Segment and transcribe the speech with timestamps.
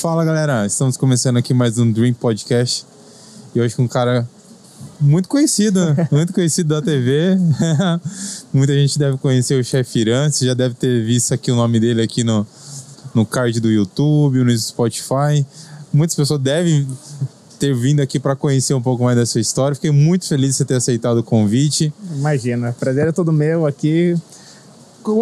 [0.00, 2.86] Fala galera, estamos começando aqui mais um Dream Podcast
[3.54, 4.26] e hoje com um cara
[4.98, 6.08] muito conhecido, né?
[6.10, 7.36] muito conhecido da TV.
[8.50, 11.78] Muita gente deve conhecer o chefe Irã, você já deve ter visto aqui o nome
[11.78, 12.46] dele aqui no,
[13.14, 15.44] no card do YouTube, no Spotify.
[15.92, 16.88] Muitas pessoas devem
[17.58, 19.74] ter vindo aqui para conhecer um pouco mais da sua história.
[19.74, 21.92] Fiquei muito feliz de você ter aceitado o convite.
[22.14, 24.16] Imagina, prazer é todo meu aqui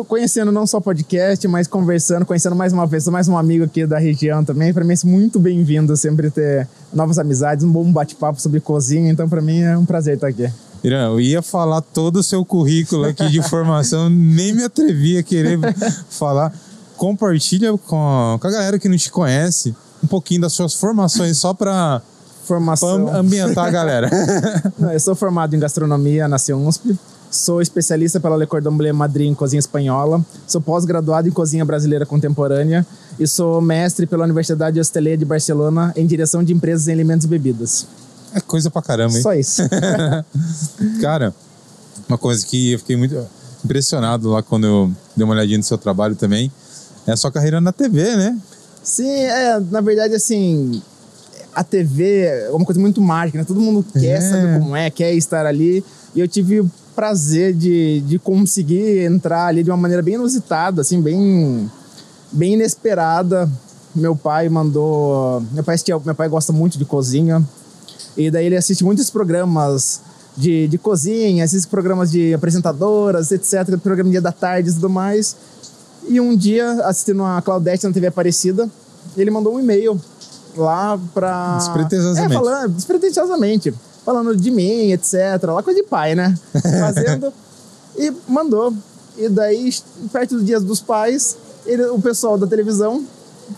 [0.07, 3.99] conhecendo não só podcast, mas conversando, conhecendo mais uma vez, mais um amigo aqui da
[3.99, 4.73] região também.
[4.73, 9.11] Para mim é muito bem-vindo sempre ter novas amizades, um bom bate-papo sobre cozinha.
[9.11, 10.51] Então, para mim é um prazer estar aqui.
[10.83, 15.23] Irã, eu ia falar todo o seu currículo aqui de formação, nem me atrevi a
[15.23, 15.59] querer
[16.09, 16.53] falar.
[16.97, 21.55] Compartilha com, com a galera que não te conhece um pouquinho das suas formações, só
[21.55, 22.03] para
[22.45, 23.15] formação.
[23.15, 24.11] ambientar a galera.
[24.93, 26.99] eu sou formado em gastronomia na USP.
[27.31, 30.25] Sou especialista pela Le Cordon Bleu Madrid em cozinha espanhola.
[30.47, 32.87] Sou pós-graduado em cozinha brasileira contemporânea
[33.19, 37.29] e sou mestre pela Universidade Hosteleira de Barcelona em direção de empresas em alimentos e
[37.29, 37.87] bebidas.
[38.35, 39.23] É coisa pra caramba, hein?
[39.23, 39.63] Só isso.
[41.01, 41.35] Cara,
[42.09, 43.17] uma coisa que eu fiquei muito
[43.65, 46.51] impressionado lá quando eu dei uma olhadinha no seu trabalho também
[47.07, 48.39] é a sua carreira na TV, né?
[48.83, 50.83] Sim, é, na verdade, assim,
[51.55, 53.45] a TV é uma coisa muito mágica, né?
[53.45, 54.21] Todo mundo quer é.
[54.21, 55.85] saber como é, quer estar ali.
[56.15, 56.65] E eu tive
[56.99, 61.71] prazer de, de conseguir entrar ali de uma maneira bem inusitada, assim, bem,
[62.33, 63.49] bem inesperada.
[63.95, 65.41] Meu pai mandou.
[65.53, 67.41] Meu pai, meu pai gosta muito de cozinha.
[68.17, 70.01] E daí ele assiste muitos programas
[70.37, 75.37] de, de cozinha, assiste programas de apresentadoras, etc., programa dia da tarde e tudo mais.
[76.09, 78.69] E um dia, assistindo a Claudete na TV Aparecida,
[79.17, 80.01] ele mandou um e-mail
[80.57, 81.59] lá pra.
[81.59, 82.33] Despretensiosamente.
[82.33, 83.73] É, falando, despretensiosamente
[84.09, 85.13] falando de mim, etc.
[85.45, 86.35] Lá coisa de pai, né?
[86.81, 87.31] Fazendo.
[87.95, 88.73] e mandou.
[89.19, 89.71] E daí,
[90.11, 93.05] perto do Dia dos Pais, ele, o pessoal da televisão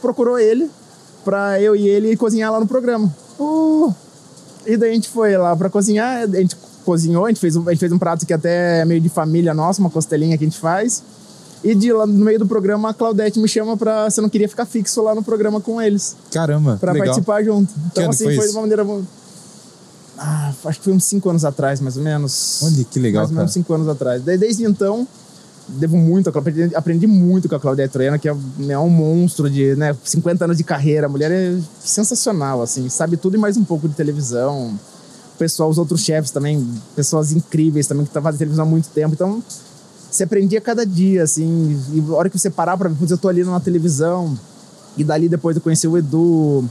[0.01, 0.69] procurou ele
[1.25, 3.15] pra eu e ele cozinhar lá no programa.
[3.39, 3.95] Uh,
[4.67, 7.69] e daí a gente foi lá pra cozinhar, a gente cozinhou, a gente fez um,
[7.69, 10.43] a gente fez um prato que até é meio de família nossa, uma costelinha que
[10.43, 11.01] a gente faz.
[11.63, 14.11] E de lá no meio do programa, a Claudete me chama pra.
[14.11, 16.17] Você não queria ficar fixo lá no programa com eles.
[16.33, 16.77] Caramba.
[16.81, 17.07] Pra legal.
[17.07, 17.73] participar junto.
[17.93, 18.85] Então, assim, foi, foi de uma maneira
[20.23, 22.61] ah, acho que foi uns 5 anos atrás, mais ou menos.
[22.63, 24.23] Olha que legal, Mais ou menos 5 anos atrás.
[24.23, 25.09] Daí, desde então,
[25.67, 28.37] devo muito, aprendi, aprendi muito com a Claudia Troiana, que é,
[28.69, 31.07] é, um monstro de né, 50 anos de carreira.
[31.07, 34.75] A mulher é sensacional, assim, sabe tudo e mais um pouco de televisão.
[35.35, 39.15] O pessoal, os outros chefes também, pessoas incríveis também, que fazendo televisão há muito tempo.
[39.15, 39.43] Então,
[40.11, 43.27] você aprendia cada dia, assim, e a hora que você parar pra ver, eu tô
[43.27, 44.39] ali na televisão,
[44.99, 46.69] e dali depois eu conheci o Edu,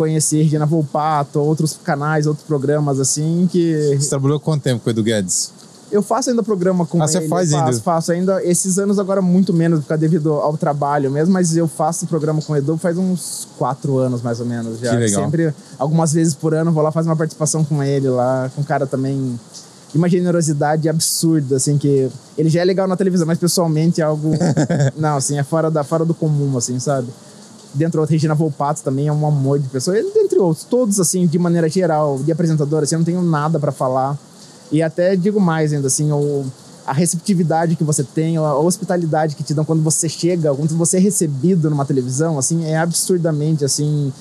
[0.00, 3.98] conhecer Regina Volpato, outros canais, outros programas assim que.
[3.98, 5.52] Você trabalhou quanto tempo com o Edu Guedes?
[5.92, 7.12] Eu faço ainda programa com ah, ele.
[7.12, 7.80] você faz faço, ainda?
[7.80, 8.44] Faço ainda.
[8.44, 12.54] Esses anos agora muito menos, porque devido ao trabalho mesmo, mas eu faço programa com
[12.54, 14.90] o Edu faz uns quatro anos mais ou menos já.
[14.90, 15.24] Que legal.
[15.24, 18.64] Sempre, algumas vezes por ano, vou lá fazer uma participação com ele lá, com um
[18.64, 19.38] cara também
[19.92, 22.08] de uma generosidade absurda, assim, que
[22.38, 24.30] ele já é legal na televisão, mas pessoalmente é algo.
[24.96, 27.08] não, assim, é fora, da, fora do comum, assim, sabe?
[27.74, 31.38] Dentro da Regina Volpato também é um amor de pessoa, entre outros, todos assim, de
[31.38, 34.18] maneira geral, de apresentadora, assim, eu não tenho nada para falar.
[34.72, 36.44] E até digo mais ainda, assim, o,
[36.86, 40.96] a receptividade que você tem, a hospitalidade que te dão quando você chega, quando você
[40.96, 44.12] é recebido numa televisão, assim, é absurdamente, assim,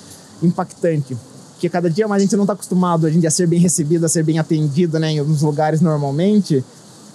[0.42, 1.18] impactante.
[1.54, 4.06] Porque cada dia mais a gente não está acostumado a gente a ser bem recebido,
[4.06, 6.64] a ser bem atendido, né, nos lugares normalmente.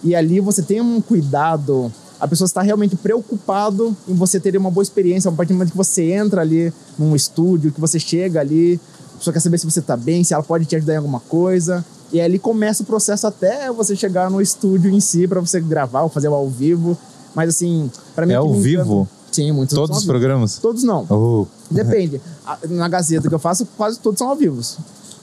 [0.03, 4.70] E ali você tem um cuidado a pessoa está realmente preocupado em você ter uma
[4.70, 5.28] boa experiência.
[5.28, 8.80] A partir do momento que você entra ali num estúdio, que você chega ali,
[9.14, 11.20] a pessoa quer saber se você está bem, se ela pode te ajudar em alguma
[11.20, 11.84] coisa.
[12.12, 16.03] E ali começa o processo até você chegar no estúdio em si para você gravar
[16.03, 16.97] ou fazer ao vivo.
[17.34, 18.32] Mas assim, para mim.
[18.32, 19.08] É ao vivo?
[19.32, 20.58] Sim, muitos Todos os programas?
[20.58, 21.04] Todos não.
[21.10, 21.47] Oh.
[21.69, 22.20] Depende.
[22.70, 24.60] Na Gazeta que eu faço, quase todos são ao vivo.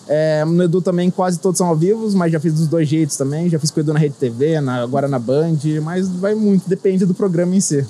[0.08, 3.16] É, no Edu também quase todos são ao vivo, mas já fiz dos dois jeitos
[3.16, 3.50] também.
[3.50, 6.68] Já fiz com o Edu na Rede TV, na, agora na Band, mas vai muito,
[6.68, 7.86] depende do programa em si.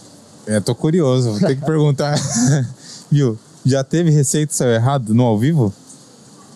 [0.46, 2.16] É, tô curioso, vou ter que perguntar.
[3.10, 3.38] Viu?
[3.64, 5.72] Já teve receita saiu errado no ao vivo?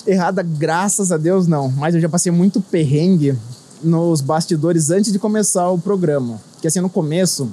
[0.08, 1.70] Errada, graças a Deus, não.
[1.70, 3.38] Mas eu já passei muito perrengue
[3.84, 6.40] nos bastidores antes de começar o programa.
[6.54, 7.50] Porque assim, no começo,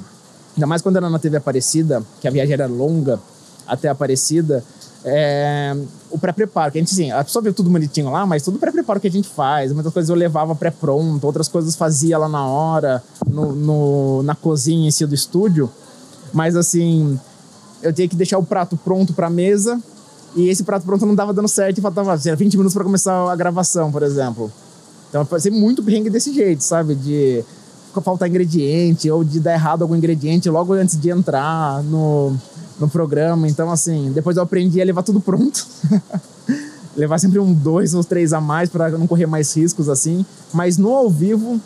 [0.57, 3.21] ainda mais quando era na TV Aparecida, que a viagem era longa
[3.67, 4.65] até Aparecida,
[5.05, 5.77] é,
[6.11, 9.01] o pré-preparo, que a gente, assim, a pessoa vê tudo bonitinho lá, mas tudo pré-preparo
[9.01, 9.73] que a gente faz.
[9.73, 14.89] Muitas coisas eu levava pré-pronto, outras coisas fazia lá na hora, no, no, na cozinha
[14.89, 15.71] em si do estúdio.
[16.33, 17.19] Mas, assim,
[17.83, 19.81] eu tinha que deixar o prato pronto pra mesa
[20.37, 23.37] e esse prato pronto não dava dando certo e faltava 20 minutos para começar a
[23.37, 24.51] gravação, por exemplo.
[25.09, 26.95] Então, eu passei muito perrengue desse jeito, sabe?
[26.95, 27.45] De
[28.03, 32.35] faltar ingrediente ou de dar errado algum ingrediente logo antes de entrar no
[32.83, 33.49] no programa.
[33.49, 35.67] Então, assim, depois eu aprendi a levar tudo pronto.
[36.97, 40.25] levar sempre um dois ou três a mais para não correr mais riscos, assim.
[40.53, 41.61] Mas no ao vivo,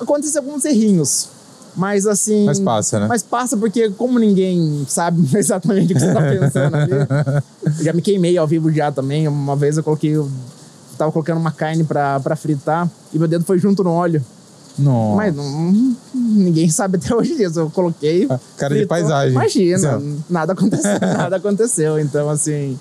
[0.00, 1.28] acontece alguns errinhos.
[1.74, 2.44] Mas assim.
[2.44, 3.06] Mas passa, né?
[3.08, 8.02] Mas passa porque, como ninguém sabe exatamente o que você tá pensando ali, já me
[8.02, 9.26] queimei ao vivo já também.
[9.26, 10.10] Uma vez eu coloquei.
[10.10, 10.30] Eu
[10.98, 14.22] tava colocando uma carne pra fritar e meu dedo foi junto no óleo.
[14.78, 15.16] Nossa.
[15.16, 17.60] Mas não, ninguém sabe até hoje disso.
[17.60, 18.26] Eu coloquei.
[18.26, 19.32] Cara fritou, de paisagem.
[19.32, 21.98] Imagina, Assim, nada aconteceu, nada aconteceu.
[21.98, 22.78] Então, assim.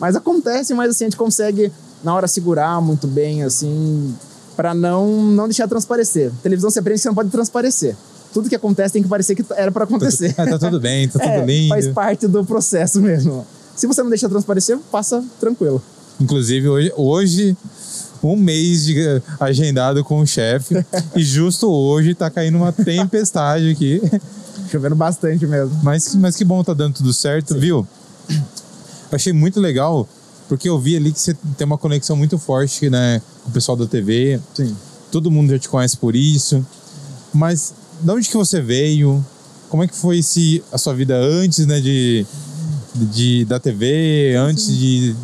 [0.00, 1.72] Mas acontece, mas assim, a gente consegue,
[2.02, 4.12] na hora, segurar muito bem, assim,
[4.56, 6.32] para não, não deixar transparecer.
[6.42, 7.96] Televisão você aprende que você não pode transparecer.
[8.32, 10.34] Tudo que acontece tem que parecer que era para acontecer.
[10.36, 11.68] É, tá tudo bem, tá tudo É, lindo.
[11.68, 13.46] Faz parte do processo mesmo.
[13.76, 15.82] Se você não deixa transparecer, passa tranquilo.
[16.20, 17.56] Inclusive, hoje, hoje,
[18.22, 20.74] um mês de agendado com o chefe.
[21.16, 24.00] e justo hoje tá caindo uma tempestade aqui.
[24.70, 25.78] Chovendo bastante mesmo.
[25.82, 27.86] Mas, mas que bom, tá dando tudo certo, viu?
[28.28, 30.08] Eu achei muito legal,
[30.48, 33.76] porque eu vi ali que você tem uma conexão muito forte né, com o pessoal
[33.76, 34.40] da TV.
[34.54, 34.74] Sim.
[35.10, 36.64] Todo mundo já te conhece por isso.
[37.32, 39.24] Mas de onde que você veio?
[39.68, 42.26] Como é que foi esse, a sua vida antes né, de,
[42.94, 45.14] de, da TV, antes de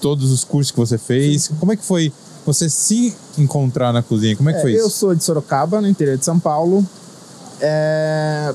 [0.00, 1.50] todos os cursos que você fez?
[1.60, 2.12] Como é que foi
[2.46, 4.34] você se encontrar na cozinha?
[4.36, 4.90] Como é que É, foi eu isso?
[4.90, 6.84] sou de Sorocaba, no interior de São Paulo.
[7.60, 8.54] É,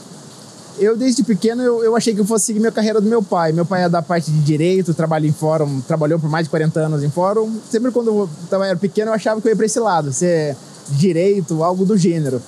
[0.77, 3.53] Eu, desde pequeno, eu, eu achei que eu fosse seguir minha carreira do meu pai.
[3.53, 6.79] Meu pai é da parte de direito, trabalha em fórum, trabalhou por mais de 40
[6.81, 7.49] anos em fórum.
[7.71, 10.53] Sempre quando eu tava, era pequeno, eu achava que eu ia pra esse lado, ser
[10.89, 12.41] direito, algo do gênero.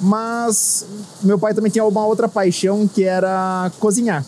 [0.00, 0.84] Mas
[1.22, 4.24] meu pai também tinha uma outra paixão, que era cozinhar.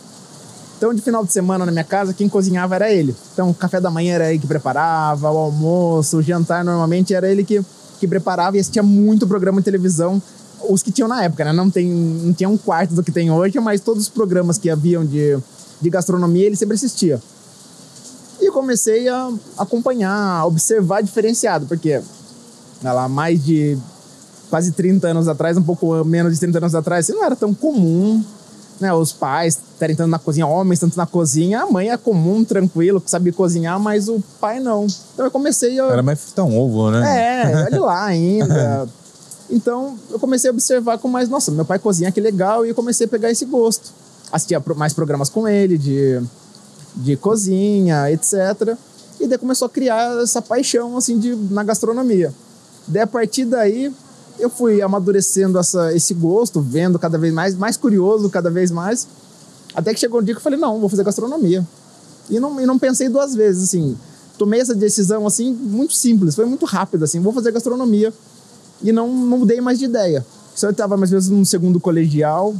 [0.78, 3.14] Então, de final de semana na minha casa, quem cozinhava era ele.
[3.32, 7.28] Então, o café da manhã era ele que preparava, o almoço, o jantar normalmente era
[7.28, 7.60] ele que,
[7.98, 10.22] que preparava e assistia muito programa de televisão,
[10.68, 11.52] os que tinham na época, né?
[11.52, 14.70] Não, tem, não tinha um quarto do que tem hoje, mas todos os programas que
[14.70, 15.36] haviam de,
[15.80, 17.20] de gastronomia ele sempre assistia.
[18.40, 22.00] E eu comecei a acompanhar, a observar diferenciado, porque
[22.84, 23.76] lá, mais de
[24.48, 27.52] quase 30 anos atrás, um pouco menos de 30 anos atrás, assim, não era tão
[27.52, 28.22] comum
[28.80, 31.62] né, os pais estarem tanto na cozinha, homens tanto na cozinha.
[31.62, 34.86] A mãe é comum, tranquilo, que sabia cozinhar, mas o pai não.
[35.14, 35.84] Então eu comecei a.
[35.84, 37.42] Era mais fritar um ovo, né?
[37.42, 38.88] É, olha lá ainda.
[39.50, 42.74] Então eu comecei a observar com mais, nossa, meu pai cozinha, que legal, e eu
[42.74, 43.92] comecei a pegar esse gosto.
[44.30, 46.20] Assistia mais programas com ele, de,
[46.96, 48.76] de cozinha, etc.
[49.18, 52.32] E daí começou a criar essa paixão, assim, de, na gastronomia.
[52.86, 53.92] Daí a partir daí
[54.38, 59.06] eu fui amadurecendo essa, esse gosto, vendo cada vez mais, mais curioso cada vez mais.
[59.74, 61.66] Até que chegou um dia que eu falei, não, vou fazer gastronomia.
[62.30, 63.96] E não, e não pensei duas vezes, assim.
[64.36, 68.12] Tomei essa decisão, assim, muito simples, foi muito rápido, assim, vou fazer gastronomia.
[68.82, 70.24] E não, não mudei mais de ideia.
[70.54, 72.54] Só eu estava mais ou menos no segundo colegial,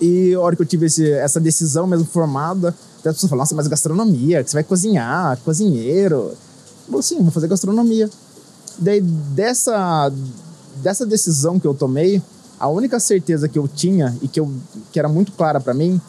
[0.00, 3.42] e a hora que eu tive esse, essa decisão mesmo formada, até as pessoas falaram,
[3.42, 6.16] nossa, mas gastronomia, que você vai cozinhar, cozinheiro.
[6.16, 6.36] Eu
[6.86, 8.10] falei, sim, vou fazer gastronomia.
[8.78, 10.12] Daí, dessa,
[10.76, 12.22] dessa decisão que eu tomei,
[12.58, 14.50] a única certeza que eu tinha e que, eu,
[14.92, 16.00] que era muito clara para mim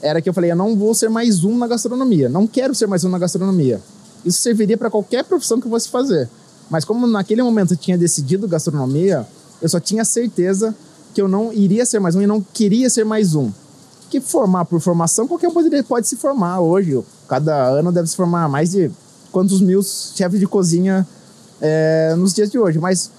[0.00, 2.86] era que eu falei, eu não vou ser mais um na gastronomia, não quero ser
[2.86, 3.80] mais um na gastronomia.
[4.24, 6.28] Isso serviria para qualquer profissão que eu fosse fazer.
[6.70, 9.26] Mas como naquele momento eu tinha decidido gastronomia,
[9.60, 10.74] eu só tinha certeza
[11.14, 13.50] que eu não iria ser mais um e não queria ser mais um.
[14.10, 17.02] Que formar por formação, qualquer um poderia, pode se formar hoje.
[17.26, 18.90] Cada ano deve se formar mais de
[19.32, 21.06] quantos mil chefes de cozinha
[21.60, 22.78] é, nos dias de hoje.
[22.78, 23.10] Mas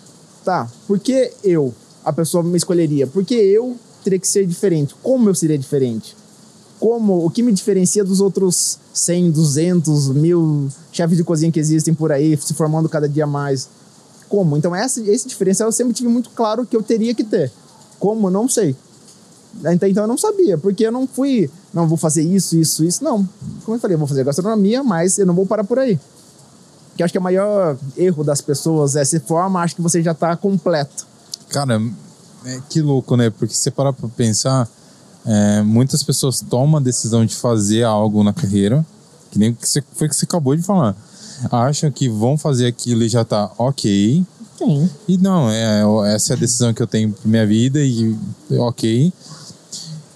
[0.44, 3.08] tá, por que eu, a pessoa me escolheria?
[3.08, 4.96] Porque eu teria que ser diferente.
[5.02, 6.16] Como eu seria diferente?
[6.80, 11.94] Como, o que me diferencia dos outros 100, 200, mil chefes de cozinha que existem
[11.94, 13.68] por aí, se formando cada dia mais?
[14.30, 14.56] Como?
[14.56, 17.52] Então, essa, esse diferencial eu sempre tive muito claro que eu teria que ter.
[18.00, 18.30] Como?
[18.30, 18.76] Não sei.
[19.60, 23.04] Então, então eu não sabia, porque eu não fui, não vou fazer isso, isso, isso.
[23.04, 23.28] Não.
[23.66, 26.00] Como eu falei, eu vou fazer gastronomia, mas eu não vou parar por aí.
[27.00, 30.12] Que acho que o maior erro das pessoas é se forma, acho que você já
[30.12, 31.08] está completo.
[31.48, 31.82] Cara,
[32.44, 33.30] é, que louco, né?
[33.30, 34.68] Porque se você parar pra pensar,
[35.26, 38.86] é, muitas pessoas tomam a decisão de fazer algo na carreira,
[39.32, 40.94] que nem que você, foi que você acabou de falar.
[41.50, 44.22] Acham que vão fazer aquilo e já tá ok.
[44.58, 44.90] Sim.
[45.08, 48.14] E não, é, essa é a decisão que eu tenho pra minha vida e
[48.52, 49.14] ok.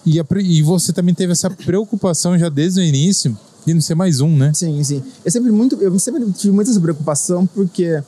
[0.05, 3.95] E, a e você também teve essa preocupação já desde o início de não ser
[3.95, 4.51] mais um, né?
[4.53, 5.03] Sim, sim.
[5.23, 8.01] Eu sempre, muito, eu sempre tive muita preocupação porque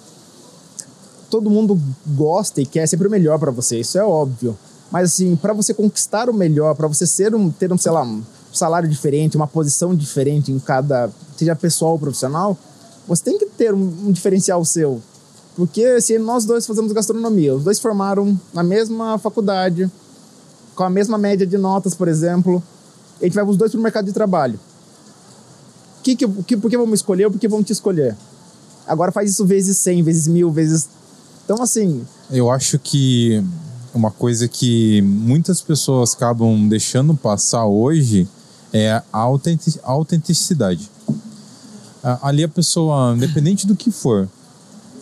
[1.29, 1.79] todo mundo
[2.15, 4.57] gosta e quer sempre o melhor para você, isso é óbvio.
[4.91, 8.03] Mas assim, para você conquistar o melhor, para você ser um, ter um, sei lá,
[8.03, 12.57] um salário diferente, uma posição diferente em cada, seja pessoal ou profissional,
[13.07, 15.01] você tem que ter um, um diferencial seu.
[15.55, 19.89] Porque se nós dois fazemos gastronomia, os dois formaram na mesma faculdade,
[20.75, 22.61] com a mesma média de notas, por exemplo.
[23.21, 24.59] A gente vai os dois para o mercado de trabalho.
[26.05, 28.15] Que, que, que, por que vamos escolher ou por que vamos te escolher?
[28.85, 30.87] Agora faz isso vezes 100, vezes mil, vezes.
[31.43, 32.05] Então, assim.
[32.29, 33.43] Eu acho que
[33.91, 38.27] uma coisa que muitas pessoas acabam deixando passar hoje
[38.71, 39.29] é a
[39.83, 40.91] autenticidade.
[42.21, 44.29] Ali a pessoa, independente do que for,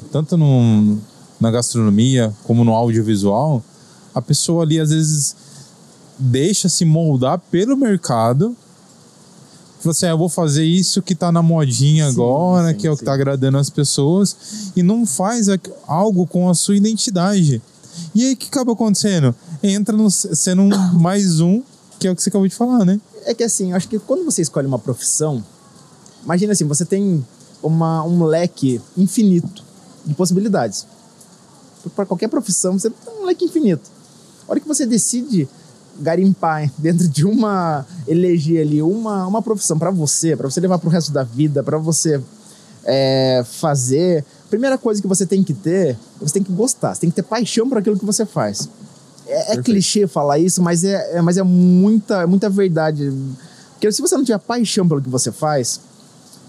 [0.10, 1.00] tanto no,
[1.38, 3.62] na gastronomia como no audiovisual,
[4.16, 5.36] a pessoa ali às vezes
[6.18, 8.56] deixa se moldar pelo mercado.
[9.84, 12.88] Fala assim, ah, eu vou fazer isso que tá na modinha sim, agora, sim, que
[12.88, 15.48] é o que tá agradando as pessoas, e não faz
[15.86, 17.62] algo com a sua identidade.
[18.16, 19.36] E aí o que acaba acontecendo?
[19.62, 21.62] Entra no, sendo um, mais um,
[22.00, 22.98] que é o que você acabou de falar, né?
[23.26, 25.44] É que assim, eu acho que quando você escolhe uma profissão,
[26.24, 27.26] imagina assim, você tem
[27.62, 29.66] uma, um leque infinito
[30.06, 30.88] de possibilidades.
[31.94, 33.92] Para qualquer profissão, você tem um leque infinito.
[34.48, 35.46] A hora que você decide
[36.00, 40.88] garimpar dentro de uma eleger ali uma, uma profissão para você, para você levar para
[40.88, 42.22] o resto da vida, para você
[42.84, 44.26] é, fazer.
[44.50, 47.24] Primeira coisa que você tem que ter, você tem que gostar, você tem que ter
[47.24, 48.70] paixão por aquilo que você faz.
[49.26, 53.12] É, é clichê falar isso, mas é, é, mas é muita, é muita verdade.
[53.72, 55.80] Porque se você não tiver paixão pelo que você faz,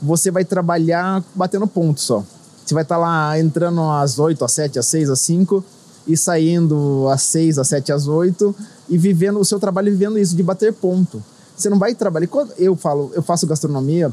[0.02, 2.24] você vai trabalhar batendo ponto só.
[2.64, 5.64] Você vai estar tá lá entrando às 8, às 7, às 6, às 5
[6.06, 8.54] e saindo às 6, às 7, às 8
[8.88, 11.22] e vivendo o seu trabalho vivendo isso de bater ponto.
[11.56, 12.26] Você não vai trabalhar.
[12.26, 14.12] Quando eu falo, eu faço gastronomia,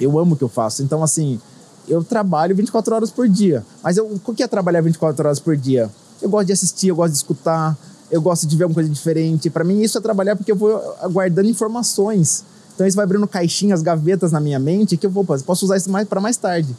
[0.00, 0.82] eu amo o que eu faço.
[0.82, 1.40] Então, assim,
[1.88, 3.64] eu trabalho 24 horas por dia.
[3.82, 5.90] Mas eu, o que é trabalhar 24 horas por dia?
[6.20, 7.76] Eu gosto de assistir, eu gosto de escutar,
[8.10, 9.48] eu gosto de ver alguma coisa diferente.
[9.50, 12.44] Para mim, isso é trabalhar porque eu vou aguardando informações.
[12.74, 15.90] Então, isso vai abrindo caixinhas, gavetas na minha mente que eu vou, posso usar isso
[15.90, 16.76] mais para mais tarde.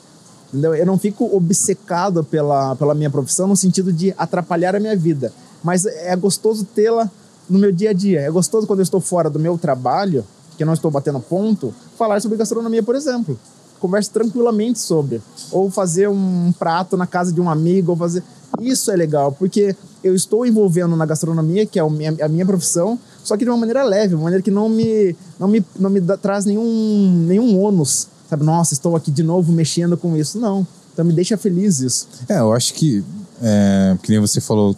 [0.50, 0.76] Entendeu?
[0.76, 5.34] Eu não fico obcecado pela, pela minha profissão no sentido de atrapalhar a minha vida.
[5.68, 7.12] Mas é gostoso tê-la
[7.50, 8.22] no meu dia a dia.
[8.22, 10.24] É gostoso quando eu estou fora do meu trabalho,
[10.56, 13.38] que eu não estou batendo ponto, falar sobre gastronomia, por exemplo.
[13.78, 15.22] Converse tranquilamente sobre.
[15.52, 18.24] Ou fazer um prato na casa de um amigo, ou fazer.
[18.62, 23.36] Isso é legal, porque eu estou envolvendo na gastronomia, que é a minha profissão, só
[23.36, 26.46] que de uma maneira leve, uma maneira que não me, não me, não me traz
[26.46, 30.40] nenhum, nenhum ônus sabe, nossa, estou aqui de novo mexendo com isso.
[30.40, 30.66] Não.
[30.94, 32.08] Então me deixa feliz isso.
[32.30, 33.04] É, eu acho que,
[33.42, 34.76] é, que nem você falou,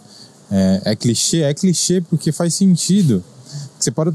[0.50, 3.22] é, é clichê, é clichê porque faz sentido.
[3.78, 4.12] Você para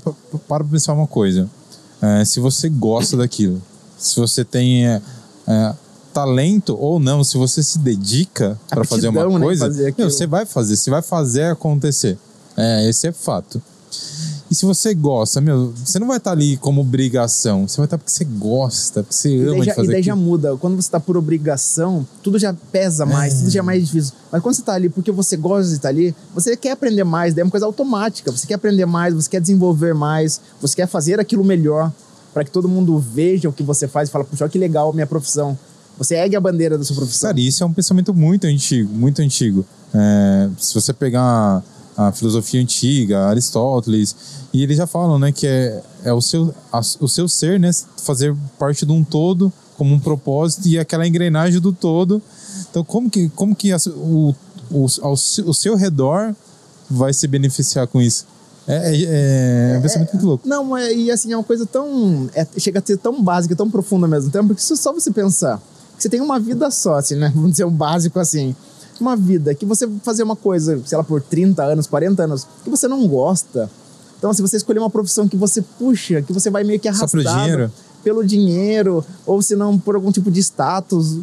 [0.48, 1.50] para pensar uma coisa.
[2.02, 3.62] É, se você gosta daquilo,
[3.98, 5.02] se você tem é,
[5.48, 5.74] é,
[6.14, 10.28] talento ou não, se você se dedica para fazer uma né, coisa, fazer meu, você
[10.28, 12.18] vai fazer, você vai fazer acontecer.
[12.56, 13.62] É, esse é fato.
[14.50, 17.68] E se você gosta, meu, você não vai estar ali como obrigação.
[17.68, 20.16] Você vai estar porque você gosta, porque você ama já, de fazer E daí já
[20.16, 20.56] muda.
[20.58, 23.38] Quando você está por obrigação, tudo já pesa mais, é.
[23.40, 24.14] tudo já é mais difícil.
[24.32, 27.34] Mas quando você está ali porque você gosta de estar ali, você quer aprender mais,
[27.34, 28.32] daí é uma coisa automática.
[28.32, 31.92] Você quer aprender mais, você quer desenvolver mais, você quer fazer aquilo melhor
[32.34, 35.08] para que todo mundo veja o que você faz e fala, puxa, que legal minha
[35.08, 35.58] profissão.
[35.98, 37.30] Você ergue a bandeira da sua profissão.
[37.30, 39.66] Cara, isso é um pensamento muito antigo, muito antigo.
[39.94, 41.64] É, se você pegar
[41.98, 44.16] a filosofia antiga, Aristóteles,
[44.54, 47.72] e eles já falam, né, que é, é o, seu, a, o seu ser, né,
[47.98, 52.22] fazer parte de um todo como um propósito e aquela engrenagem do todo.
[52.70, 54.34] Então, como que, como que a, o,
[54.72, 56.34] o, ao, o seu redor
[56.90, 58.26] vai se beneficiar com isso?
[58.68, 60.48] É, é, é um pensamento muito louco.
[60.48, 62.30] Não, é, e assim, é uma coisa tão.
[62.34, 65.12] É, chega a ser tão básica, tão profunda ao mesmo tempo, porque isso só você
[65.12, 65.62] pensar.
[65.98, 67.32] Você tem uma vida só, assim, né?
[67.34, 68.56] Vamos dizer, um básico assim
[69.02, 72.70] uma vida que você fazer uma coisa, sei lá, por 30 anos, 40 anos, que
[72.70, 73.70] você não gosta.
[74.18, 77.12] Então, se você escolher uma profissão que você puxa, que você vai meio que arrastado
[77.24, 77.72] pelo dinheiro.
[78.04, 81.18] pelo dinheiro, ou se não por algum tipo de status.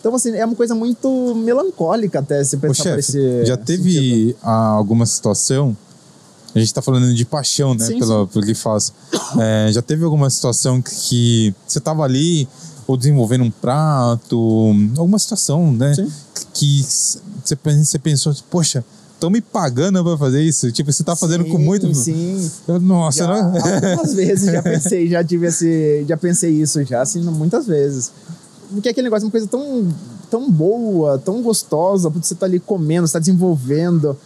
[0.00, 4.36] Então, assim, é uma coisa muito melancólica até se pensar Ô, chefe, esse Já teve
[4.42, 5.76] alguma situação
[6.54, 7.84] a gente tá falando de paixão, né?
[7.84, 8.32] Sim, pelo, sim.
[8.32, 8.92] pelo que faz.
[9.38, 12.48] É, já teve alguma situação que você tava ali,
[12.88, 15.94] ou desenvolvendo um prato, alguma situação, né?
[15.94, 16.10] Sim.
[16.54, 20.72] Que você pensou, poxa, estão me pagando para fazer isso?
[20.72, 21.94] Tipo, você tá fazendo sim, com muito.
[21.94, 22.50] Sim.
[22.80, 23.54] Nossa, já, não...
[23.90, 26.06] Algumas vezes já pensei, já tive esse.
[26.08, 28.10] Já pensei isso, já, assim, muitas vezes.
[28.70, 29.86] Porque aquele negócio é uma coisa tão,
[30.30, 34.16] tão boa, tão gostosa, porque você tá ali comendo, você tá desenvolvendo.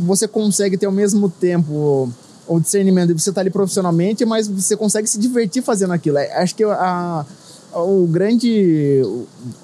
[0.00, 2.12] Você consegue ter ao mesmo tempo
[2.48, 6.18] o discernimento de você estar tá ali profissionalmente, mas você consegue se divertir fazendo aquilo.
[6.18, 7.24] É, acho que a,
[7.74, 9.02] o grande.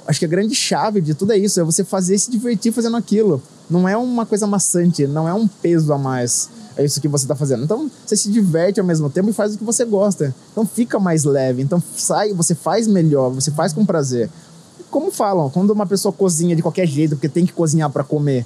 [0.06, 2.96] Acho que a grande chave de tudo é isso: é você fazer se divertir fazendo
[2.96, 3.42] aquilo.
[3.68, 6.50] Não é uma coisa maçante, não é um peso a mais.
[6.76, 7.64] É isso que você está fazendo.
[7.64, 10.34] Então, você se diverte ao mesmo tempo e faz o que você gosta.
[10.52, 11.62] Então, fica mais leve.
[11.62, 14.28] Então, sai, você faz melhor, você faz com prazer.
[14.90, 18.44] Como falam, quando uma pessoa cozinha de qualquer jeito, porque tem que cozinhar para comer,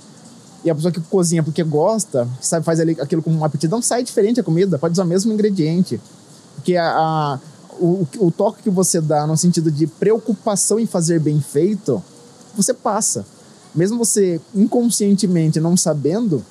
[0.68, 4.02] E a pessoa que cozinha porque gosta, sabe faz ali aquilo com uma aptidão, sai
[4.02, 5.98] diferente a comida, pode usar o mesmo ingrediente.
[6.56, 7.38] Porque a, a
[7.80, 12.02] o, o toque que você dá no sentido de preocupação em fazer bem feito,
[12.54, 13.24] você passa.
[13.74, 16.44] Mesmo você inconscientemente não sabendo,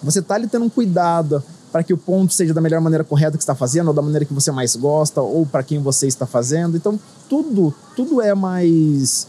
[0.00, 1.42] você tá ali tendo um cuidado
[1.72, 4.24] para que o ponto seja da melhor maneira correta que está fazendo, ou da maneira
[4.24, 6.76] que você mais gosta, ou para quem você está fazendo.
[6.76, 9.26] Então, tudo, tudo é mais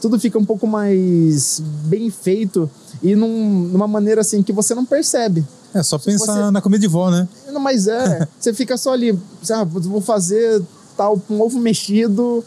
[0.00, 2.70] tudo fica um pouco mais bem feito
[3.02, 5.44] e num, numa maneira assim que você não percebe.
[5.74, 6.50] É só pensar você...
[6.50, 7.28] na comida de vó, né?
[7.52, 9.18] Não, mas é, você fica só ali,
[9.50, 10.62] ah, vou fazer
[10.96, 12.44] tal um ovo mexido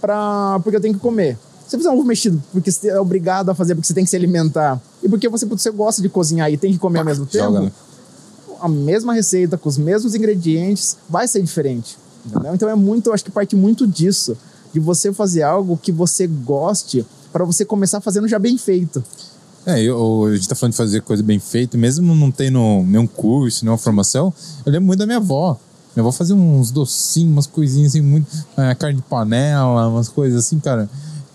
[0.00, 1.38] pra, porque eu tenho que comer.
[1.66, 4.10] Você fizer um ovo mexido porque você é obrigado a fazer porque você tem que
[4.10, 7.26] se alimentar e porque você, você gosta de cozinhar e tem que comer ao mesmo
[7.26, 7.72] tempo, Joga, né?
[8.60, 11.96] a mesma receita, com os mesmos ingredientes, vai ser diferente.
[12.24, 12.54] Entendeu?
[12.54, 14.36] Então é muito, acho que parte muito disso,
[14.72, 19.02] de você fazer algo que você goste para você começar fazendo já bem feito.
[19.66, 23.06] É, eu, a gente tá falando de fazer coisa bem feita, mesmo não tendo nenhum
[23.06, 24.32] curso, nenhuma formação,
[24.64, 25.58] eu lembro muito da minha avó.
[25.94, 28.26] Minha avó fazia uns docinhos, umas coisinhas assim, muito.
[28.56, 30.88] É, carne de panela, umas coisas assim, cara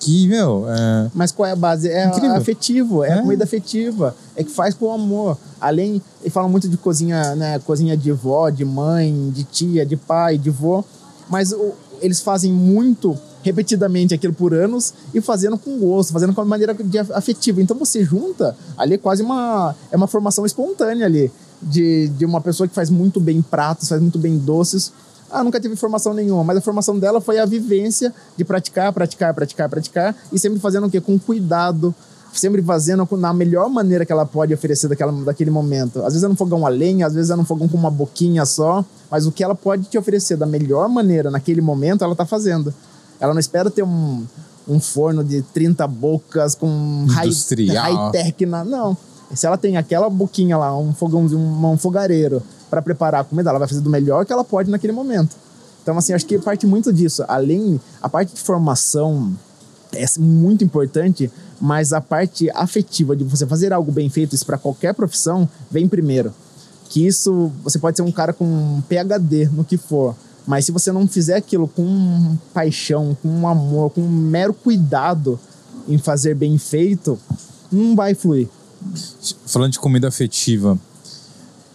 [0.06, 0.66] que, meu.
[0.70, 1.10] É...
[1.14, 1.90] Mas qual é a base?
[1.90, 2.36] É Incrível.
[2.36, 4.16] afetivo, é, é, comida afetiva.
[4.36, 5.38] É que faz com amor.
[5.60, 6.02] Além.
[6.24, 7.60] E falam muito de cozinha, né?
[7.60, 10.84] Cozinha de vó, de mãe, de tia, de pai, de vô.
[11.28, 16.42] Mas o, eles fazem muito repetidamente aquilo por anos e fazendo com gosto, fazendo com
[16.42, 16.76] uma maneira
[17.14, 17.62] afetiva.
[17.62, 22.42] Então você junta, ali é quase uma é uma formação espontânea ali de, de uma
[22.42, 24.92] pessoa que faz muito bem pratos, faz muito bem doces
[25.36, 29.34] ah, nunca tive formação nenhuma, mas a formação dela foi a vivência de praticar, praticar,
[29.34, 31.02] praticar, praticar e sempre fazendo o quê?
[31.02, 31.94] Com cuidado,
[32.40, 36.00] sempre fazendo na melhor maneira que ela pode oferecer daquela, daquele momento.
[36.00, 38.46] Às vezes é num fogão a lenha, às vezes é num fogão com uma boquinha
[38.46, 42.26] só, mas o que ela pode te oferecer da melhor maneira naquele momento, ela tá
[42.26, 42.74] fazendo.
[43.20, 44.26] Ela não espera ter um,
[44.68, 48.46] um forno de 30 bocas com high-tech.
[48.46, 48.98] High não.
[49.34, 53.50] Se ela tem aquela boquinha lá, um fogão, um, um fogareiro, para preparar a comida,
[53.50, 55.36] ela vai fazer do melhor que ela pode naquele momento.
[55.82, 57.24] Então, assim, acho que parte muito disso.
[57.28, 59.34] Além, a parte de formação
[59.94, 64.58] é muito importante, mas a parte afetiva de você fazer algo bem feito, isso para
[64.58, 66.34] qualquer profissão, vem primeiro.
[66.90, 70.16] Que isso, você pode ser um cara com PhD no que for,
[70.46, 75.40] mas se você não fizer aquilo com paixão, com amor, com um mero cuidado
[75.88, 77.20] em fazer bem feito,
[77.72, 78.48] não vai fluir.
[79.46, 80.78] Falando de comida afetiva,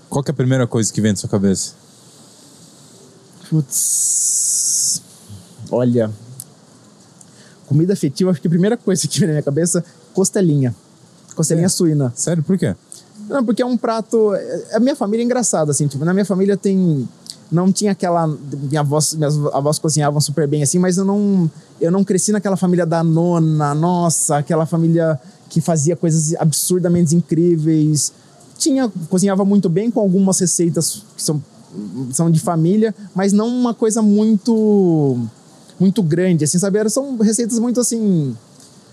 [0.08, 1.72] qual é a primeira coisa que vem na sua cabeça?
[3.48, 5.02] Putz.
[5.70, 6.10] Olha.
[7.70, 10.74] Comida afetiva, acho que a primeira coisa que vem na minha cabeça, costelinha.
[11.36, 11.68] Costelinha é.
[11.68, 12.12] suína.
[12.16, 12.74] Sério, por quê?
[13.28, 14.32] Não, porque é um prato.
[14.72, 15.86] A minha família é engraçada, assim.
[15.86, 17.08] Tipo, na minha família tem.
[17.48, 18.26] Não tinha aquela.
[18.26, 21.48] Minha avós, minhas avós cozinhavam super bem, assim, mas eu não.
[21.80, 28.12] Eu não cresci naquela família da nona, nossa, aquela família que fazia coisas absurdamente incríveis
[28.60, 31.42] tinha cozinhava muito bem com algumas receitas que são,
[32.12, 35.18] são de família, mas não uma coisa muito
[35.80, 36.88] muito grande, assim, sabe?
[36.90, 38.36] São receitas muito assim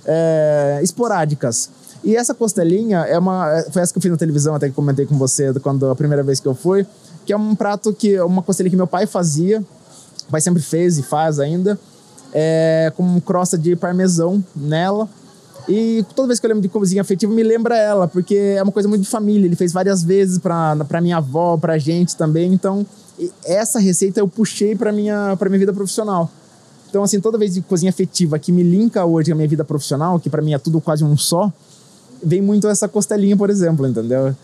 [0.05, 1.69] é, esporádicas.
[2.03, 5.05] E essa costelinha é uma foi essa que eu fiz na televisão, até que comentei
[5.05, 6.85] com você quando a primeira vez que eu fui,
[7.25, 9.63] que é um prato que uma costelinha que meu pai fazia,
[10.27, 11.77] o pai sempre fez e faz ainda,
[12.33, 15.09] é, com crosta de parmesão nela
[15.67, 18.71] e toda vez que eu lembro de cozinha afetiva, me lembra ela, porque é uma
[18.71, 19.45] coisa muito de família.
[19.45, 22.53] Ele fez várias vezes pra, pra minha avó, pra gente também.
[22.53, 22.85] Então,
[23.43, 26.31] essa receita eu puxei pra minha, pra minha vida profissional.
[26.89, 30.19] Então, assim, toda vez de cozinha afetiva que me linka hoje a minha vida profissional,
[30.19, 31.51] que para mim é tudo quase um só,
[32.23, 34.35] vem muito essa costelinha, por exemplo, entendeu?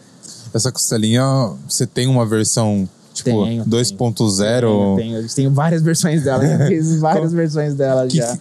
[0.53, 1.23] Essa costelinha,
[1.67, 3.65] você tem uma versão tipo 2.0?
[3.65, 8.37] Tenho, tenho, tenho, várias versões dela, fiz várias versões dela que, já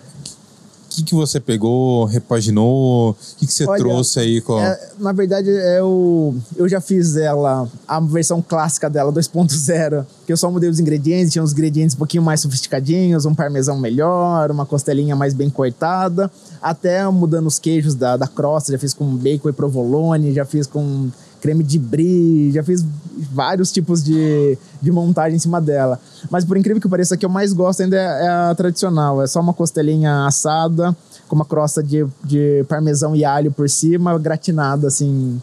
[0.92, 3.10] que, que você pegou, repaginou?
[3.10, 4.40] O que, que você Olha, trouxe aí?
[4.40, 4.58] Com...
[4.58, 10.36] É, na verdade, eu, eu já fiz ela, a versão clássica dela, 2.0, que eu
[10.36, 14.66] só mudei os ingredientes, tinha uns ingredientes um pouquinho mais sofisticadinhos, um parmesão melhor, uma
[14.66, 19.48] costelinha mais bem cortada, até mudando os queijos da, da crosta, já fiz com bacon
[19.48, 21.10] e provolone, já fiz com
[21.42, 22.86] creme de brie, já fiz
[23.32, 26.00] vários tipos de, de montagem em cima dela.
[26.30, 29.20] Mas por incrível que pareça, a que eu mais gosto ainda é, é a tradicional.
[29.20, 34.16] É só uma costelinha assada, com uma crosta de, de parmesão e alho por cima,
[34.18, 35.42] gratinada assim,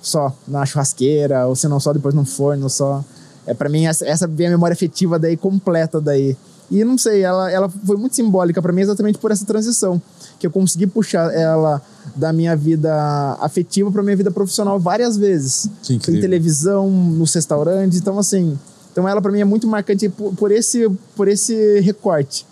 [0.00, 3.04] só na churrasqueira, ou se não só depois no forno, só.
[3.44, 6.36] É para mim essa, essa vem a memória afetiva daí completa daí.
[6.70, 10.00] E não sei, ela, ela foi muito simbólica para mim exatamente por essa transição
[10.38, 11.80] que eu consegui puxar ela
[12.16, 15.68] da minha vida afetiva para minha vida profissional várias vezes.
[15.88, 18.58] Em televisão, nos restaurantes, então assim,
[18.92, 22.46] então ela para mim é muito marcante por, por, esse por esse recorte.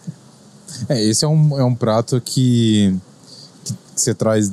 [0.89, 2.95] É, esse é um, é um prato que
[3.95, 4.51] que você traz,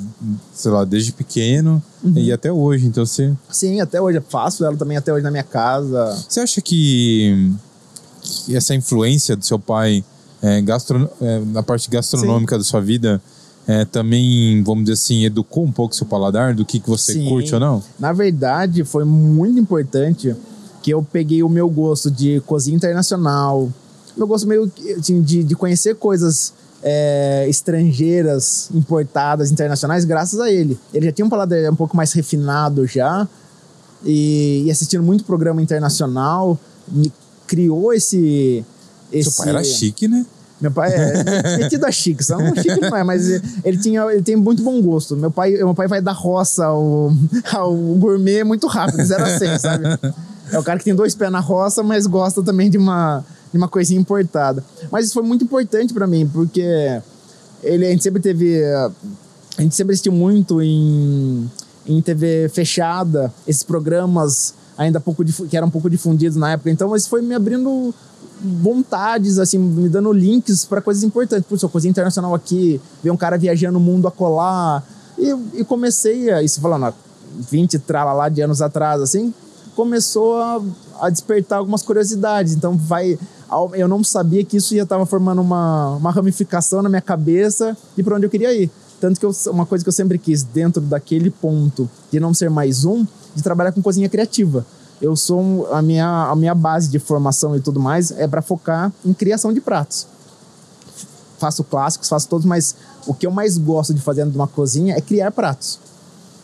[0.54, 1.82] sei lá, desde pequeno
[2.16, 2.86] e até hoje.
[2.86, 3.34] Então você.
[3.50, 4.18] Sim, até hoje.
[4.18, 6.14] Eu faço ela também até hoje na minha casa.
[6.28, 7.52] Você acha que,
[8.46, 10.04] que essa influência do seu pai
[10.42, 13.22] é, gastro, é, na parte gastronômica da sua vida
[13.68, 17.30] é, também, vamos dizer assim, educou um pouco seu paladar do que, que você Sim.
[17.30, 17.84] curte ou não?
[18.00, 20.36] Na verdade, foi muito importante
[20.82, 23.70] que eu peguei o meu gosto de cozinha internacional,
[24.18, 30.80] meu gosto meio assim, de, de conhecer coisas é, estrangeiras, importadas, internacionais, graças a ele.
[30.94, 33.28] Ele já tinha um paladar um pouco mais refinado já,
[34.04, 37.12] e, e assistindo muito programa internacional, me
[37.50, 38.64] criou esse...
[39.12, 40.24] esse Seu pai era chique, né?
[40.62, 43.28] Meu pai é metido a chique, só não chique não é, mas
[43.64, 45.16] ele tinha, ele tem muito bom gosto.
[45.16, 47.12] Meu pai, meu pai vai da roça ao,
[47.52, 49.86] ao gourmet muito rápido, 0 a 100, sabe?
[50.52, 53.58] É o cara que tem dois pés na roça, mas gosta também de uma, de
[53.58, 54.64] uma coisinha importada.
[54.92, 57.02] Mas isso foi muito importante para mim, porque
[57.64, 58.62] ele, a gente sempre teve.
[59.58, 61.50] A gente sempre assistiu muito em,
[61.86, 66.72] em TV fechada, esses programas ainda pouco que eram um pouco difundidos na época.
[66.72, 67.94] Então, isso foi me abrindo
[68.42, 71.46] vontades, assim, me dando links para coisas importantes.
[71.46, 74.82] Putz, cozinha internacional aqui, ver um cara viajando o mundo a colar.
[75.18, 76.94] E, e comecei a, isso falando, há
[77.52, 79.34] 20 tralalá de anos atrás, assim,
[79.76, 80.62] começou a,
[81.02, 82.54] a despertar algumas curiosidades.
[82.54, 83.20] Então, vai.
[83.74, 88.04] Eu não sabia que isso já estava formando uma, uma ramificação na minha cabeça e
[88.04, 88.72] para onde eu queria ir.
[89.02, 92.50] Tanto que eu, uma coisa que eu sempre quis, dentro daquele ponto de não ser
[92.50, 94.66] mais um, de trabalhar com cozinha criativa
[95.02, 98.92] eu sou a minha a minha base de formação e tudo mais é para focar
[99.06, 100.06] em criação de pratos.
[101.38, 102.76] Faço clássicos, faço todos, mas
[103.08, 105.80] o que eu mais gosto de fazer numa cozinha é criar pratos.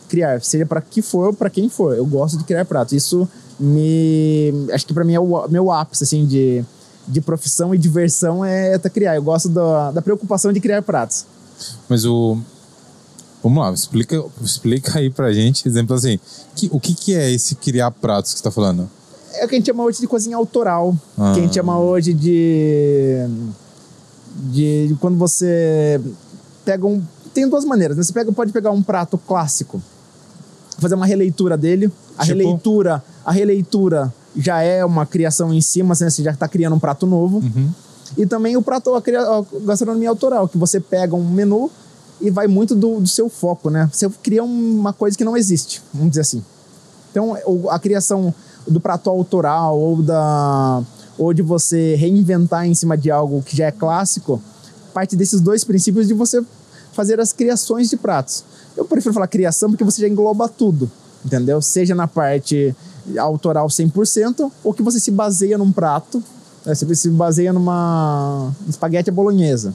[0.08, 2.94] Criar, seja para que for, para quem for, eu gosto de criar pratos.
[2.94, 3.28] Isso
[3.60, 6.64] me acho que para mim é o meu ápice assim de
[7.08, 9.14] de profissão e diversão é, é criar.
[9.14, 11.24] Eu gosto da, da preocupação de criar pratos.
[11.88, 12.38] Mas o
[13.42, 16.18] Vamos lá, explica, explica aí pra gente, exemplo assim,
[16.54, 18.88] que, o que, que é esse criar pratos que você tá falando?
[19.34, 21.32] É o que a gente chama hoje de cozinha autoral, ah.
[21.32, 23.26] que a gente chama hoje de,
[24.50, 26.00] de, de quando você
[26.64, 27.02] pega um...
[27.32, 28.02] Tem duas maneiras, né?
[28.02, 29.80] Você pega, pode pegar um prato clássico,
[30.78, 32.38] fazer uma releitura dele, a tipo?
[32.38, 36.78] releitura, a releitura já é uma criação em cima, assim, você já está criando um
[36.78, 37.38] prato novo.
[37.38, 37.70] Uhum.
[38.16, 41.70] E também o prato, a, a gastronomia autoral, que você pega um menu
[42.20, 43.88] e vai muito do, do, seu foco, né?
[43.92, 46.42] Você cria uma coisa que não existe, vamos dizer assim.
[47.10, 47.36] Então,
[47.70, 48.34] a criação
[48.66, 50.82] do prato autoral ou da
[51.18, 54.40] ou de você reinventar em cima de algo que já é clássico,
[54.92, 56.44] parte desses dois princípios de você
[56.92, 58.44] fazer as criações de pratos.
[58.76, 60.90] Eu prefiro falar criação porque você já engloba tudo,
[61.24, 61.62] entendeu?
[61.62, 62.76] Seja na parte
[63.16, 66.22] autoral 100% ou que você se baseia num prato,
[66.66, 66.74] né?
[66.74, 69.74] você se baseia numa espaguete à bolonhesa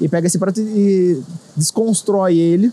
[0.00, 1.22] e pega esse prato e
[1.56, 2.72] desconstrói ele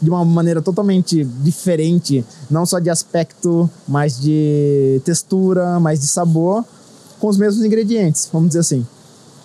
[0.00, 6.64] de uma maneira totalmente diferente, não só de aspecto, mas de textura, mas de sabor,
[7.18, 8.86] com os mesmos ingredientes, vamos dizer assim.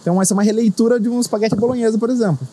[0.01, 2.47] Então essa é uma releitura de um espaguete bolonhesa, por exemplo.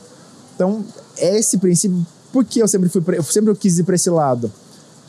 [0.55, 0.85] Então,
[1.19, 4.51] é esse princípio, por que eu sempre fui eu sempre quis ir para esse lado?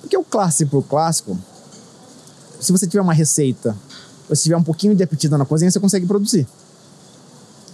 [0.01, 1.37] Porque o clássico, o clássico,
[2.59, 3.75] se você tiver uma receita,
[4.33, 6.47] se tiver um pouquinho de apetite na cozinha, você consegue produzir.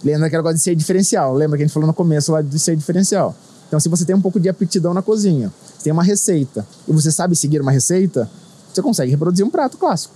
[0.04, 1.34] Lembra que ela gosta de ser diferencial.
[1.34, 3.36] Lembra que a gente falou no começo lá de ser diferencial.
[3.68, 5.52] Então, se você tem um pouco de aptidão na cozinha,
[5.84, 8.30] tem uma receita e você sabe seguir uma receita,
[8.72, 10.13] você consegue reproduzir um prato clássico.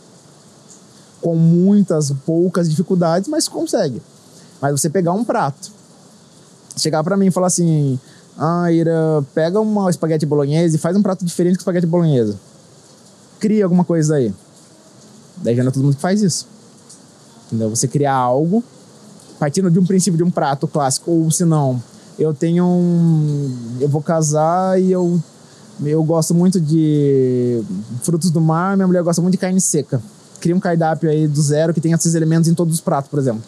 [1.22, 4.02] Com muitas, poucas dificuldades, mas consegue.
[4.62, 5.72] Mas você pegar um prato,
[6.78, 8.00] chegar para mim e falar assim:
[8.38, 12.38] Ah, Ira, pega uma espaguete bolonhesa e faz um prato diferente com espaguete bolonhesa.
[13.40, 14.34] Cria alguma coisa aí.
[15.38, 16.48] Daí já não é todo mundo que faz isso.
[17.48, 17.70] Entendeu?
[17.70, 18.64] Você criar algo
[19.40, 21.82] partindo de um princípio de um prato clássico, ou se não,
[22.18, 23.78] eu tenho um.
[23.80, 25.22] Eu vou casar e eu,
[25.84, 27.62] eu gosto muito de
[28.02, 30.02] frutos do mar, minha mulher gosta muito de carne seca.
[30.40, 33.20] Cria um cardápio aí do zero que tem esses elementos em todos os pratos, por
[33.20, 33.42] exemplo.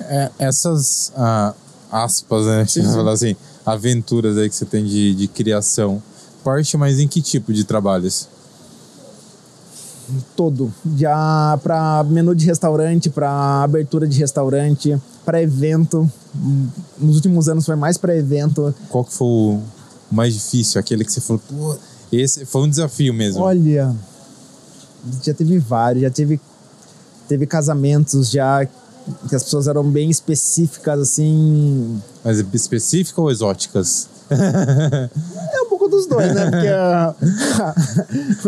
[0.00, 1.54] É, essas ah,
[1.90, 2.66] aspas, né?
[2.66, 3.08] Sim, sim.
[3.08, 6.02] assim, aventuras aí que você tem de, de criação,
[6.42, 8.28] parte mais em que tipo de trabalhos?
[10.36, 16.10] todo, já para menu de restaurante, para abertura de restaurante, para evento.
[16.98, 18.74] Nos últimos anos foi mais para evento.
[18.88, 19.60] Qual que foi o
[20.10, 20.80] mais difícil?
[20.80, 21.76] Aquele que você falou, pô,
[22.12, 23.42] esse foi um desafio mesmo.
[23.42, 23.94] Olha,
[25.22, 26.40] já teve vários, já teve
[27.28, 28.66] teve casamentos já
[29.28, 32.00] que as pessoas eram bem específicas assim.
[32.24, 34.08] Mas específicas ou exóticas?
[34.30, 36.50] é um pouco dos dois, né?
[36.50, 37.14] Porque a,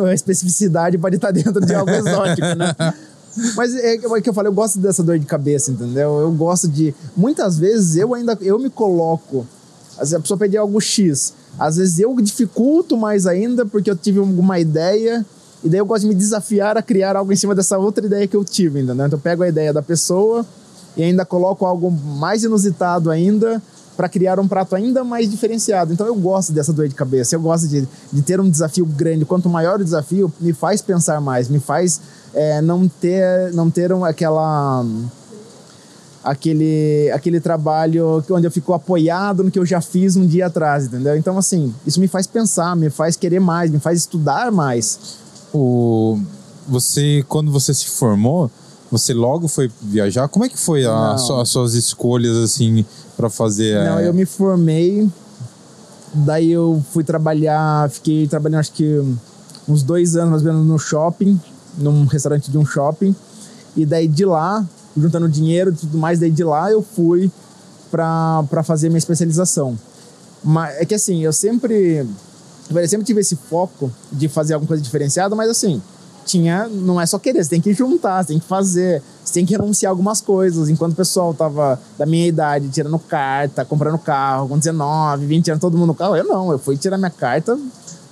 [0.02, 2.74] a, a especificidade pode estar dentro de algo exótico, né?
[3.55, 6.20] Mas é, é que eu falei, eu gosto dessa dor de cabeça, entendeu?
[6.20, 6.94] Eu gosto de.
[7.16, 9.46] Muitas vezes eu ainda eu me coloco
[9.92, 11.35] Às vezes a pessoa pede algo X.
[11.59, 15.25] Às vezes eu dificulto mais ainda porque eu tive alguma ideia
[15.64, 18.27] e daí eu gosto de me desafiar a criar algo em cima dessa outra ideia
[18.27, 19.07] que eu tive, entendeu?
[19.07, 20.44] Então eu pego a ideia da pessoa
[20.96, 23.61] e ainda coloco algo mais inusitado ainda
[23.96, 25.92] para criar um prato ainda mais diferenciado.
[25.92, 29.25] Então eu gosto dessa dor de cabeça, eu gosto de, de ter um desafio grande.
[29.25, 32.01] Quanto maior o desafio, me faz pensar mais, me faz
[32.37, 34.85] é, não ter, não ter um, aquela
[36.22, 40.87] aquele, aquele trabalho onde eu fico apoiado no que eu já fiz um dia atrás,
[40.87, 41.16] entendeu?
[41.16, 45.16] Então, assim, isso me faz pensar, me faz querer mais, me faz estudar mais.
[45.55, 46.18] O,
[46.68, 48.51] você, quando você se formou,
[48.90, 50.29] você logo foi viajar?
[50.29, 52.85] Como é que foi a, as suas escolhas, assim,
[53.16, 53.83] para fazer?
[53.85, 54.09] Não, é...
[54.09, 55.09] eu me formei,
[56.12, 59.01] daí eu fui trabalhar, fiquei trabalhando acho que
[59.68, 61.40] uns dois anos mais ou menos no shopping,
[61.76, 63.14] num restaurante de um shopping,
[63.76, 64.64] e daí de lá
[64.96, 66.18] juntando dinheiro e tudo mais.
[66.18, 67.30] Daí de lá eu fui
[67.90, 69.78] para fazer minha especialização.
[70.42, 72.06] Mas é que assim, eu sempre.
[72.68, 75.80] Eu sempre tive esse foco de fazer alguma coisa diferenciada, mas assim,
[76.24, 76.68] tinha.
[76.68, 79.52] Não é só querer, você tem que juntar, você tem que fazer, você tem que
[79.52, 80.68] renunciar algumas coisas.
[80.68, 85.60] Enquanto o pessoal tava da minha idade tirando carta, comprando carro, com 19, 20 anos,
[85.60, 87.58] todo mundo no carro, eu não, eu fui tirar minha carta,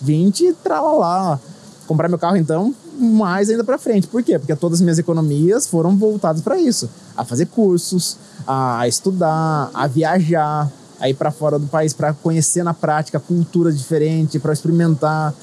[0.00, 1.40] 20 e lá
[1.86, 4.06] Comprar meu carro, então, mais ainda para frente.
[4.06, 4.38] Por quê?
[4.38, 9.86] Porque todas as minhas economias foram voltadas para isso, a fazer cursos, a estudar, a
[9.86, 15.34] viajar, a ir para fora do país para conhecer na prática culturas diferentes, para experimentar.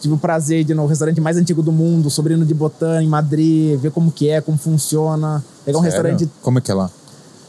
[0.00, 3.06] Tive o prazer de ir no restaurante mais antigo do mundo, Sobrino de Botã, em
[3.06, 5.44] Madrid, ver como que é, como funciona.
[5.64, 6.28] Pegar um restaurante.
[6.42, 6.90] Como é que é lá?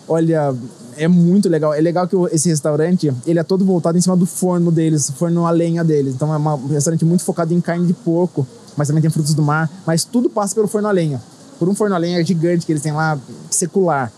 [0.07, 0.53] Olha,
[0.95, 1.73] é muito legal.
[1.73, 5.47] É legal que esse restaurante, ele é todo voltado em cima do forno deles, forno
[5.47, 6.13] a lenha deles.
[6.13, 9.41] Então é um restaurante muito focado em carne de porco mas também tem frutos do
[9.41, 11.21] mar, mas tudo passa pelo forno a lenha.
[11.59, 13.17] Por um forno a lenha gigante que eles têm lá,
[13.49, 14.11] secular.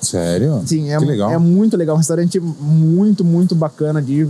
[0.00, 0.62] Sério?
[0.64, 1.30] Sim, é, que legal.
[1.30, 1.96] é muito legal.
[1.96, 4.28] Um restaurante muito, muito bacana de.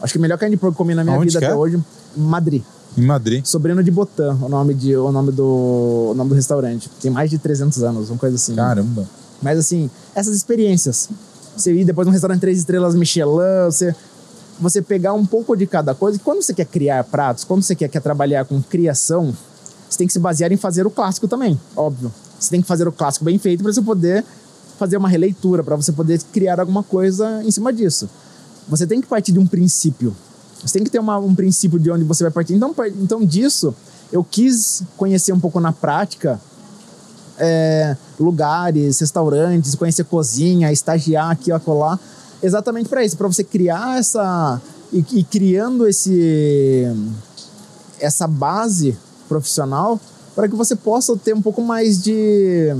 [0.00, 1.56] Acho que a melhor que eu comi na minha Aonde vida até é?
[1.56, 1.82] hoje.
[2.16, 2.62] Madrid.
[2.96, 3.44] Em Madrid.
[3.44, 6.90] Sobrino de Botã, o nome, de, o nome, do, o nome do restaurante.
[7.00, 8.54] Tem mais de 300 anos, uma coisa assim.
[8.54, 9.06] Caramba.
[9.42, 11.08] Mas assim, essas experiências.
[11.56, 13.94] Você ir depois num restaurante três estrelas Michelin, você
[14.60, 16.18] você pegar um pouco de cada coisa.
[16.18, 19.34] E quando você quer criar pratos, quando você quer, quer trabalhar com criação,
[19.88, 22.12] você tem que se basear em fazer o clássico também, óbvio.
[22.38, 24.24] Você tem que fazer o clássico bem feito para você poder
[24.78, 28.08] fazer uma releitura, para você poder criar alguma coisa em cima disso.
[28.68, 30.14] Você tem que partir de um princípio.
[30.64, 32.54] Você tem que ter uma, um princípio de onde você vai partir.
[32.54, 33.74] Então, então disso,
[34.12, 36.40] eu quis conhecer um pouco na prática
[37.38, 41.98] é, lugares, restaurantes, conhecer cozinha, estagiar aqui, acolá,
[42.42, 44.60] exatamente para isso, para você criar essa
[44.92, 46.86] e, e, criando esse
[48.00, 48.96] essa base
[49.28, 50.00] profissional
[50.34, 52.74] para que você possa ter um pouco mais de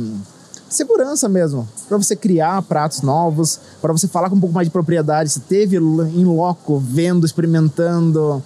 [0.69, 4.71] segurança mesmo, para você criar pratos novos, para você falar com um pouco mais de
[4.71, 8.43] propriedade, você teve em loco, vendo, experimentando.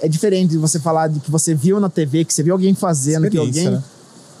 [0.00, 2.74] É diferente de você falar de que você viu na TV, que você viu alguém
[2.74, 3.82] fazendo, que alguém né?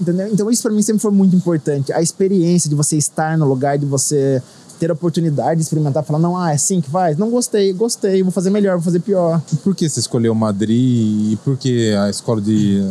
[0.00, 0.28] Entendeu?
[0.32, 1.92] Então isso para mim sempre foi muito importante.
[1.92, 4.40] A experiência de você estar no lugar, de você
[4.78, 7.16] ter a oportunidade de experimentar, falar, não, ah, é assim que faz?
[7.16, 9.42] Não gostei, gostei, vou fazer melhor, vou fazer pior.
[9.52, 12.88] E por que você escolheu Madrid e por que a escola de,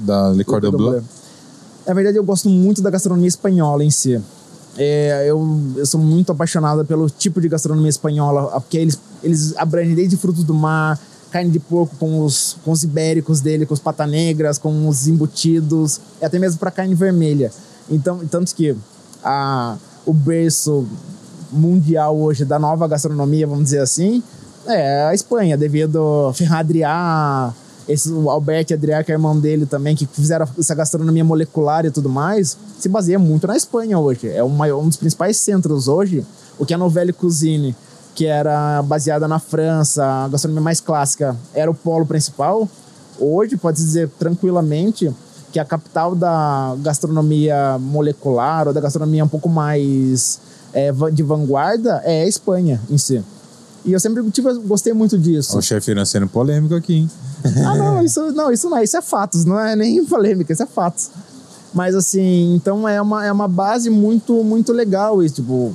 [0.00, 1.02] da Le Cordon Bleu?
[1.86, 4.20] Na verdade, eu gosto muito da gastronomia espanhola em si.
[4.78, 9.94] É, eu, eu sou muito apaixonada pelo tipo de gastronomia espanhola, porque eles, eles abrangem
[9.94, 10.98] desde frutos do mar,
[11.30, 15.06] carne de porco com os, com os ibéricos dele, com os pata negras, com os
[15.06, 17.50] embutidos, e até mesmo para carne vermelha.
[17.88, 18.76] Então, tanto que
[19.22, 20.86] a, o berço
[21.50, 24.22] mundial hoje da nova gastronomia, vamos dizer assim,
[24.66, 27.52] é a Espanha, devido a Ferradriá,
[27.88, 31.90] esse, o Alberto Adrià, que é irmão dele também, que fizeram essa gastronomia molecular e
[31.90, 34.28] tudo mais, se baseia muito na Espanha hoje.
[34.28, 36.26] É um dos principais centros hoje,
[36.58, 37.76] o que a Novelle Cuisine,
[38.14, 42.68] que era baseada na França, a gastronomia mais clássica, era o polo principal.
[43.20, 45.14] Hoje, pode dizer tranquilamente
[45.52, 50.40] que a capital da gastronomia molecular ou da gastronomia um pouco mais
[50.76, 53.24] é, de vanguarda é a Espanha em si.
[53.82, 55.56] E eu sempre tive, gostei muito disso.
[55.56, 57.10] O chefe irã sendo polêmico aqui, hein?
[57.64, 60.62] ah, não, isso não, isso não é, isso é fatos, não é nem polêmica, isso
[60.62, 61.08] é fatos.
[61.72, 65.72] Mas assim, então é uma, é uma base muito, muito legal isso, tipo.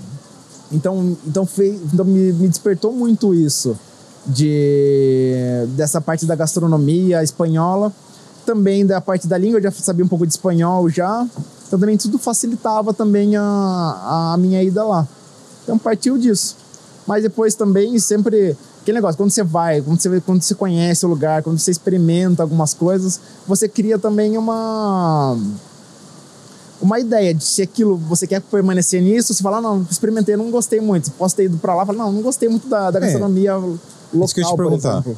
[0.71, 3.77] Então, então, fez, então me, me despertou muito isso
[4.25, 5.33] de
[5.75, 7.91] dessa parte da gastronomia espanhola,
[8.45, 11.25] também da parte da língua, eu já sabia um pouco de espanhol já.
[11.71, 15.07] Então também tudo facilitava também a, a minha ida lá.
[15.63, 16.57] Então partiu disso.
[17.07, 21.09] Mas depois também sempre aquele negócio, quando você vai, quando você, quando você conhece o
[21.09, 25.37] lugar, quando você experimenta algumas coisas, você cria também uma
[26.81, 30.51] uma ideia de se aquilo você quer permanecer nisso, você fala, ah, não, experimentei, não
[30.51, 31.09] gostei muito.
[31.11, 33.03] Posso ter ido para lá, fala, não, não gostei muito da, da É.
[33.03, 33.79] gastronomia local,
[34.25, 34.91] Isso que eu te perguntar.
[34.93, 35.17] exemplo.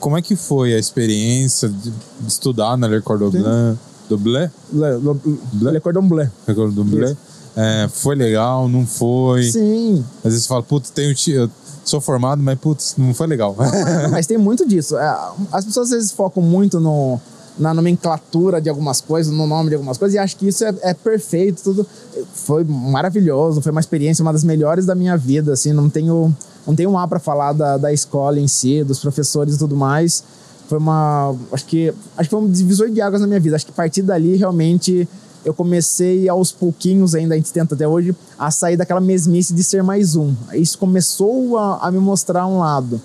[0.00, 1.92] Como é que foi a experiência de
[2.26, 3.78] estudar na Le Cordon Bleu?
[4.08, 4.48] Do Bleu?
[4.72, 5.14] Le, le,
[5.52, 5.72] Bleu?
[5.72, 6.28] le Cordon Bleu.
[6.46, 7.16] Le Cordon Bleu?
[7.56, 9.42] É, foi legal, não foi?
[9.50, 11.50] Sim, Às vezes você fala, putz, tenho, ti- eu
[11.84, 13.56] sou formado, mas putz, não foi legal.
[14.10, 14.96] mas tem muito disso.
[14.96, 15.18] É,
[15.50, 17.18] As pessoas às vezes focam muito no,
[17.58, 20.72] na nomenclatura de algumas coisas, no nome de algumas coisas, e acham que isso é,
[20.82, 21.84] é perfeito, tudo.
[22.32, 26.32] Foi maravilhoso, foi uma experiência, uma das melhores da minha vida, assim, não tenho,
[26.66, 29.74] não tenho um A pra falar da, da escola em si, dos professores e tudo
[29.74, 30.22] mais.
[30.68, 31.34] Foi uma.
[31.50, 33.56] Acho que, acho que foi um divisor de águas na minha vida.
[33.56, 35.08] Acho que a partir dali, realmente,
[35.44, 39.64] eu comecei aos pouquinhos, ainda a gente tenta até hoje, a sair daquela mesmice de
[39.64, 40.34] ser mais um.
[40.52, 43.00] Isso começou a, a me mostrar um lado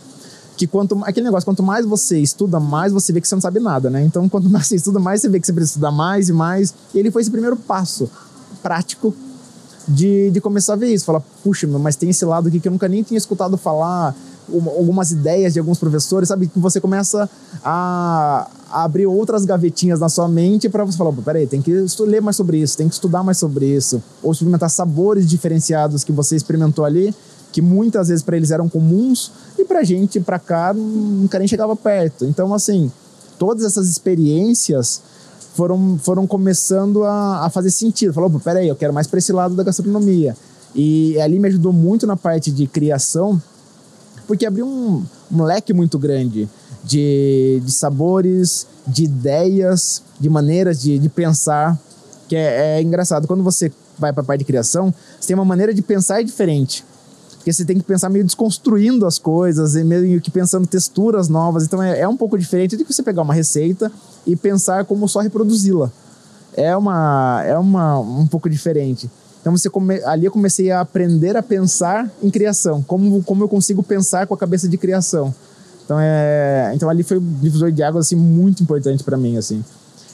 [0.56, 3.60] que quanto aquele negócio, quanto mais você estuda, mais você vê que você não sabe
[3.60, 4.04] nada, né?
[4.04, 6.74] Então, quanto mais você estuda, mais você vê que você precisa estudar mais e mais.
[6.94, 8.10] E ele foi esse primeiro passo
[8.62, 9.14] prático
[9.88, 11.06] de, de começar a ver isso.
[11.06, 14.16] Falar, puxa, meu, mas tem esse lado aqui que eu nunca nem tinha escutado falar,
[14.50, 16.48] uma- algumas ideias de alguns professores, sabe?
[16.48, 17.30] Que você começa
[17.64, 21.86] a, a abrir outras gavetinhas na sua mente para você falar, "Pô, peraí, tem que
[22.02, 24.02] ler mais sobre isso, tem que estudar mais sobre isso.
[24.22, 27.14] Ou experimentar sabores diferenciados que você experimentou ali,
[27.52, 31.76] que muitas vezes para eles eram comuns, e pra gente, pra cá, nunca nem chegava
[31.76, 32.26] perto.
[32.26, 32.92] Então, assim,
[33.38, 35.02] todas essas experiências
[35.56, 38.12] foram, foram começando a, a fazer sentido.
[38.14, 40.36] Falou, "Pô, peraí, eu quero mais para esse lado da gastronomia.
[40.76, 43.40] E ali me ajudou muito na parte de criação,
[44.28, 46.50] porque abriu um, um leque muito grande
[46.84, 51.80] de, de sabores, de ideias, de maneiras de, de pensar,
[52.28, 53.28] que é, é engraçado.
[53.28, 56.84] Quando você vai para a parte de criação, você tem uma maneira de pensar diferente.
[57.38, 61.66] Porque você tem que pensar meio desconstruindo as coisas, e meio que pensando texturas novas.
[61.66, 63.92] Então é, é um pouco diferente de que você pegar uma receita
[64.26, 65.92] e pensar como só reproduzi-la.
[66.56, 69.10] É uma é uma um pouco diferente.
[69.44, 73.50] Então você come, ali eu comecei a aprender a pensar em criação, como como eu
[73.50, 75.36] consigo pensar com a cabeça de criação.
[75.84, 79.62] Então é, então ali foi um divisor de águas assim muito importante para mim assim.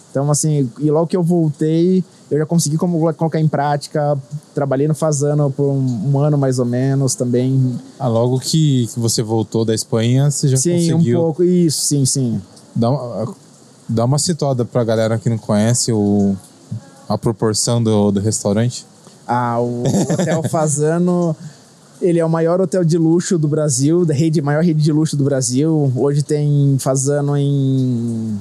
[0.10, 4.18] Então assim, e logo que eu voltei, eu já consegui como colocar em prática,
[4.56, 7.80] trabalhei no Fazano por um, um ano mais ou menos também.
[8.00, 11.86] Ah, logo que, que você voltou da Espanha, você já sim, conseguiu um pouco isso,
[11.86, 12.42] sim, sim.
[12.76, 13.36] dar uma,
[13.88, 16.36] dar uma situada pra galera que não conhece o,
[17.08, 18.89] a proporção do, do restaurante.
[19.32, 21.36] Ah, o Hotel Fazano,
[22.02, 25.16] ele é o maior hotel de luxo do Brasil, da rede, maior rede de luxo
[25.16, 25.94] do Brasil.
[25.96, 28.40] Hoje tem Fazano em,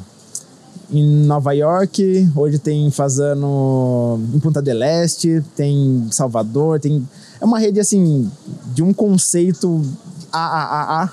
[0.90, 7.06] em Nova York, hoje tem Fazano em Punta del Este, tem Salvador, tem...
[7.38, 8.26] É uma rede, assim,
[8.72, 9.82] de um conceito
[10.32, 11.12] AAA,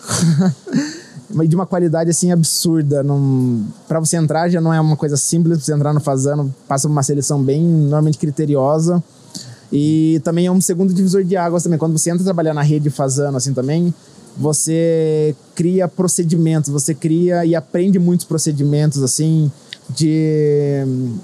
[1.36, 3.04] mas de uma qualidade, assim, absurda.
[3.04, 3.66] Não...
[3.90, 7.04] Pra você entrar já não é uma coisa simples, você entrar no Fazano, passa uma
[7.04, 9.04] seleção bem, normalmente criteriosa.
[9.78, 11.78] E também é um segundo divisor de águas também.
[11.78, 13.94] Quando você entra trabalhar na rede Fazano, assim, também,
[14.38, 19.52] você cria procedimentos, você cria e aprende muitos procedimentos, assim,
[19.90, 20.78] de,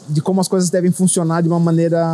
[0.09, 2.05] de como as coisas devem funcionar de uma maneira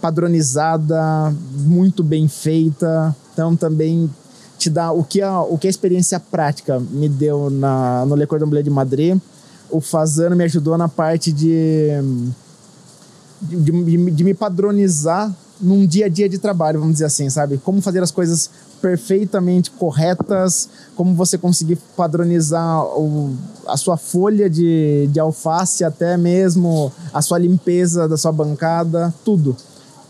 [0.00, 3.14] padronizada, muito bem feita.
[3.34, 4.08] Então, também
[4.56, 8.26] te dá o que a, o que a experiência prática me deu na, no Le
[8.26, 9.18] Cordon Bleu de Madrid.
[9.70, 11.90] O Fazano me ajudou na parte de
[13.44, 17.58] de, de- de me padronizar num dia a dia de trabalho, vamos dizer assim, sabe?
[17.58, 18.50] Como fazer as coisas
[18.82, 23.34] perfeitamente corretas, como você conseguir padronizar o,
[23.66, 29.56] a sua folha de, de alface, até mesmo a sua limpeza da sua bancada, tudo.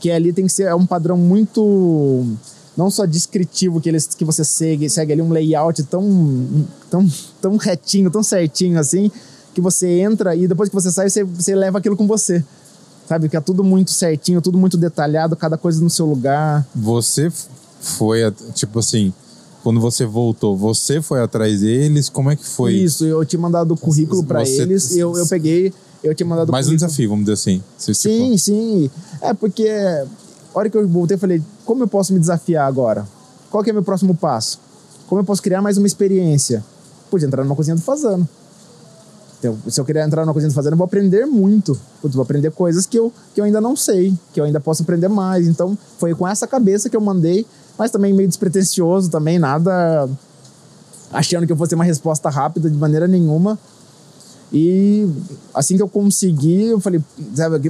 [0.00, 2.24] Que ali tem que ser é um padrão muito
[2.76, 7.06] não só descritivo que eles que você segue, segue ali um layout tão tão
[7.40, 9.10] tão retinho, tão certinho assim,
[9.54, 12.44] que você entra e depois que você sai, você, você leva aquilo com você.
[13.08, 13.28] Sabe?
[13.28, 16.66] Que é tudo muito certinho, tudo muito detalhado, cada coisa no seu lugar.
[16.74, 17.30] Você
[17.80, 18.20] foi,
[18.54, 19.12] tipo assim,
[19.62, 22.08] quando você voltou, você foi atrás deles?
[22.08, 22.72] Como é que foi?
[22.74, 26.26] Isso, eu tinha mandado o currículo pra Você- eles e eu, eu peguei, eu tinha
[26.26, 26.86] mandado Mais um currículo.
[26.88, 27.62] desafio, vamos dizer assim.
[27.78, 28.90] Tipo, Sim, sim.
[29.20, 30.06] É porque a
[30.58, 33.06] hora que eu voltei, eu falei, como eu posso me desafiar agora?
[33.50, 34.58] Qual que é meu próximo passo?
[35.06, 36.64] Como eu posso criar mais uma experiência?
[37.10, 38.26] Pude entrar numa cozinha do Fazano.
[39.38, 41.78] Então, se eu querer entrar numa cozinha do Fazano, eu vou aprender muito.
[42.00, 44.82] Putz, vou aprender coisas que eu, que eu ainda não sei, que eu ainda posso
[44.82, 45.46] aprender mais.
[45.46, 47.46] Então, foi com essa cabeça que eu mandei,
[47.78, 50.08] mas também meio despretensioso também, nada
[51.14, 53.58] achando que eu fosse uma resposta rápida de maneira nenhuma.
[54.52, 55.08] E
[55.54, 57.02] assim que eu consegui, eu falei,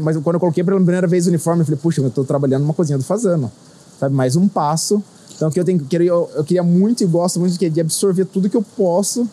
[0.03, 2.63] mas quando eu coloquei pela primeira vez o uniforme, eu falei, puxa, eu tô trabalhando
[2.63, 3.51] numa cozinha do Fazano.
[3.99, 5.03] Sabe, mais um passo.
[5.37, 8.49] Então que eu tenho que eu, eu queria muito e gosto muito de absorver tudo
[8.49, 9.29] que eu posso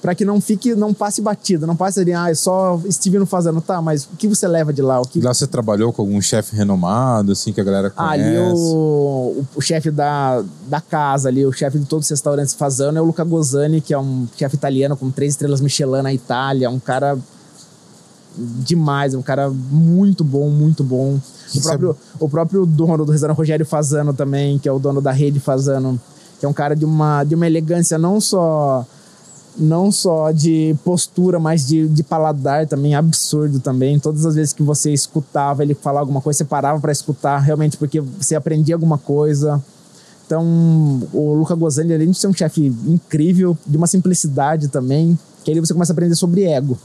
[0.00, 3.60] para que não fique, não passe batida, não passe ali, ah, é só Steve fazendo,
[3.60, 5.00] tá, mas o que você leva de lá?
[5.00, 5.20] O que...
[5.20, 8.22] Lá você trabalhou com algum chefe renomado, assim, que a galera conhece?
[8.22, 12.54] Ah, ali o, o, chefe da, da casa ali, o chefe de todos os restaurantes
[12.54, 16.12] fazendo é o Luca Gozani, que é um chefe italiano com três estrelas Michelin na
[16.12, 17.18] Itália, um cara
[18.36, 21.18] demais, um cara muito bom, muito bom.
[21.54, 25.10] O próprio, o próprio dono do restaurante Rogério Fazano também, que é o dono da
[25.10, 26.00] rede Fazano,
[26.38, 28.86] que é um cara de uma, de uma elegância não só
[29.58, 33.98] não só de postura, mas de, de paladar também absurdo também.
[33.98, 37.76] Todas as vezes que você escutava ele falar alguma coisa, você parava para escutar realmente
[37.76, 39.62] porque você aprendia alguma coisa.
[40.24, 40.44] Então,
[41.12, 45.58] o Luca Gozani, além de ser um chefe incrível, de uma simplicidade também, que aí
[45.58, 46.78] você começa a aprender sobre ego.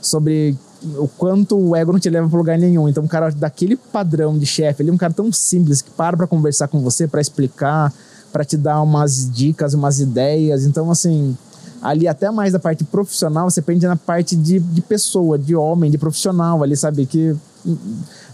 [0.00, 0.56] Sobre
[0.98, 2.86] o quanto o ego não te leva para lugar nenhum.
[2.88, 6.16] Então, um cara daquele padrão de chefe, ele é um cara tão simples que para
[6.16, 7.92] para conversar com você, para explicar,
[8.30, 10.66] para te dar umas dicas, umas ideias.
[10.66, 11.36] Então, assim,
[11.82, 15.90] ali até mais da parte profissional, você pende na parte de, de pessoa, de homem,
[15.90, 17.06] de profissional ali, sabe?
[17.06, 17.34] Que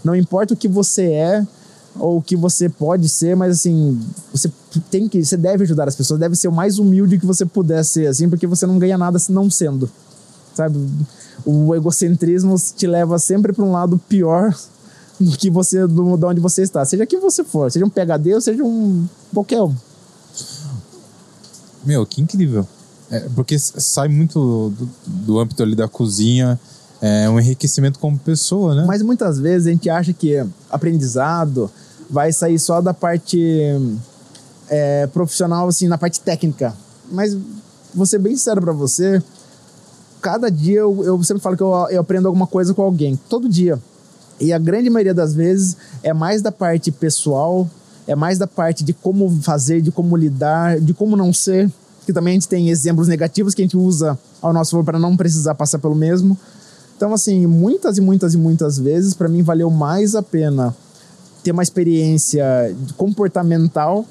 [0.03, 1.47] não importa o que você é
[1.95, 3.99] ou o que você pode ser, mas assim,
[4.31, 4.51] você
[4.89, 7.83] tem que, você deve ajudar as pessoas, deve ser o mais humilde que você puder
[7.83, 9.89] ser, assim, porque você não ganha nada se não sendo,
[10.55, 10.79] sabe?
[11.45, 14.55] o egocentrismo te leva sempre para um lado pior
[15.19, 18.33] do que você do, de onde você está, seja quem você for, seja um PhD
[18.33, 19.75] ou seja um qualquer um.
[21.83, 22.67] Meu, que incrível.
[23.11, 26.59] É, porque sai muito do, do, âmbito ali da cozinha,
[27.01, 28.85] é um enriquecimento como pessoa, né?
[28.87, 31.69] Mas muitas vezes a gente acha que aprendizado
[32.09, 33.39] vai sair só da parte
[34.69, 36.73] é, profissional, assim, na parte técnica.
[37.11, 37.37] Mas
[37.93, 39.21] vou ser bem sincero para você,
[40.21, 43.49] cada dia eu, eu sempre falo que eu, eu aprendo alguma coisa com alguém, todo
[43.49, 43.77] dia.
[44.39, 47.69] E a grande maioria das vezes é mais da parte pessoal,
[48.07, 51.69] é mais da parte de como fazer, de como lidar, de como não ser.
[52.05, 54.99] Que também a gente tem exemplos negativos que a gente usa ao nosso favor para
[54.99, 56.37] não precisar passar pelo mesmo.
[56.95, 60.75] Então, assim, muitas e muitas e muitas vezes, para mim, valeu mais a pena
[61.43, 62.45] ter uma experiência
[62.95, 64.05] comportamental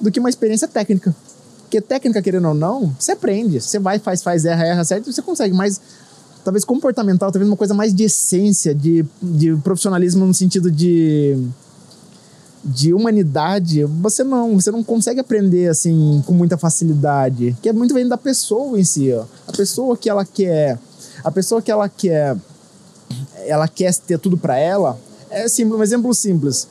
[0.00, 1.14] do que uma experiência técnica.
[1.62, 3.60] Porque técnica, querendo ou não, você aprende.
[3.60, 5.54] Você vai, faz, faz, erra, erra, certo, você consegue.
[5.54, 5.80] Mas
[6.44, 11.38] talvez comportamental, talvez uma coisa mais de essência, de, de profissionalismo no sentido de
[12.64, 17.94] de humanidade, você não, você não consegue aprender assim com muita facilidade, que é muito
[17.94, 19.24] vem da pessoa em si, ó.
[19.48, 20.78] A pessoa que ela quer,
[21.24, 22.36] a pessoa que ela quer
[23.46, 24.98] ela quer ter tudo para ela,
[25.30, 26.68] é simples, um exemplo simples.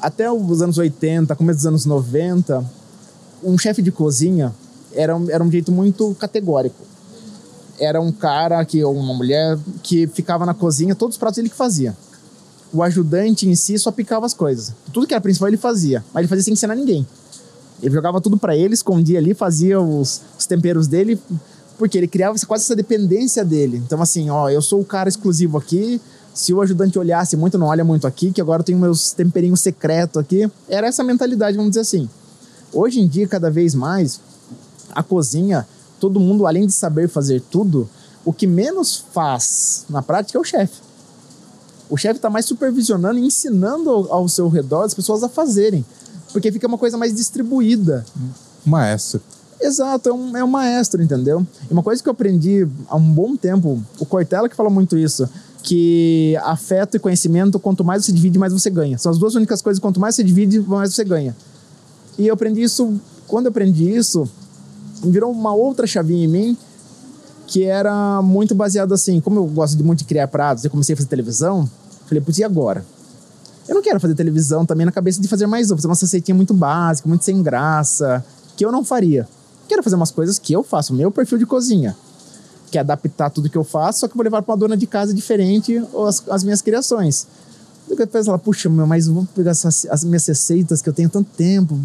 [0.00, 2.64] Até os anos 80, começo dos anos 90,
[3.42, 4.52] um chefe de cozinha
[4.94, 6.76] era um, era um jeito muito categórico.
[7.78, 11.56] Era um cara, que uma mulher, que ficava na cozinha, todos os pratos ele que
[11.56, 11.96] fazia.
[12.72, 14.72] O ajudante em si só picava as coisas.
[14.92, 17.06] Tudo que era principal ele fazia, mas ele fazia sem ensinar ninguém.
[17.82, 21.20] Ele jogava tudo para ele, escondia ali, fazia os, os temperos dele,
[21.76, 23.82] porque ele criava quase essa dependência dele.
[23.84, 26.00] Então, assim, ó, eu sou o cara exclusivo aqui.
[26.32, 29.60] Se o ajudante olhasse muito, não olha muito aqui, que agora eu tenho meus temperinhos
[29.60, 30.50] secretos aqui.
[30.68, 32.08] Era essa mentalidade, vamos dizer assim.
[32.72, 34.20] Hoje em dia, cada vez mais,
[34.94, 35.66] a cozinha,
[36.00, 37.88] todo mundo, além de saber fazer tudo,
[38.24, 40.80] o que menos faz na prática é o chefe.
[41.92, 45.84] O chefe está mais supervisionando e ensinando ao, ao, seu redor as pessoas a fazerem.
[46.32, 48.02] Porque fica uma coisa mais distribuída.
[48.64, 49.20] Maestro.
[49.60, 51.46] Exato, é um, é um maestro, entendeu?
[51.68, 54.96] E uma coisa que eu aprendi há um bom tempo, o Cortella que fala muito
[54.96, 55.28] isso,
[55.62, 58.96] que afeto e conhecimento, quanto mais você divide, mais você ganha.
[58.96, 61.36] São as duas únicas coisas, quanto mais você divide, mais você ganha.
[62.18, 64.26] E eu aprendi isso, quando eu aprendi isso,
[65.04, 66.56] virou uma outra chavinha em mim,
[67.46, 70.94] que era muito baseado assim, como eu gosto de muito de criar pratos, eu comecei
[70.94, 71.68] a fazer televisão,
[72.12, 72.84] falei, putz, e agora?
[73.68, 76.34] Eu não quero fazer televisão também na cabeça de fazer mais um, fazer uma receitinha
[76.34, 78.24] muito básica, muito sem graça,
[78.56, 79.26] que eu não faria.
[79.68, 81.96] Quero fazer umas coisas que eu faço, meu perfil de cozinha.
[82.70, 84.76] Que é adaptar tudo que eu faço, só que eu vou levar para uma dona
[84.76, 87.26] de casa diferente as, as minhas criações.
[87.88, 91.28] Depois ela, puxa, meu, mas vou pegar essas, as minhas receitas que eu tenho tanto
[91.36, 91.78] tempo,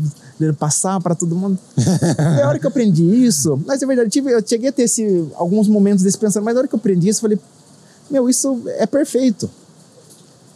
[0.58, 1.58] passar para todo mundo.
[1.78, 4.72] e a hora que eu aprendi isso, mas é verdade, eu, tive, eu cheguei a
[4.72, 7.40] ter esse, alguns momentos desse pensando, mas a hora que eu aprendi isso, eu falei,
[8.10, 9.50] meu, isso é perfeito.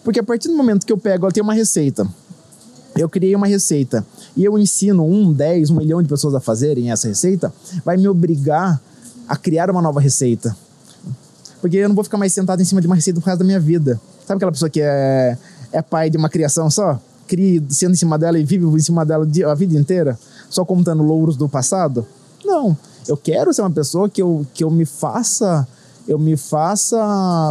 [0.04, 2.08] Porque a partir do momento que eu pego, eu tenho uma receita,
[2.95, 6.91] eu criei uma receita e eu ensino um, dez, um milhão de pessoas a fazerem
[6.91, 7.54] essa receita,
[7.86, 8.82] vai me obrigar
[9.28, 10.56] a criar uma nova receita.
[11.62, 13.45] Porque eu não vou ficar mais sentado em cima de uma receita pro resto da
[13.45, 14.02] minha vida.
[14.26, 15.38] Sabe aquela pessoa que é,
[15.72, 16.99] é pai de uma criação só?
[17.28, 20.18] Cria, sendo em cima dela e vive em cima dela a vida inteira?
[20.49, 22.06] Só contando louros do passado?
[22.43, 22.76] Não.
[23.08, 25.68] Eu quero ser uma pessoa que eu, que eu me faça
[26.08, 26.97] eu me faça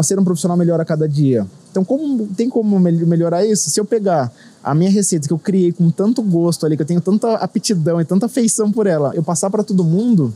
[0.03, 1.47] ser um profissional melhor a cada dia.
[1.71, 3.71] Então, como tem como melhorar isso?
[3.71, 6.87] Se eu pegar a minha receita que eu criei com tanto gosto ali, que eu
[6.87, 10.35] tenho tanta aptidão e tanta afeição por ela, eu passar para todo mundo,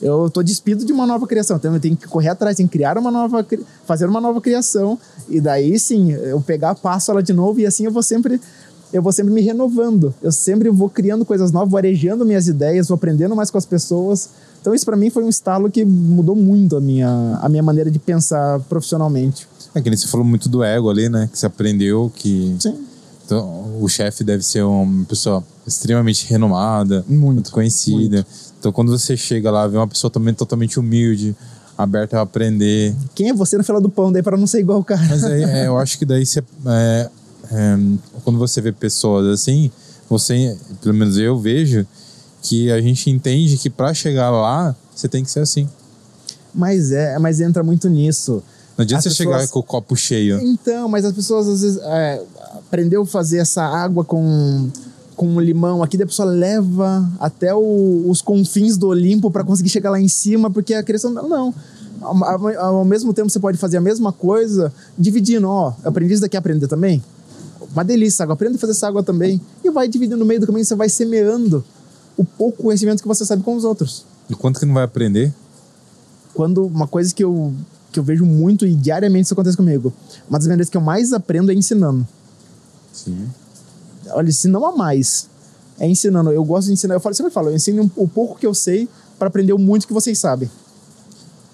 [0.00, 2.78] Eu tô despido de uma nova criação, então eu tenho que correr atrás, tenho que
[2.78, 3.44] criar uma nova,
[3.84, 4.96] fazer uma nova criação
[5.28, 8.40] e daí sim, eu pegar, passo ela de novo e assim eu vou sempre
[8.92, 10.14] eu vou sempre me renovando.
[10.22, 13.66] Eu sempre vou criando coisas novas, vou arejando minhas ideias, vou aprendendo mais com as
[13.66, 14.30] pessoas.
[14.60, 17.90] Então isso para mim foi um estalo que mudou muito a minha a minha maneira
[17.90, 19.46] de pensar profissionalmente.
[19.74, 21.28] É que nem você falou muito do ego ali, né?
[21.30, 22.74] Que você aprendeu que Sim.
[23.24, 28.26] então, o chefe deve ser uma pessoa extremamente renomada, Muito, conhecida.
[28.58, 31.36] Então, quando você chega lá, vê uma pessoa também totalmente humilde,
[31.76, 32.94] aberta a aprender.
[33.14, 35.06] Quem é você na fila do pão daí para não ser igual o cara?
[35.08, 36.40] Mas aí, é, eu acho que daí você.
[36.66, 37.10] é,
[37.52, 37.78] é,
[38.24, 39.70] quando você vê pessoas assim,
[40.08, 41.86] você, pelo menos eu vejo,
[42.42, 45.68] que a gente entende que para chegar lá, você tem que ser assim.
[46.54, 48.42] Mas é, mas entra muito nisso.
[48.76, 50.40] Não adianta As você pessoas- chegar com o copo cheio.
[50.40, 52.22] Então, mas as pessoas às vezes é,
[52.56, 54.68] aprendeu a fazer essa água com
[55.16, 59.68] com limão aqui, daí a pessoa leva até o- os confins do Olimpo para conseguir
[59.68, 61.52] chegar lá em cima, porque a criação não.
[62.00, 66.22] Ao, ao- ao mesmo tempo você pode fazer a mesma coisa dividindo, ó, aprendi isso
[66.22, 67.02] daqui a aprender também.
[67.72, 69.40] Uma delícia, água, aprenda a fazer essa água também.
[69.64, 71.64] E vai dividindo no meio do caminho, você vai semeando
[72.18, 74.04] o pouco conhecimento que você sabe com os outros.
[74.28, 75.32] E quanto que não vai aprender?
[76.38, 77.52] quando uma coisa que eu,
[77.90, 79.92] que eu vejo muito e diariamente isso acontece comigo.
[80.30, 82.06] Uma das maneiras que eu mais aprendo é ensinando.
[82.92, 83.28] Sim.
[84.10, 85.28] Olha, se não a mais,
[85.80, 86.30] é ensinando.
[86.30, 86.94] Eu gosto de ensinar.
[86.94, 88.88] Eu falo, sempre falo, eu ensino o pouco que eu sei
[89.18, 90.48] para aprender o muito que vocês sabem.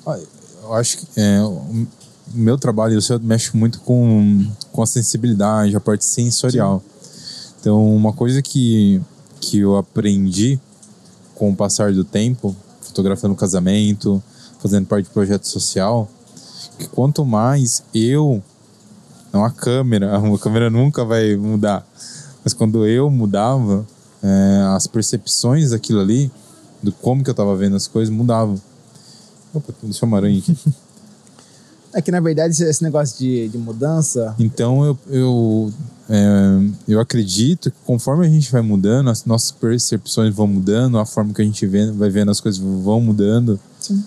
[0.06, 0.20] Ah,
[0.62, 1.86] Eu acho que é, o
[2.34, 6.82] meu trabalho, o seu mexe muito com, com a sensibilidade, a parte sensorial.
[7.58, 9.00] Então, uma coisa que,
[9.44, 10.58] que eu aprendi
[11.34, 14.22] com o passar do tempo, fotografando casamento,
[14.60, 16.08] fazendo parte de projeto social,
[16.78, 18.42] que quanto mais eu,
[19.32, 21.86] não a câmera, a câmera nunca vai mudar,
[22.42, 23.86] mas quando eu mudava,
[24.22, 26.30] é, as percepções daquilo ali,
[26.82, 28.60] do como que eu tava vendo as coisas, mudavam.
[29.52, 30.56] Opa, deixa uma aranha aqui.
[31.96, 34.34] É que, na verdade, esse- negócio de, de mudança.
[34.36, 35.72] Então eu, eu,
[36.08, 41.06] é, eu acredito que conforme a gente vai mudando, as nossas percepções vão mudando, a
[41.06, 43.58] forma que a gente vê, vai vendo as coisas vão mudando.
[43.80, 44.04] Sim.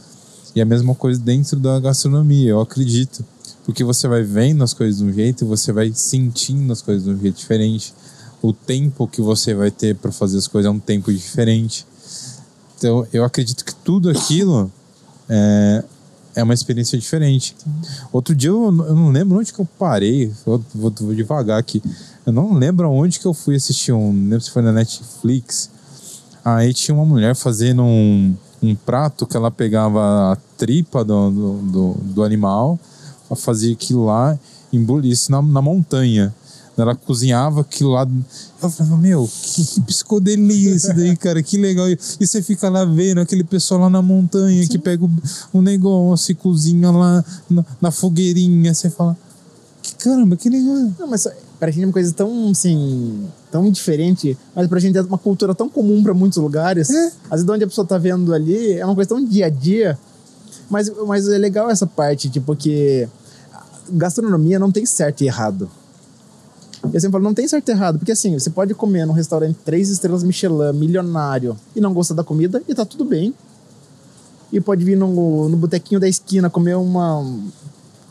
[0.56, 3.26] E a mesma coisa dentro da gastronomia, eu acredito.
[3.66, 7.04] Porque você vai vendo as coisas de um jeito e você vai sentindo as coisas
[7.04, 7.93] de um jeito diferente.
[8.41, 11.86] O tempo que você vai ter para fazer as coisas é um tempo diferente.
[12.78, 14.72] Então eu acredito que tudo aquilo
[15.28, 15.84] é,
[16.38, 17.55] é uma experiência diferente.
[18.13, 21.81] Outro dia eu, eu não lembro onde que eu parei, eu vou, vou devagar aqui.
[22.25, 25.71] Eu não lembro onde que eu fui assistir um, não lembro se foi na Netflix.
[26.45, 31.53] Aí tinha uma mulher fazendo um, um prato que ela pegava a tripa do, do,
[31.53, 32.79] do, do animal,
[33.35, 34.38] fazia aquilo lá,
[34.71, 36.33] embulia isso na, na montanha.
[36.78, 38.07] Ela cozinhava aquilo lá.
[38.61, 41.89] Eu falava, meu, que, que psicodelia isso daí, cara, que legal.
[41.89, 45.11] E, e você fica lá vendo aquele pessoal lá na montanha que pega o,
[45.53, 48.73] o negócio e cozinha lá na, na fogueirinha.
[48.73, 49.17] Você fala,
[49.82, 50.91] que caramba, que legal.
[50.99, 51.28] Não, mas
[51.59, 55.55] pra gente é uma coisa tão, assim, tão diferente, mas pra gente é uma cultura
[55.55, 56.89] tão comum pra muitos lugares.
[56.91, 57.05] É.
[57.25, 59.49] Às vezes, de onde a pessoa tá vendo ali, é uma coisa tão dia a
[59.49, 59.97] dia.
[60.69, 63.07] Mas, mas é legal essa parte, tipo, que
[63.89, 65.69] gastronomia não tem certo e errado.
[66.93, 69.57] Eu sempre falo, não tem certo e errado, porque assim, você pode comer num restaurante
[69.65, 73.33] três estrelas Michelin, milionário, e não gostar da comida, e tá tudo bem.
[74.51, 77.19] E pode vir no, no botequinho da esquina comer uma,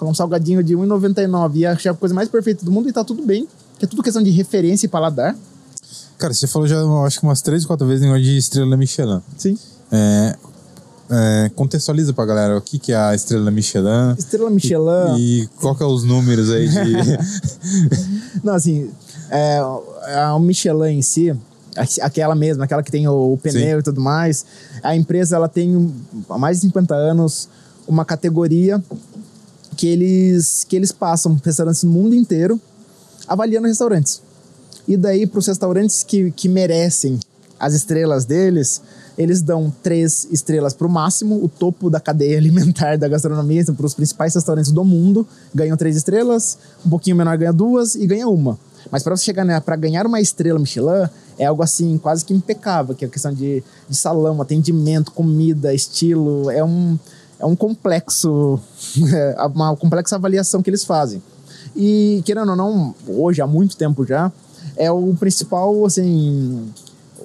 [0.02, 3.24] um salgadinho de R$1,99 e achar a coisa mais perfeita do mundo e tá tudo
[3.24, 3.48] bem.
[3.78, 5.36] Que é tudo questão de referência e paladar.
[6.18, 9.20] Cara, você falou já, acho que umas três, quatro vezes negócio de estrela Michelin.
[9.36, 9.58] Sim.
[9.92, 10.36] É,
[11.10, 14.14] é, contextualiza pra galera o que, que é a estrela Michelin.
[14.18, 15.16] Estrela Michelin.
[15.18, 18.38] E qual que é os números aí de.
[18.42, 18.90] Não, assim,
[19.30, 21.34] é, a Michelin em si,
[22.00, 23.80] aquela mesma, aquela que tem o, o pneu Sim.
[23.80, 24.44] e tudo mais,
[24.82, 25.94] a empresa ela tem
[26.28, 27.48] há mais de 50 anos
[27.86, 28.82] uma categoria
[29.76, 32.60] que eles, que eles passam restaurantes no mundo inteiro
[33.28, 34.22] avaliando restaurantes.
[34.88, 37.18] E daí, para os restaurantes que, que merecem
[37.58, 38.80] as estrelas deles,
[39.16, 43.74] eles dão três estrelas para o máximo, o topo da cadeia alimentar da gastronomia, então,
[43.74, 48.06] para os principais restaurantes do mundo, ganham três estrelas, um pouquinho menor ganha duas e
[48.06, 48.58] ganha uma.
[48.90, 51.08] Mas para você chegar né, para ganhar uma estrela Michelin,
[51.38, 55.74] é algo assim, quase que impecável, que é a questão de, de salão, atendimento, comida,
[55.74, 56.98] estilo, é um,
[57.38, 58.60] é um complexo,
[59.54, 61.22] uma complexa avaliação que eles fazem.
[61.74, 64.32] E, querendo ou não, hoje, há muito tempo já,
[64.76, 66.72] é o principal, assim,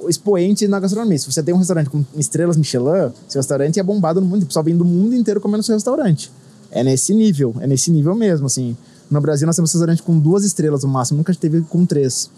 [0.10, 1.18] expoente na gastronomia.
[1.18, 4.46] Se você tem um restaurante com estrelas Michelin, seu restaurante é bombado no mundo, o
[4.46, 6.32] pessoal vem do mundo inteiro comendo seu restaurante.
[6.72, 8.76] É nesse nível, é nesse nível mesmo, assim.
[9.10, 12.30] No Brasil nós temos um restaurante com duas estrelas no máximo, nunca teve com três.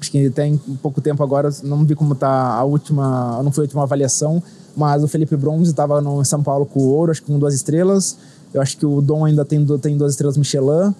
[0.00, 3.66] Acho que tem pouco tempo agora, não vi como tá a última, não foi a
[3.66, 4.42] última avaliação,
[4.76, 7.54] Mas o Felipe Bronze estava no São Paulo com o ouro, acho que com duas
[7.54, 8.16] estrelas.
[8.52, 10.94] Eu acho que o Dom ainda tem, tem duas estrelas Michelin.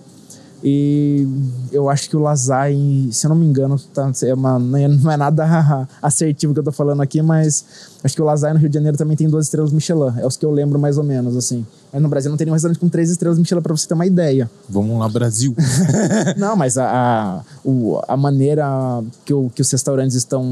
[0.63, 1.29] E
[1.71, 5.17] eu acho que o Lazai, se eu não me engano, tá, é uma, não é
[5.17, 7.65] nada assertivo que eu tô falando aqui, mas
[8.03, 10.19] acho que o Lazai no Rio de Janeiro também tem duas estrelas Michelin.
[10.19, 11.67] É os que eu lembro mais ou menos, assim.
[11.93, 14.07] Mas no Brasil não tem nenhum restaurante com três estrelas Michelin pra você ter uma
[14.07, 14.51] ideia.
[14.69, 15.55] Vamos lá, Brasil.
[16.37, 18.67] não, mas a, a, o, a maneira
[19.25, 20.45] que, o, que os restaurantes estão,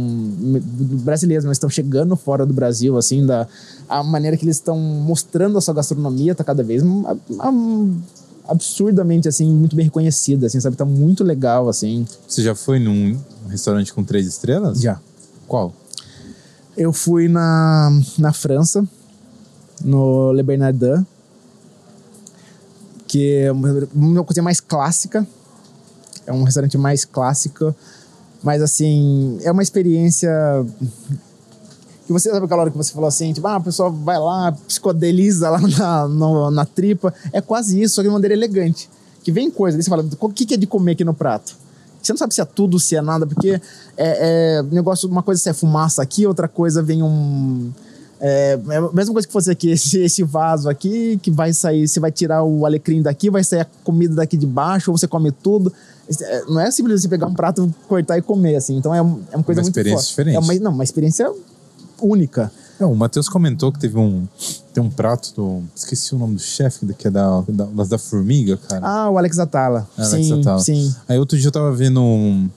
[1.05, 3.47] brasileiros, mas estão chegando fora do Brasil, assim, da,
[3.89, 7.17] a maneira que eles estão mostrando a sua gastronomia tá cada vez a,
[7.49, 7.53] a,
[8.47, 10.77] absurdamente, assim, muito bem reconhecida, assim, sabe?
[10.77, 12.07] Tá muito legal, assim.
[12.27, 13.19] Você já foi num
[13.49, 14.81] restaurante com três estrelas?
[14.81, 15.01] Já.
[15.47, 15.75] Qual?
[16.77, 18.87] Eu fui na, na França,
[19.85, 21.07] no Le Bernardin,
[23.07, 25.27] que é uma coisa mais clássica.
[26.27, 27.75] É um restaurante mais clássico,
[28.43, 30.31] mas assim, é uma experiência
[32.07, 34.53] que você sabe aquela hora que você falou assim, tipo, ah, a pessoa vai lá,
[34.67, 37.13] psicodeliza lá na, no, na tripa.
[37.33, 38.89] É quase isso, só que de maneira elegante.
[39.23, 41.55] Que vem coisa, aí você fala, o que, que é de comer aqui no prato?
[42.03, 43.61] Você não sabe se é tudo, se é nada, porque é,
[44.59, 47.71] é negócio, uma coisa se é fumaça aqui, outra coisa vem um.
[48.21, 51.87] É, é, a mesma coisa que fosse aqui, esse, esse vaso aqui, que vai sair,
[51.87, 55.07] você vai tirar o alecrim daqui, vai sair a comida daqui de baixo, ou você
[55.07, 55.73] come tudo.
[56.21, 58.77] É, não é simplesmente você pegar um prato, cortar e comer, assim.
[58.77, 60.09] Então é, é uma coisa uma muito experiência forte.
[60.09, 60.37] diferente.
[60.37, 61.33] É uma, não, uma experiência
[62.03, 62.51] única.
[62.79, 64.27] Não, o Matheus comentou que teve um.
[64.75, 65.63] Tem um prato do.
[65.75, 68.85] Esqueci o nome do chefe, que é da, da, da formiga, cara.
[68.85, 69.89] Ah, o Alex Atala.
[69.97, 70.59] É, sim, Alex Atala.
[70.61, 70.95] sim.
[71.09, 72.51] Aí outro dia eu tava vendo um.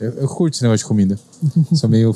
[0.00, 1.18] Eu, eu curto esse negócio de comida.
[1.74, 2.14] Sou meio.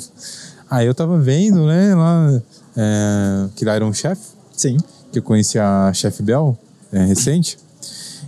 [0.69, 2.41] Aí eu tava vendo, né, lá.
[2.77, 4.21] É, que lá era um chefe.
[4.55, 4.77] Sim.
[5.11, 6.57] Que eu conheci a Chef Bel,
[6.91, 7.57] é, recente.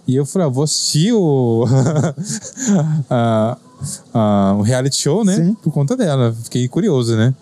[0.06, 1.66] E eu falei, ah, vou assistir o.
[3.10, 3.58] a,
[4.14, 5.36] a, o reality show, né?
[5.38, 5.54] Sim.
[5.62, 6.36] Por conta dela.
[6.44, 7.34] Fiquei curioso, né?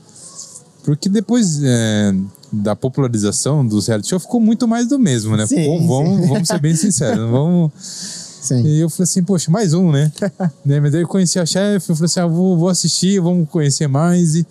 [0.84, 2.13] Porque depois é,
[2.51, 5.45] da popularização dos reality show ficou muito mais do mesmo, né?
[5.45, 7.71] Sim, vamos, vamos ser bem sinceros, vamos.
[8.41, 8.65] Sim.
[8.65, 10.11] E eu falei assim, poxa, mais um, né?
[10.65, 10.79] né?
[10.79, 13.88] Mas daí eu conheci a chefe, eu falei assim, ah, vou, vou assistir, vamos conhecer
[13.88, 14.36] mais.
[14.36, 14.47] E,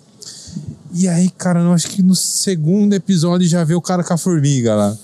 [0.93, 4.17] e aí, cara, eu acho que no segundo episódio já vê o cara com a
[4.17, 4.97] formiga lá.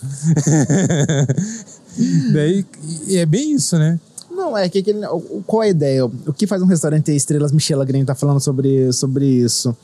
[2.31, 2.65] daí,
[3.07, 3.99] e é bem isso, né?
[4.31, 5.01] Não, é que aquele,
[5.45, 6.05] qual é a ideia?
[6.05, 9.75] O que faz um restaurante ter estrelas Michelin tá falando sobre, sobre isso?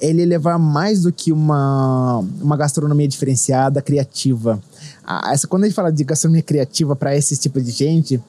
[0.00, 4.60] Ele levar mais do que uma, uma gastronomia diferenciada, criativa.
[5.04, 8.20] Ah, essa, quando a gente fala de gastronomia criativa para esse tipo de gente,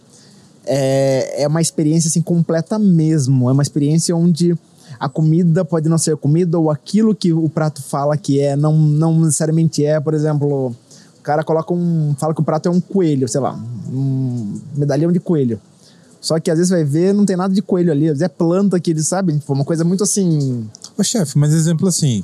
[0.65, 3.49] é, é uma experiência assim completa mesmo.
[3.49, 4.55] É uma experiência onde
[4.99, 8.77] a comida pode não ser comida ou aquilo que o prato fala que é, não,
[8.77, 9.99] não necessariamente é.
[9.99, 10.75] Por exemplo,
[11.17, 12.15] o cara coloca um.
[12.17, 13.59] fala que o prato é um coelho, sei lá,
[13.91, 15.59] um medalhão de coelho.
[16.19, 18.27] Só que às vezes vai ver, não tem nada de coelho ali, às vezes é
[18.27, 20.67] planta que eles sabem, tipo, uma coisa muito assim.
[20.97, 22.23] Ô chefe, mas exemplo assim.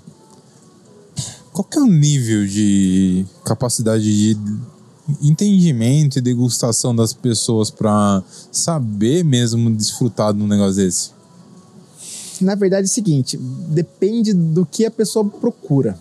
[1.51, 4.38] Qual que é o nível de capacidade de
[5.21, 11.11] entendimento e degustação das pessoas para saber mesmo desfrutar de um negócio desse?
[12.41, 15.95] Na verdade é o seguinte, depende do que a pessoa procura.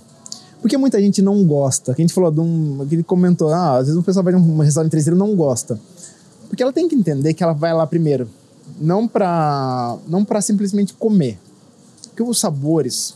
[0.63, 1.93] Porque muita gente não gosta.
[1.93, 2.87] A gente falou de um.
[2.89, 5.79] Que ele comentou, ah, às vezes o pessoal vai num restaurante três e não gosta.
[6.49, 8.31] Porque ela tem que entender que ela vai lá primeiro,
[8.81, 11.39] não para não simplesmente comer.
[12.13, 13.15] Porque os sabores,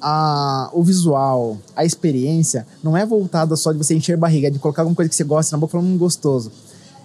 [0.00, 4.50] a, o visual, a experiência, não é voltada só de você encher a barriga, é
[4.50, 6.52] de colocar alguma coisa que você gosta na boca falando um gostoso.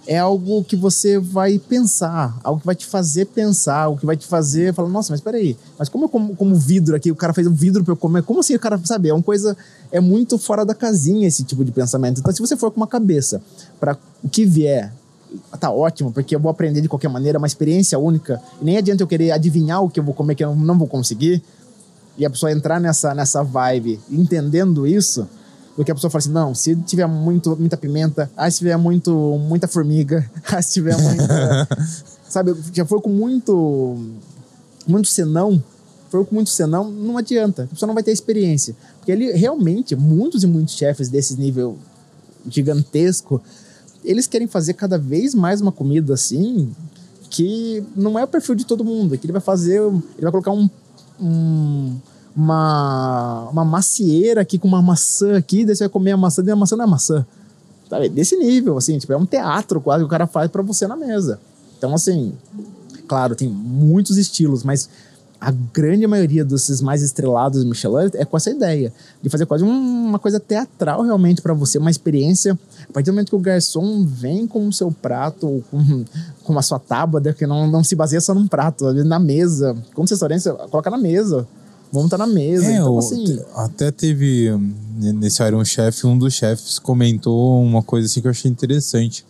[0.06, 4.16] É algo que você vai pensar, algo que vai te fazer pensar, algo que vai
[4.16, 7.34] te fazer falar, nossa, mas peraí, mas como eu como, como vidro aqui, o cara
[7.34, 9.56] fez um vidro pra eu comer, como assim o cara, sabe, é uma coisa,
[9.92, 12.20] é muito fora da casinha esse tipo de pensamento.
[12.20, 13.42] Então se você for com uma cabeça
[13.78, 14.94] para o que vier,
[15.60, 18.76] tá ótimo, porque eu vou aprender de qualquer maneira, é uma experiência única, e nem
[18.76, 21.42] adianta eu querer adivinhar o que eu vou comer que eu não vou conseguir,
[22.16, 25.28] e a pessoa entrar nessa, nessa vibe entendendo isso,
[25.76, 28.76] do que a pessoa fala assim, não, se tiver muito, muita pimenta, ah, se tiver
[28.76, 29.12] muito,
[29.48, 31.68] muita formiga, ah, se tiver muita...
[32.28, 33.96] sabe, já foi com muito,
[34.86, 35.62] muito senão,
[36.10, 38.74] foi com muito senão, não adianta, a pessoa não vai ter experiência.
[38.98, 41.78] Porque ele realmente, muitos e muitos chefes desse nível
[42.48, 43.40] gigantesco,
[44.04, 46.70] eles querem fazer cada vez mais uma comida assim,
[47.30, 50.52] que não é o perfil de todo mundo, que ele vai fazer, ele vai colocar
[50.52, 50.68] um,
[51.20, 51.96] um
[52.38, 56.50] uma, uma macieira aqui com uma maçã aqui, daí você vai comer a maçã, e
[56.50, 57.26] a maçã não é maçã.
[57.90, 58.08] Sabe?
[58.08, 60.94] Desse nível, assim, tipo, é um teatro quase que o cara faz para você na
[60.94, 61.40] mesa.
[61.76, 62.32] Então, assim,
[63.08, 64.88] claro, tem muitos estilos, mas
[65.40, 70.18] a grande maioria desses mais estrelados Michelin é com essa ideia de fazer quase uma
[70.18, 72.58] coisa teatral realmente para você, uma experiência.
[72.88, 76.04] A partir do momento que o garçom vem com o seu prato ou com,
[76.42, 79.76] com a sua tábua, que não, não se baseia só num prato, na mesa.
[79.94, 81.46] Como restaurante, você coloca na mesa
[81.92, 82.66] Vamos estar tá na mesa.
[82.66, 88.06] É, então, assim, até teve hum, nesse Iron Chef, um dos chefes comentou uma coisa
[88.06, 89.24] assim que eu achei interessante.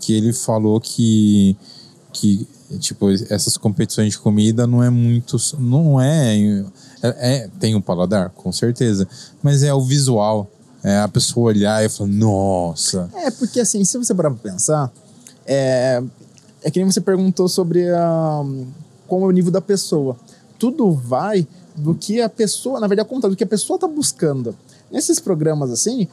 [0.00, 1.56] Que ele falou que,
[2.12, 2.46] que
[2.78, 5.36] tipo, essas competições de comida não é muito.
[5.58, 6.36] Não é.
[7.02, 9.08] é, é- tem o paladar, com certeza.
[9.42, 10.50] Mas é o visual.
[10.82, 13.10] É a pessoa olhar e falar, nossa.
[13.14, 14.92] É, porque assim, se você parar pra pensar,
[15.44, 16.02] é,
[16.62, 18.44] é que nem você perguntou sobre a,
[19.06, 20.16] como é o nível da pessoa.
[20.58, 24.54] Tudo vai do que a pessoa, na verdade, conta do que a pessoa tá buscando.
[24.90, 26.06] Nesses programas assim,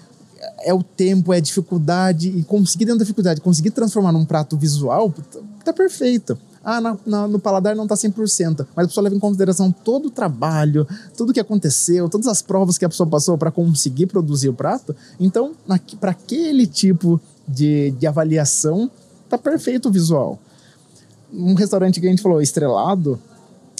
[0.64, 4.58] é o tempo, é a dificuldade, e conseguir dentro da dificuldade, conseguir transformar num prato
[4.58, 5.14] visual,
[5.66, 6.38] tá, perfeito.
[6.64, 10.08] Ah, na- na- no paladar não tá 100%, mas a pessoa leva em consideração todo
[10.08, 14.50] o trabalho, tudo que aconteceu, todas as provas que a pessoa passou para conseguir produzir
[14.50, 14.96] o prato.
[15.20, 15.52] Então,
[16.00, 18.90] para aquele tipo de, de avaliação,
[19.30, 20.40] tá perfeito o visual.
[21.32, 23.20] Um restaurante que a gente falou, estrelado,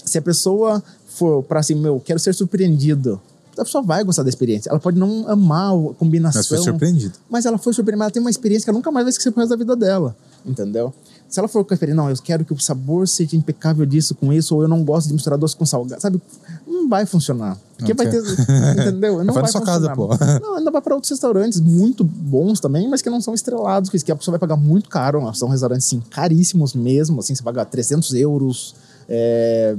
[0.04, 3.20] se a pessoa for para assim, meu, quero ser surpreendido,
[3.58, 4.68] a pessoa vai gostar da experiência.
[4.70, 6.38] Ela pode não amar a combinação.
[6.40, 7.14] Mas foi surpreendido.
[7.28, 9.40] Mas ela foi surpreendida, ela tem uma experiência que ela nunca mais vai esquecer pro
[9.40, 10.14] resto da vida dela.
[10.44, 10.94] Entendeu?
[11.28, 14.14] Se ela for com a experiência, não, eu quero que o sabor seja impecável disso
[14.14, 16.22] com isso, ou eu não gosto de misturar doce com salgado, sabe?
[16.66, 17.58] Não vai funcionar.
[17.76, 18.22] Porque vai ter.
[18.78, 19.22] Entendeu?
[19.24, 20.40] Não Vai na sua casa, funcionar.
[20.40, 24.12] Não, ainda vai para outros restaurantes muito bons também, mas que não são estrelados, que
[24.12, 25.32] a pessoa vai pagar muito caro.
[25.34, 27.20] São restaurantes, assim, caríssimos mesmo.
[27.20, 28.74] Assim, você paga 300 euros,
[29.08, 29.76] é,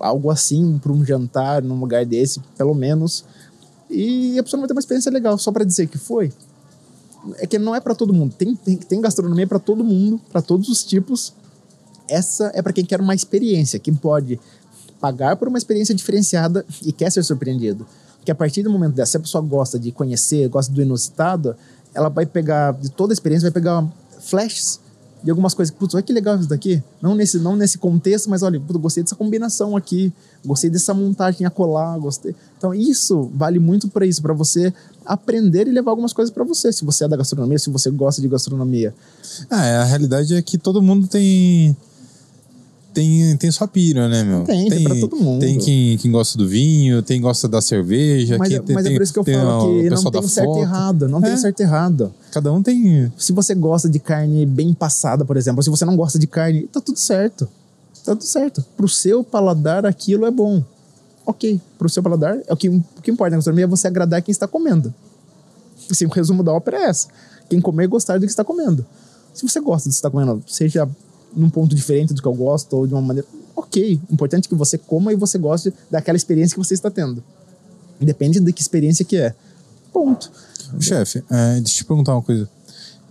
[0.00, 3.24] algo assim, para um jantar num lugar desse, pelo menos.
[3.90, 6.32] E a pessoa não vai ter uma experiência legal só para dizer que foi.
[7.38, 8.34] É que não é para todo mundo.
[8.36, 11.32] Tem, tem, tem gastronomia para todo mundo, para todos os tipos.
[12.08, 14.40] Essa é para quem quer uma experiência, quem pode
[15.00, 17.86] pagar por uma experiência diferenciada e quer ser surpreendido.
[18.16, 21.56] Porque a partir do momento dessa, se a pessoa gosta de conhecer, gosta do inusitado,
[21.94, 23.86] ela vai pegar, de toda a experiência, vai pegar
[24.20, 24.80] flashes
[25.22, 25.74] de algumas coisas.
[25.74, 26.82] Putz, olha que legal isso daqui.
[27.00, 30.12] Não nesse, não nesse contexto, mas olha, putz, gostei dessa combinação aqui,
[30.44, 32.34] gostei dessa montagem a colar, gostei.
[32.56, 34.72] Então isso vale muito para isso, para você
[35.08, 36.72] aprender e levar algumas coisas para você.
[36.72, 38.94] Se você é da gastronomia, se você gosta de gastronomia.
[39.50, 41.76] Ah, é, a realidade é que todo mundo tem.
[42.94, 44.42] Tem, tem sua pira, né, meu?
[44.44, 45.40] Tem, tem pra todo mundo.
[45.40, 48.36] Tem quem, quem gosta do vinho, tem gosta da cerveja.
[48.38, 50.02] Mas, quem é- tem, mas é tem- por isso que eu tem falo que não
[50.10, 51.08] tem da certo e errado.
[51.08, 51.36] Não tem É.
[51.36, 52.12] certo e errado.
[52.32, 53.12] Cada um tem.
[53.16, 56.62] Se você gosta de carne bem passada, por exemplo, se você não gosta de carne,
[56.62, 57.48] tá tudo certo.
[58.04, 58.64] Tá tudo certo.
[58.76, 60.62] Pro seu paladar, aquilo é bom.
[61.28, 64.22] Ok, pro seu paladar, é o que, o que importa na gastronomia é você agradar
[64.22, 64.94] quem está comendo.
[65.90, 67.08] Assim, o resumo da ópera é essa.
[67.50, 68.82] Quem comer, gostar do que está comendo.
[69.34, 70.88] Se você gosta do que está comendo, seja
[71.36, 73.28] num ponto diferente do que eu gosto, ou de uma maneira...
[73.54, 76.90] Ok, o importante é que você coma e você goste daquela experiência que você está
[76.90, 77.22] tendo.
[78.00, 79.34] Depende de que experiência que é.
[79.92, 80.32] Ponto.
[80.80, 82.48] Chefe, é, deixa eu te perguntar uma coisa.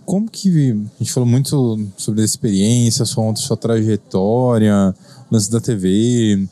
[0.04, 0.72] Como que.
[0.72, 4.92] A gente falou muito sobre a experiência, sua, sua trajetória,
[5.30, 6.48] lance da TV.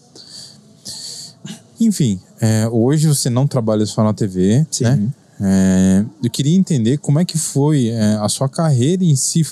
[1.80, 4.84] Enfim, é, hoje você não trabalha só na TV, Sim.
[4.84, 5.08] né?
[5.38, 9.44] É, eu queria entender como é que foi é, a sua carreira em si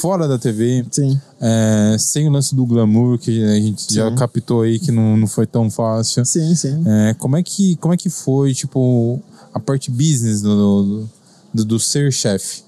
[0.00, 1.18] fora da TV, Sim.
[1.40, 4.16] é, sem o lance do glamour que a gente já Sim.
[4.16, 6.24] captou aí que não, não foi tão fácil.
[6.24, 6.82] Sim, sim.
[6.86, 9.20] É, como, é que, como é que foi, tipo,
[9.54, 11.08] a parte business do, do,
[11.54, 12.62] do- do ser chefe?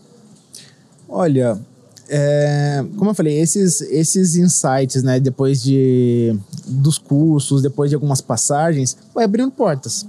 [1.08, 1.58] Olha,
[2.08, 8.20] é, como eu falei, esses, esses insights, né, depois de, dos cursos, depois de algumas
[8.20, 10.06] passagens, vai abrindo portas.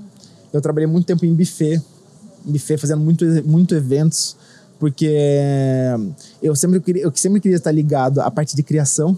[0.52, 1.82] Eu trabalhei muito tempo em buffet,
[2.46, 4.36] em buffet fazendo muito, muito eventos,
[4.80, 5.16] porque
[6.42, 9.18] eu sempre, queria, eu sempre queria estar ligado à parte de criação,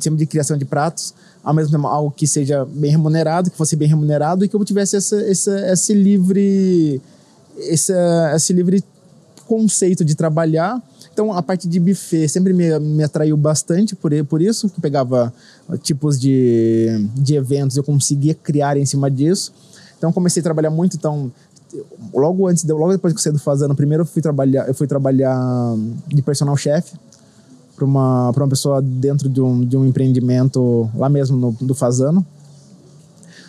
[0.00, 3.76] sempre de criação de pratos, ao mesmo tempo algo que seja bem remunerado, que fosse
[3.76, 7.00] bem remunerado e que eu tivesse essa, essa, esse livre
[7.56, 7.92] esse,
[8.34, 8.82] esse livre
[9.46, 10.82] conceito de trabalhar.
[11.12, 15.32] Então, a parte de buffet sempre me, me atraiu bastante por, por isso, que pegava
[15.82, 19.52] tipos de, de eventos, eu conseguia criar em cima disso.
[19.96, 20.96] Então, comecei a trabalhar muito.
[20.96, 21.30] Então,
[22.12, 24.86] logo antes, logo depois que eu saí do Fazano, primeiro eu fui trabalhar, eu fui
[24.86, 25.74] trabalhar
[26.08, 26.92] de personal chef
[27.74, 32.24] para uma, uma pessoa dentro de um, de um empreendimento lá mesmo no, do Fazano.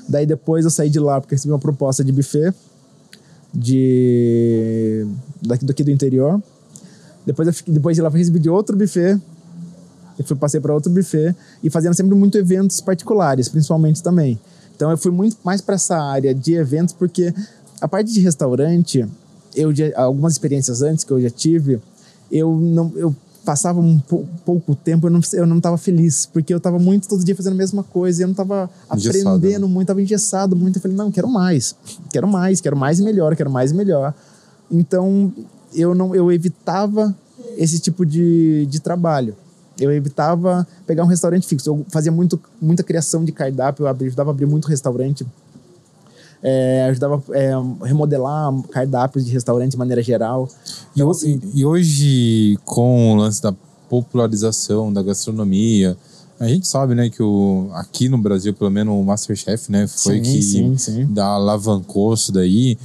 [0.07, 2.53] Daí depois eu saí de lá porque recebi uma proposta de buffet
[3.55, 5.07] de
[5.41, 6.41] daqui, daqui do interior.
[7.25, 9.19] Depois, eu depois de lá recebi de outro buffet.
[10.17, 14.39] Eu fui, passei para outro buffet e fazendo sempre muito eventos particulares, principalmente também.
[14.75, 17.33] Então eu fui muito mais para essa área de eventos porque
[17.81, 19.05] a parte de restaurante,
[19.55, 21.81] eu já, algumas experiências antes que eu já tive,
[22.31, 23.15] eu não eu
[23.45, 27.07] passava um pou- pouco tempo, eu não eu não estava feliz, porque eu estava muito
[27.07, 30.55] todo dia fazendo a mesma coisa, e eu não estava Engessado, aprendendo muito, estava engessado
[30.55, 30.77] muito.
[30.77, 31.75] Eu falei, não, quero mais.
[32.11, 34.13] Quero mais, quero mais e melhor, quero mais e melhor.
[34.71, 35.31] Então,
[35.73, 37.15] eu não eu evitava
[37.57, 39.35] esse tipo de, de trabalho.
[39.79, 41.69] Eu evitava pegar um restaurante fixo.
[41.69, 45.25] Eu fazia muito, muita criação de cardápio, eu abri- ajudava a abrir muito restaurante.
[46.47, 47.51] É, ajudava a é,
[47.83, 50.47] remodelar cardápios de restaurante de maneira geral.
[50.95, 51.11] E, ho-
[51.55, 53.51] e hoje, com o lance da
[53.89, 55.97] popularização da gastronomia,
[56.39, 60.17] a gente sabe, né, que o, aqui no Brasil, pelo menos, o Masterchef, né, foi
[60.17, 61.05] Sim, que sim, sim.
[61.11, 62.77] da alavancou isso daí.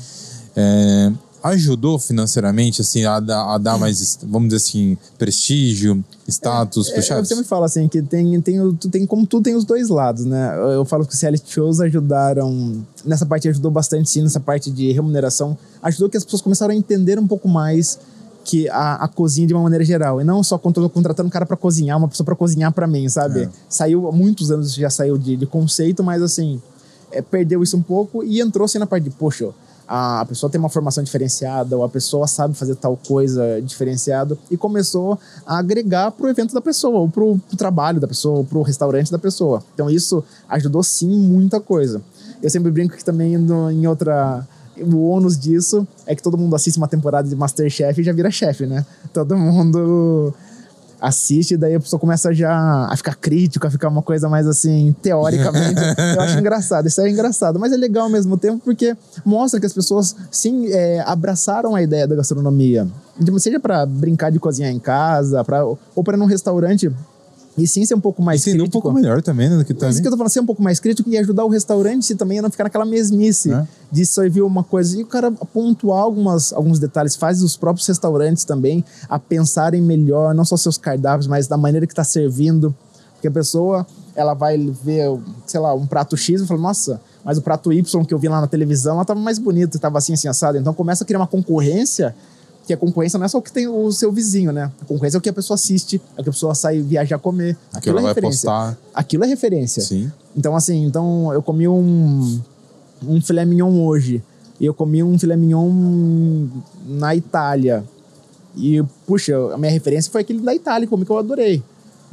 [0.57, 1.13] É,
[1.43, 7.03] ajudou financeiramente, assim, a, dar- a dar mais, vamos dizer assim, prestígio, status pro É,
[7.03, 7.29] chefs?
[7.29, 10.55] você me fala assim que tem, tem, tem como tudo tem os dois lados, né?
[10.57, 14.71] Eu, eu falo que os reality shows ajudaram nessa parte ajudou bastante sim nessa parte
[14.71, 17.99] de remuneração, ajudou que as pessoas começaram a entender um pouco mais
[18.45, 21.27] que a, a cozinha de uma maneira geral e não só quando eu tô contratando
[21.27, 23.43] um cara para cozinhar, uma pessoa para cozinhar para mim, sabe?
[23.45, 23.49] É.
[23.69, 26.61] Saiu há muitos anos já saiu de, de conceito, mas assim
[27.13, 29.51] é, perdeu isso um pouco e entrou assim na parte de poxa
[29.93, 34.57] a pessoa tem uma formação diferenciada, ou a pessoa sabe fazer tal coisa diferenciado, e
[34.57, 38.63] começou a agregar pro evento da pessoa, ou pro, pro trabalho da pessoa, ou pro
[38.63, 39.65] restaurante da pessoa.
[39.75, 42.01] Então isso ajudou sim muita coisa.
[42.41, 44.47] Eu sempre brinco que também no- em outra.
[44.81, 48.31] O ônus disso é que todo mundo assiste uma temporada de Masterchef e já vira
[48.31, 48.87] chefe, né?
[49.13, 50.33] Todo mundo
[51.01, 54.95] assiste, daí a pessoa começa já a ficar crítico, a ficar uma coisa mais assim,
[55.03, 55.81] teoricamente.
[56.17, 59.67] eu acho engraçado, isso é engraçado, mas é legal ao mesmo tempo porque mostra que
[59.67, 62.87] as pessoas sim é, abraçaram a ideia da gastronomia.
[63.19, 66.93] Então, Seja para brincar de cozinhar em casa, pra, ou para ir num restaurante.
[67.63, 68.83] E sim ser um pouco mais Entender um crítico.
[68.83, 70.03] pouco melhor também, né, do que tá Isso ali.
[70.03, 72.43] que eu tô falando, ser um pouco mais crítico e ajudar o restaurante também a
[72.43, 73.67] não ficar naquela mesmice É.
[73.93, 74.99] de servir uma coisa.
[74.99, 80.35] E o cara pontuar algumas, alguns detalhes, faz os próprios restaurantes também a pensarem melhor,
[80.35, 82.75] não só seus cardápios, mas da maneira que tá servindo.
[83.15, 83.87] Porque a pessoa,
[84.17, 85.11] ela vai ver,
[85.47, 88.29] sei lá, um prato X e fala, nossa, mas o prato Y que eu vi
[88.29, 90.57] lá na televisão, ela tava mais bonito, tava assim, assim, assado.
[90.57, 92.15] Então começa a criar uma concorrência
[92.67, 94.71] que a concorrência não é só o que tem o seu vizinho, né?
[94.81, 97.19] A concorrência é o que a pessoa assiste, é o que a pessoa sai viajar
[97.19, 97.57] comer.
[97.73, 98.51] Aquilo ela é vai referência.
[98.51, 98.79] postar.
[98.95, 99.83] Aquilo é referência.
[99.83, 100.11] Sim.
[100.37, 102.41] Então, assim, então eu comi um,
[103.07, 104.23] um filé mignon hoje.
[104.61, 106.49] E eu comi um filé mignon
[106.87, 107.83] na Itália.
[108.55, 111.63] E, puxa, a minha referência foi aquele da Itália, comi que eu adorei.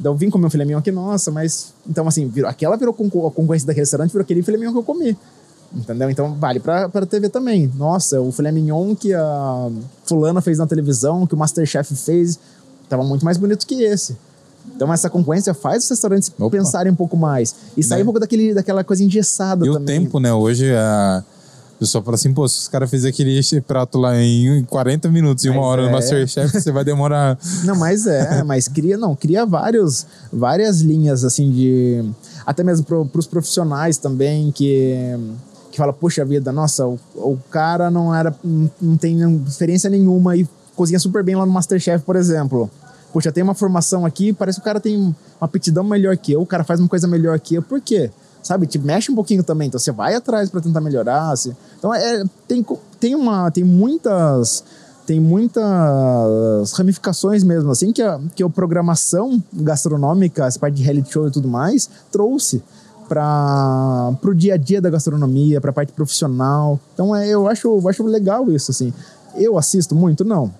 [0.00, 1.74] Então eu vim comer um filé mignon aqui, nossa, mas...
[1.86, 4.82] Então, assim, virou, aquela virou a concorrência daquele restaurante, virou aquele filé mignon que eu
[4.82, 5.16] comi.
[5.74, 6.08] Entendeu?
[6.10, 7.70] Então vale pra, pra TV também.
[7.76, 9.68] Nossa, o filé mignon que a
[10.04, 12.38] fulana fez na televisão, que o Masterchef fez,
[12.88, 14.16] tava muito mais bonito que esse.
[14.74, 16.50] Então essa concorrência faz os restaurantes Opa.
[16.50, 17.54] pensarem um pouco mais.
[17.76, 18.02] E sair Né?
[18.02, 20.00] um pouco daquele, daquela coisa engessada E o também.
[20.00, 20.32] tempo, né?
[20.32, 21.22] Hoje a
[21.78, 25.48] pessoa fala assim, pô, se os caras fizerem aquele prato lá em 40 minutos e
[25.50, 25.92] uma hora no é.
[25.92, 27.38] Masterchef, você vai demorar.
[27.64, 32.04] Não, mas é, mas cria, não, cria vários, várias linhas, assim, de.
[32.44, 34.96] Até mesmo pro, pros profissionais também, que.
[35.78, 38.34] Fala, poxa vida, nossa, o, o cara não era.
[38.44, 42.70] Não, não tem experiência nenhuma e cozinha super bem lá no Masterchef, por exemplo.
[43.12, 46.42] Poxa, tem uma formação aqui, parece que o cara tem uma aptidão melhor que eu,
[46.42, 47.62] o cara faz uma coisa melhor que eu.
[47.62, 48.10] Por quê?
[48.42, 48.66] Sabe?
[48.66, 49.68] Te mexe um pouquinho também.
[49.68, 51.30] Então você vai atrás para tentar melhorar.
[51.30, 51.54] assim.
[51.78, 52.64] Então é, tem,
[53.00, 54.62] tem, uma, tem muitas
[55.06, 61.10] tem muitas ramificações mesmo, assim, que a, que a programação gastronômica, essa parte de reality
[61.10, 62.62] show e tudo mais, trouxe
[63.08, 66.78] para o dia a dia da gastronomia, para a parte profissional.
[66.94, 68.92] Então é, eu acho, eu acho legal isso, assim.
[69.34, 70.24] Eu assisto muito?
[70.24, 70.52] Não.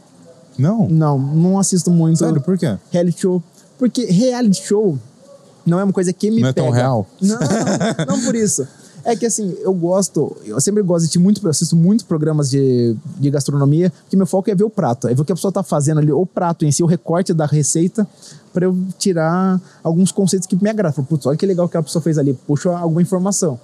[0.58, 0.88] Não.
[0.88, 2.76] Não, não assisto muito Sério, por quê?
[2.90, 3.42] reality show.
[3.78, 4.98] Porque reality show
[5.64, 6.66] não é uma coisa que me Não é pega.
[6.66, 7.06] tão real?
[7.20, 8.66] Não, não, não por isso.
[9.04, 13.30] É que assim, eu gosto, eu sempre gosto de muito, assisto muitos programas de, de
[13.30, 15.62] gastronomia, que meu foco é ver o prato, é ver o que a pessoa tá
[15.62, 18.06] fazendo ali, o prato em si, o recorte da receita,
[18.52, 21.04] para eu tirar alguns conceitos que me agradam.
[21.04, 23.58] Putz, olha que legal que a pessoa fez ali, puxa alguma informação.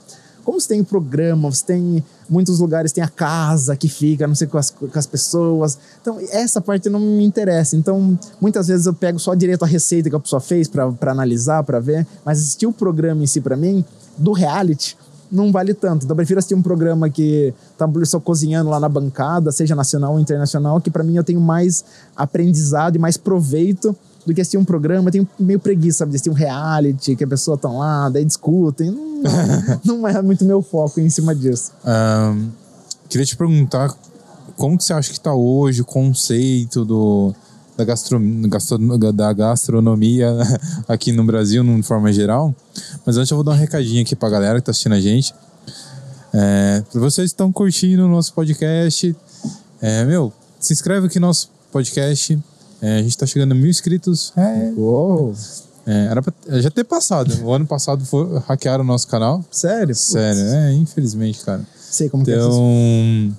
[0.45, 4.47] Como você tem programa, você tem muitos lugares, tem a casa que fica, não sei,
[4.47, 5.78] com as, com as pessoas.
[6.03, 7.76] Então, essa parte não me interessa.
[7.76, 11.64] Então, muitas vezes eu pego só direto a receita que a pessoa fez para analisar,
[11.64, 13.82] para ver, mas assistir o programa em si, para mim,
[14.18, 14.97] do reality,
[15.35, 16.05] não vale tanto.
[16.05, 20.12] Então, eu prefiro assistir um programa que tá só cozinhando lá na bancada, seja nacional
[20.12, 21.85] ou internacional, que para mim eu tenho mais
[22.16, 25.09] aprendizado e mais proveito do que assistir um programa.
[25.09, 28.24] Eu tenho meio preguiça, sabe, de assistir um reality, que a pessoa tá lá, daí
[28.24, 28.91] discutem.
[28.91, 29.22] Não,
[29.99, 31.72] não é muito meu foco em cima disso.
[31.85, 32.49] Ahn,
[33.09, 33.95] queria te perguntar
[34.57, 37.35] como que você acha que está hoje o conceito do,
[37.77, 40.33] da, gastro, gastro- da gastronomia
[40.89, 42.55] aqui no Brasil, de forma geral.
[43.05, 45.35] Mas antes eu vou dar um recadinho aqui pra galera que tá assistindo a gente.
[46.33, 49.14] É, vocês estão curtindo o nosso podcast,
[49.81, 52.39] é, meu, se inscreve aqui no nosso podcast.
[52.83, 54.33] É, a gente tá chegando a mil inscritos.
[54.37, 55.35] É, Uou,
[55.87, 57.33] é, era pra já ter passado.
[57.45, 59.45] O ano passado foi, hackearam o nosso canal.
[59.51, 59.95] sério?
[59.95, 61.62] Sério, é, infelizmente, cara.
[61.79, 63.35] Sei como que é isso.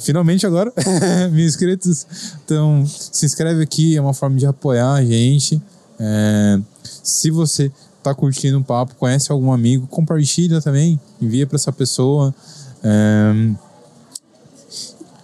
[0.00, 0.72] Finalmente agora,
[1.32, 2.06] mil inscritos.
[2.44, 5.60] Então, se inscreve aqui, é uma forma de apoiar a gente.
[5.98, 7.70] É, se você
[8.02, 12.34] tá curtindo um papo, conhece algum amigo, compartilha também, envia para essa pessoa.
[12.82, 13.50] É,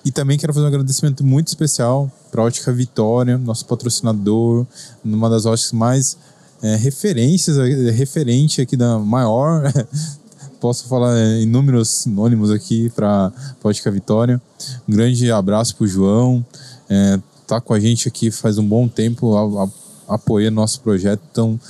[0.04, 4.66] e também quero fazer um agradecimento muito especial para a Ótica Vitória, nosso patrocinador,
[5.02, 6.18] uma das óticas mais
[6.62, 7.56] é, referências,
[7.94, 9.72] referente aqui da maior.
[10.64, 13.30] Posso falar inúmeros sinônimos aqui para
[13.62, 14.40] a Ótica Vitória.
[14.88, 16.42] Um grande abraço para o João.
[16.88, 21.20] É, tá com a gente aqui faz um bom tempo, a, a, apoiando nosso projeto.
[21.30, 21.60] Então,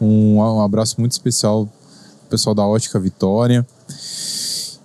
[0.00, 1.68] um, um abraço muito especial
[2.28, 3.64] pessoal da Ótica Vitória.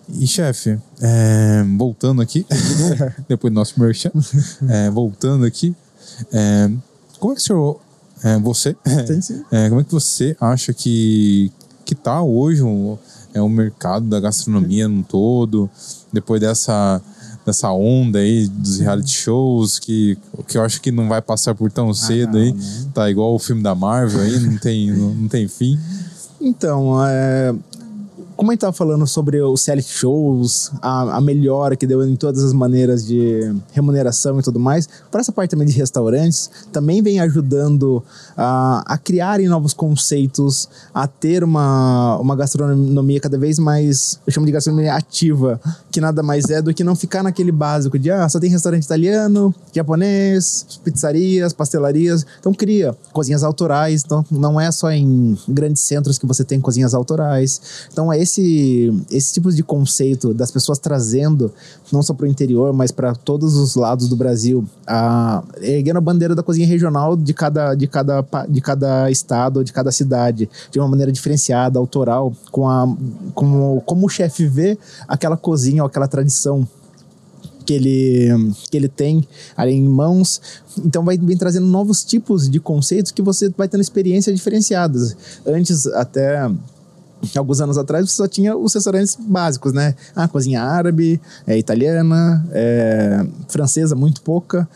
[0.10, 2.46] E, chefe, é, voltando aqui,
[3.28, 4.12] depois do nosso merchan,
[4.70, 5.76] é, voltando aqui,
[6.32, 6.70] é,
[7.20, 7.82] como é que o senhor,
[8.24, 8.78] é, você,
[9.52, 11.52] é, como é que você acha que,
[11.84, 13.00] que tá hoje o,
[13.36, 15.70] é, o mercado da gastronomia no todo,
[16.12, 17.02] depois dessa,
[17.46, 20.18] dessa onda aí dos reality shows, que,
[20.48, 22.92] que eu acho que não vai passar por tão ah, cedo ah, aí, não.
[22.94, 25.78] tá igual o filme da Marvel aí, não tem, não, não tem fim.
[26.40, 27.54] Então, é,
[28.36, 32.16] como a gente estava falando sobre os reality shows, a, a melhora que deu em
[32.16, 37.02] todas as maneiras de remuneração e tudo mais, para essa parte também de restaurantes, também
[37.02, 38.04] vem ajudando
[38.36, 44.46] a, a criarem novos conceitos, a ter uma, uma gastronomia cada vez mais, eu chamo
[44.46, 45.60] de gastronomia ativa,
[45.92, 48.84] que nada mais é do que não ficar naquele básico de, ah, só tem restaurante
[48.84, 52.26] italiano, japonês, pizzarias, pastelarias.
[52.40, 56.94] Então cria cozinhas autorais, então não é só em grandes centros que você tem cozinhas
[56.94, 57.88] autorais.
[57.92, 61.52] Então é esse, esse tipo de conceito das pessoas trazendo,
[61.92, 66.02] não só para o interior, mas para todos os lados do Brasil, a, erguendo a
[66.02, 70.80] bandeira da cozinha regional de cada, de, cada, de cada estado, de cada cidade, de
[70.80, 72.86] uma maneira diferenciada, autoral, com a,
[73.34, 76.68] com, como o chefe vê aquela cozinha ou aquela tradição
[77.66, 80.42] que ele, que ele tem ali em mãos.
[80.78, 85.16] Então vai vem trazendo novos tipos de conceitos que você vai tendo experiências diferenciadas.
[85.46, 86.50] Antes, até
[87.36, 89.96] alguns anos atrás você só tinha os restaurantes básicos, né?
[90.16, 94.68] Ah, cozinha árabe, é, italiana, é, francesa, muito pouca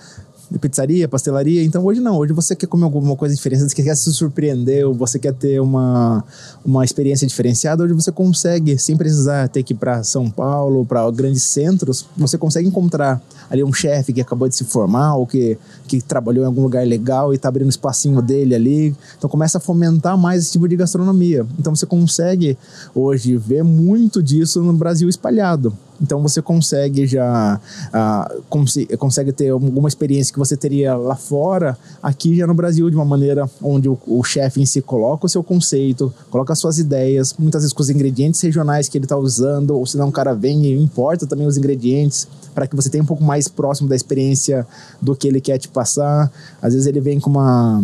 [0.58, 1.64] pizzaria, pastelaria.
[1.64, 4.94] Então hoje não, hoje você quer comer alguma coisa diferente, você quer se surpreender, ou
[4.94, 6.24] você quer ter uma,
[6.66, 11.10] uma experiência diferenciada, hoje você consegue, sem precisar ter que ir para São Paulo, para
[11.12, 15.58] grandes centros, você consegue encontrar ali um chefe que acabou de se formar ou que,
[15.88, 18.96] que trabalhou em algum lugar legal e está abrindo um espacinho dele ali.
[19.18, 21.46] Então começa a fomentar mais esse tipo de gastronomia.
[21.58, 22.58] Então você consegue
[22.94, 25.76] hoje ver muito disso no Brasil espalhado.
[26.02, 31.78] Então você consegue já uh, cons consegue ter alguma experiência que você teria lá fora,
[32.02, 35.30] aqui já no Brasil, de uma maneira onde o, o chefe em si coloca o
[35.30, 39.18] seu conceito, coloca as suas ideias, muitas vezes com os ingredientes regionais que ele está
[39.18, 42.90] usando, ou se não o cara vem e importa também os ingredientes para que você
[42.90, 44.66] tenha um pouco mais próximo da experiência
[45.02, 46.32] do que ele quer te passar.
[46.62, 47.84] Às vezes ele vem com uma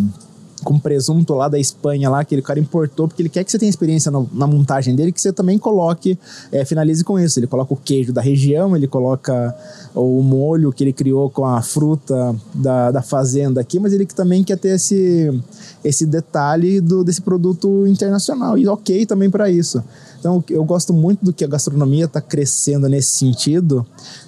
[0.64, 3.60] com presunto lá da Espanha lá, que ele cara importou, porque ele quer que você
[3.60, 6.18] tenha experiência no, na montagem dele, que você também coloque,
[6.52, 7.40] é, finalize com isso.
[7.40, 9.56] Ele coloca o queijo da região, ele coloca
[9.94, 14.44] o molho que ele criou com a fruta da, da fazenda aqui, mas ele também
[14.44, 15.42] quer ter esse,
[15.84, 18.58] esse detalhe do, desse produto internacional.
[18.58, 19.84] E ok também para isso.
[20.20, 23.86] Então eu gosto muito do que a gastronomia está crescendo nesse sentido,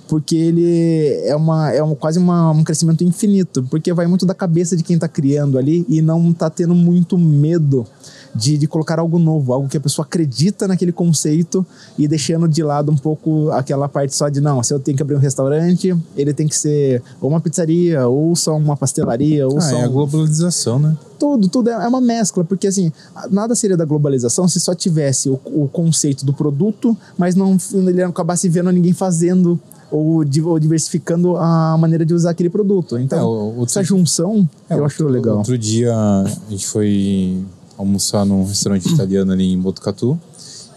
[0.07, 4.33] porque ele é, uma, é um, quase uma, um crescimento infinito, porque vai muito da
[4.33, 7.85] cabeça de quem está criando ali e não está tendo muito medo
[8.33, 11.65] de, de colocar algo novo, algo que a pessoa acredita naquele conceito
[11.97, 15.03] e deixando de lado um pouco aquela parte só de não, se eu tenho que
[15.03, 19.57] abrir um restaurante, ele tem que ser ou uma pizzaria, ou só uma pastelaria, ou
[19.57, 19.75] ah, só.
[19.77, 20.95] É a globalização, né?
[21.17, 22.91] Tudo, tudo é, é uma mescla, porque assim,
[23.31, 28.03] nada seria da globalização se só tivesse o, o conceito do produto, mas não ele
[28.03, 29.59] acabasse vendo ninguém fazendo
[29.91, 32.97] ou, ou, diversificando a maneira de usar aquele produto.
[32.97, 35.37] Então, é, outro, essa junção é, eu acho legal.
[35.37, 37.43] Outro dia a gente foi
[37.77, 40.19] almoçar num restaurante italiano ali em Botucatu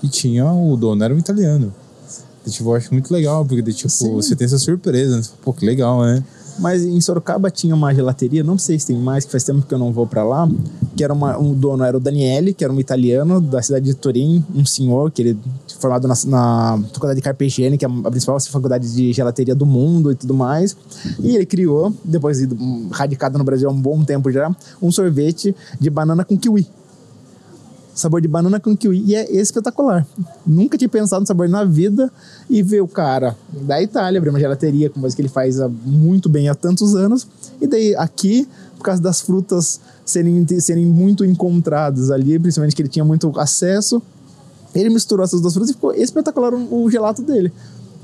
[0.03, 1.73] e tinha o dono era um italiano.
[2.47, 5.23] E, tipo, eu acho muito legal, porque tipo, você tem essa surpresa, né?
[5.43, 6.23] Pô, que legal, né?
[6.59, 9.73] Mas em Sorocaba tinha uma gelateria, não sei se tem mais, que faz tempo que
[9.73, 10.49] eu não vou para lá,
[10.97, 13.95] que era uma, um dono, era o Daniele, que era um italiano da cidade de
[13.95, 15.39] Turim, um senhor, que ele
[15.79, 20.13] formado na, na faculdade de Carpegiani, que é a principal faculdade de gelateria do mundo
[20.13, 20.77] e tudo mais.
[21.21, 22.49] E ele criou, depois de
[22.91, 26.67] radicado no Brasil há um bom tempo já, um sorvete de banana com kiwi
[28.01, 29.03] sabor de banana com kiwi.
[29.07, 30.07] E é espetacular.
[30.47, 32.11] Nunca tinha pensado no sabor na vida
[32.49, 36.29] e ver o cara da Itália abrir uma gelateria, com coisa que ele faz muito
[36.29, 37.27] bem há tantos anos.
[37.61, 42.89] E daí aqui, por causa das frutas serem, serem muito encontradas ali, principalmente que ele
[42.89, 44.03] tinha muito acesso,
[44.75, 47.53] ele misturou essas duas frutas e ficou espetacular o, o gelato dele.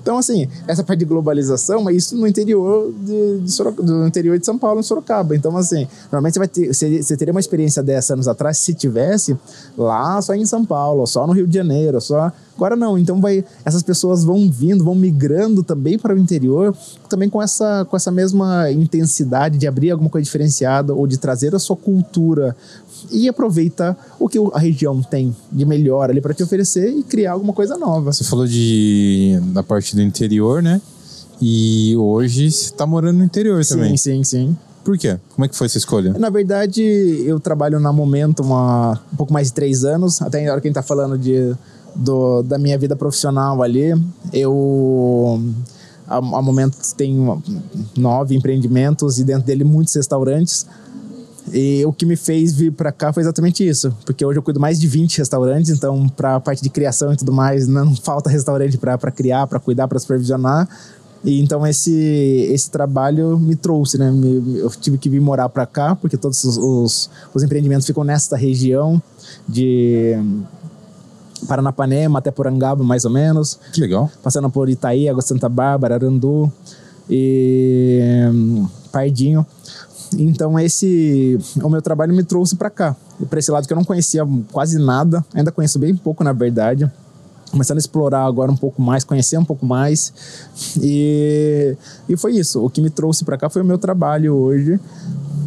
[0.06, 4.38] Então, assim, essa parte de globalização, mas isso no interior de, de Sorocaba, do interior
[4.38, 5.34] de São Paulo, em Sorocaba.
[5.34, 8.72] Então, assim, normalmente você vai ter, você, você teria uma experiência dessa anos atrás, se
[8.72, 9.36] tivesse,
[9.76, 12.30] lá só em São Paulo, só no Rio de Janeiro, só.
[12.54, 16.74] Agora não, então vai, essas pessoas vão vindo, vão migrando também para o interior,
[17.08, 21.54] também com essa, com essa mesma intensidade de abrir alguma coisa diferenciada ou de trazer
[21.54, 22.56] a sua cultura
[23.10, 27.32] e aproveita o que a região tem de melhor ali para te oferecer e criar
[27.32, 28.12] alguma coisa nova.
[28.12, 30.80] Você falou de da parte do interior, né?
[31.40, 33.96] E hoje você está morando no interior sim, também.
[33.96, 34.56] Sim, sim, sim.
[34.84, 35.18] Por quê?
[35.34, 36.14] Como é que foi essa escolha?
[36.16, 40.22] Na verdade, eu trabalho na Momento uma, um pouco mais de três anos.
[40.22, 41.54] Até a hora que a gente tá falando de,
[41.94, 43.92] do, da minha vida profissional ali,
[44.32, 45.42] eu...
[46.06, 47.16] A, a Momento tem
[47.96, 50.64] nove empreendimentos e dentro dele muitos restaurantes.
[51.52, 54.58] E o que me fez vir para cá foi exatamente isso, porque hoje eu cuido
[54.58, 58.28] mais de 20 restaurantes, então para a parte de criação e tudo mais, não falta
[58.28, 60.68] restaurante para criar, para cuidar, para supervisionar.
[61.24, 61.92] E então esse
[62.52, 64.10] esse trabalho me trouxe, né?
[64.10, 68.04] Me, eu tive que vir morar para cá, porque todos os, os, os empreendimentos ficam
[68.04, 69.00] nesta região
[69.48, 70.16] de
[71.48, 73.58] Paranapanema até Porangaba, mais ou menos.
[73.72, 74.10] Que legal.
[74.22, 76.52] Passando por Itaí, Água Santa Bárbara, Arandu
[77.08, 78.00] e
[78.32, 79.46] hum, Pardinho.
[80.14, 82.96] Então esse o meu trabalho me trouxe para cá,
[83.28, 86.90] para esse lado que eu não conhecia quase nada, ainda conheço bem pouco na verdade.
[87.50, 90.12] Começando a explorar agora um pouco mais, conhecer um pouco mais.
[90.82, 91.76] E,
[92.08, 92.62] e foi isso.
[92.62, 94.80] O que me trouxe para cá foi o meu trabalho hoje.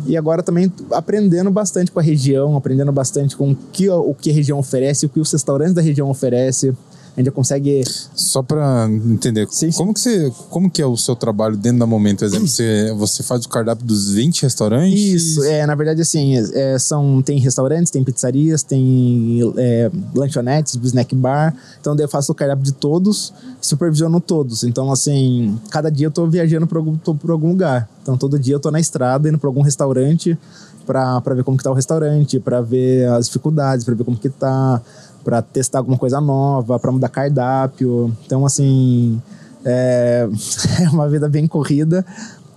[0.08, 4.32] E agora também aprendendo bastante com a região, aprendendo bastante com o que, o que
[4.32, 6.76] a região oferece, o que os restaurantes da região oferecem
[7.16, 7.84] a gente consegue.
[8.16, 11.86] Só para entender, sim, como, Que você, como que é o seu trabalho dentro da
[11.86, 12.24] Momento?
[12.24, 15.00] Exemplo, você, você faz o cardápio dos 20 restaurantes?
[15.00, 21.16] Isso, é, na verdade, assim, é, são, tem restaurantes, tem pizzarias, tem é, lanchonetes, snack
[21.16, 21.56] bar.
[21.80, 24.64] Então, daí eu faço o cardápio de todos, supervisiono todos.
[24.64, 27.90] Então, assim, cada dia eu tô viajando para algum, algum lugar.
[28.02, 30.38] Então, todo dia eu tô na estrada, indo para algum restaurante
[30.86, 34.28] para ver como que tá o restaurante, para ver as dificuldades, para ver como que
[34.28, 34.82] tá
[35.24, 38.16] para testar alguma coisa nova, para mudar cardápio.
[38.26, 39.22] Então, assim,
[39.66, 40.28] é,
[40.84, 42.06] é uma vida bem corrida,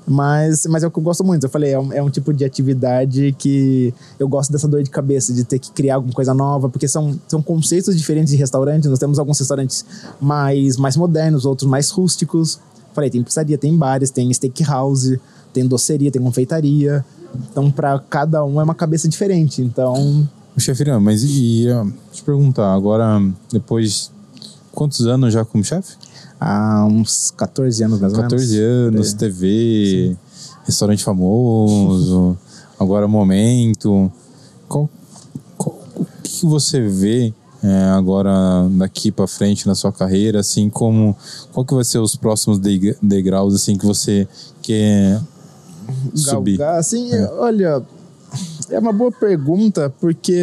[0.07, 1.45] mas, mas é o que eu gosto muito.
[1.45, 4.91] Eu falei, é um, é um, tipo de atividade que eu gosto dessa dor de
[4.91, 8.89] cabeça, de ter que criar alguma coisa nova, porque são, são conceitos diferentes de restaurantes.
[8.89, 9.85] Nós temos alguns restaurantes
[10.21, 12.59] mais, mais modernos, outros mais rústicos.
[12.93, 15.21] Falei, tem pizzaria, tem bares, tem steakhouse,
[15.53, 17.05] tem doceria, tem confeitaria.
[17.51, 19.63] Então, para cada um é uma cabeça diferente.
[19.63, 20.29] Então,
[20.61, 24.11] Chefe Irã, mas e, eu te perguntar, agora, depois,
[24.71, 25.97] quantos anos já como chefe?
[26.39, 28.95] Há uns 14 anos mais ou 14 menos.
[28.95, 29.17] anos, é.
[29.17, 30.17] TV, Sim.
[30.65, 32.37] restaurante famoso,
[32.79, 34.11] agora momento.
[34.69, 34.91] Qual,
[35.57, 37.33] qual, o que você vê
[37.63, 41.17] é, agora daqui para frente na sua carreira, assim como
[41.53, 42.59] qual que vai ser os próximos
[43.01, 44.27] degraus assim que você
[44.61, 45.21] quer
[46.13, 46.57] subir?
[46.57, 47.31] Galgar, assim, é.
[47.35, 47.81] olha,
[48.71, 50.41] é uma boa pergunta, porque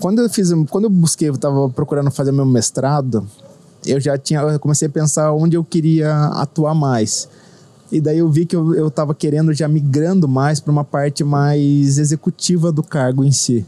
[0.00, 3.26] quando eu fiz, quando eu busquei, eu estava procurando fazer meu mestrado,
[3.86, 7.28] eu já tinha, eu comecei a pensar onde eu queria atuar mais.
[7.90, 11.98] E daí eu vi que eu estava querendo já migrando mais para uma parte mais
[11.98, 13.66] executiva do cargo em si.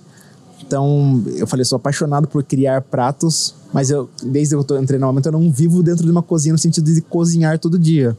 [0.66, 5.06] Então, eu falei, sou apaixonado por criar pratos, mas eu, desde que eu entrei no
[5.06, 8.16] momento, eu não vivo dentro de uma cozinha no sentido de cozinhar todo dia.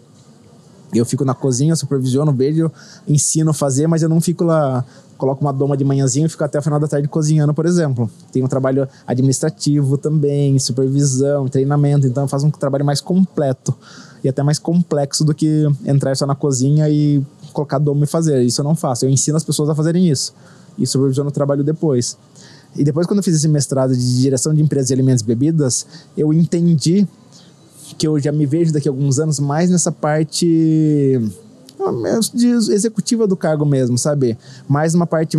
[0.94, 2.72] Eu fico na cozinha, supervisiono, vejo,
[3.08, 4.86] ensino a fazer, mas eu não fico lá
[5.18, 8.10] coloco uma doma de manhãzinha e fico até o final da tarde cozinhando, por exemplo.
[8.32, 13.74] Tem um trabalho administrativo também, supervisão, treinamento, então eu faço um trabalho mais completo
[14.24, 17.24] e até mais complexo do que entrar só na cozinha e
[17.54, 18.42] colocar doma e fazer.
[18.44, 20.34] Isso eu não faço, eu ensino as pessoas a fazerem isso
[20.78, 22.18] e supervisiono o trabalho depois.
[22.76, 25.86] E depois, quando eu fiz esse mestrado de direção de empresas de alimentos e bebidas,
[26.18, 27.08] eu entendi
[27.98, 31.22] que eu já me vejo daqui a alguns anos mais nessa parte
[32.34, 34.38] de executiva do cargo mesmo, sabe?
[34.68, 35.38] Mais uma parte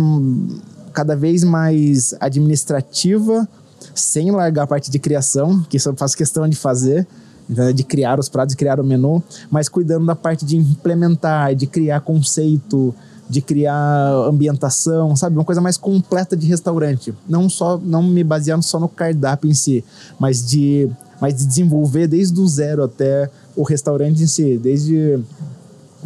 [0.93, 3.47] cada vez mais administrativa,
[3.93, 7.07] sem largar a parte de criação, que isso eu faço questão de fazer,
[7.49, 11.55] então, de criar os pratos, de criar o menu, mas cuidando da parte de implementar,
[11.55, 12.93] de criar conceito,
[13.29, 15.37] de criar ambientação, sabe?
[15.37, 17.13] Uma coisa mais completa de restaurante.
[17.27, 19.83] Não só não me baseando só no cardápio em si,
[20.19, 20.89] mas de,
[21.21, 25.19] mas de desenvolver desde o zero até o restaurante em si, desde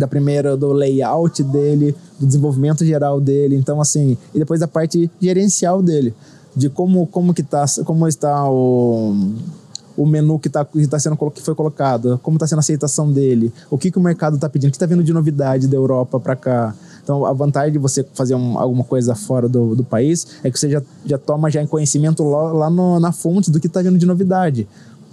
[0.02, 5.10] da primeira do layout dele, do desenvolvimento geral dele, então assim, e depois da parte
[5.22, 6.14] gerencial dele,
[6.56, 9.16] de como como que tá, como está o
[9.96, 13.12] o menu que está que tá sendo que foi colocado, como está sendo a aceitação
[13.12, 15.78] dele, o que, que o mercado está pedindo, o que está vindo de novidade da
[15.78, 16.76] Europa para cá.
[17.04, 20.60] Então, a vantagem de você fazer um, alguma coisa fora do, do país é que
[20.60, 23.82] você já, já toma já em conhecimento lá, lá no, na fonte do que está
[23.82, 24.68] vindo de novidade.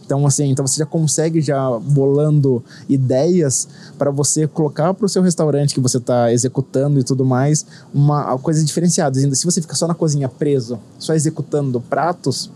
[0.09, 3.69] Então, assim, então você já consegue já bolando ideias
[3.99, 8.39] para você colocar para o seu restaurante que você está executando e tudo mais, uma
[8.39, 9.21] coisa diferenciada.
[9.35, 12.51] Se você fica só na cozinha preso, só executando pratos,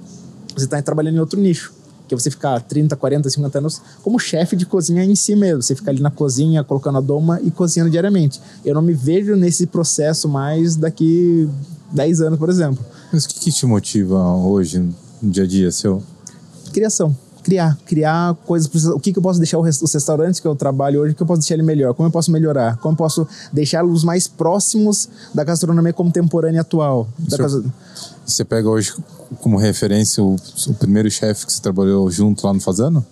[0.56, 1.74] você está trabalhando em outro nicho.
[2.08, 5.60] Que é você ficar 30, 40, 50 anos como chefe de cozinha em si mesmo.
[5.60, 8.40] Você fica ali na cozinha, colocando a doma e cozinhando diariamente.
[8.64, 11.46] Eu não me vejo nesse processo mais daqui
[11.92, 12.82] 10 anos, por exemplo.
[13.12, 14.78] Mas o que, que te motiva hoje,
[15.20, 16.02] no dia a dia seu?
[16.72, 18.86] Criação criar, criar coisas.
[18.86, 21.40] O que, que eu posso deixar os restaurantes que eu trabalho hoje, que eu posso
[21.40, 21.94] deixar ele melhor?
[21.94, 22.76] Como eu posso melhorar?
[22.78, 27.08] Como eu posso deixá-los mais próximos da gastronomia contemporânea atual?
[27.36, 27.64] Casa...
[28.24, 28.94] Você pega hoje
[29.40, 30.36] como referência o,
[30.68, 33.04] o primeiro chefe que você trabalhou junto lá no Fazano?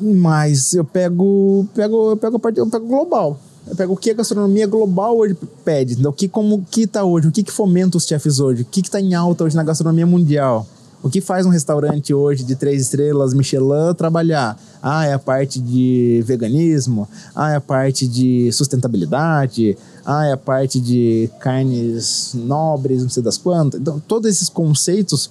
[0.00, 3.38] Mas eu pego, pego, eu pego a parte, eu pego global.
[3.66, 7.28] Eu pego o que a gastronomia global hoje pede, o que como que tá hoje,
[7.28, 9.62] o que que fomenta os chefes hoje, o que que tá em alta hoje na
[9.62, 10.66] gastronomia mundial.
[11.02, 14.56] O que faz um restaurante hoje de três estrelas Michelin trabalhar?
[14.80, 17.08] Ah, é a parte de veganismo.
[17.34, 19.76] Ah, é a parte de sustentabilidade.
[20.06, 23.80] Ah, é a parte de carnes nobres, não sei das quantas.
[23.80, 25.28] Então, todos esses conceitos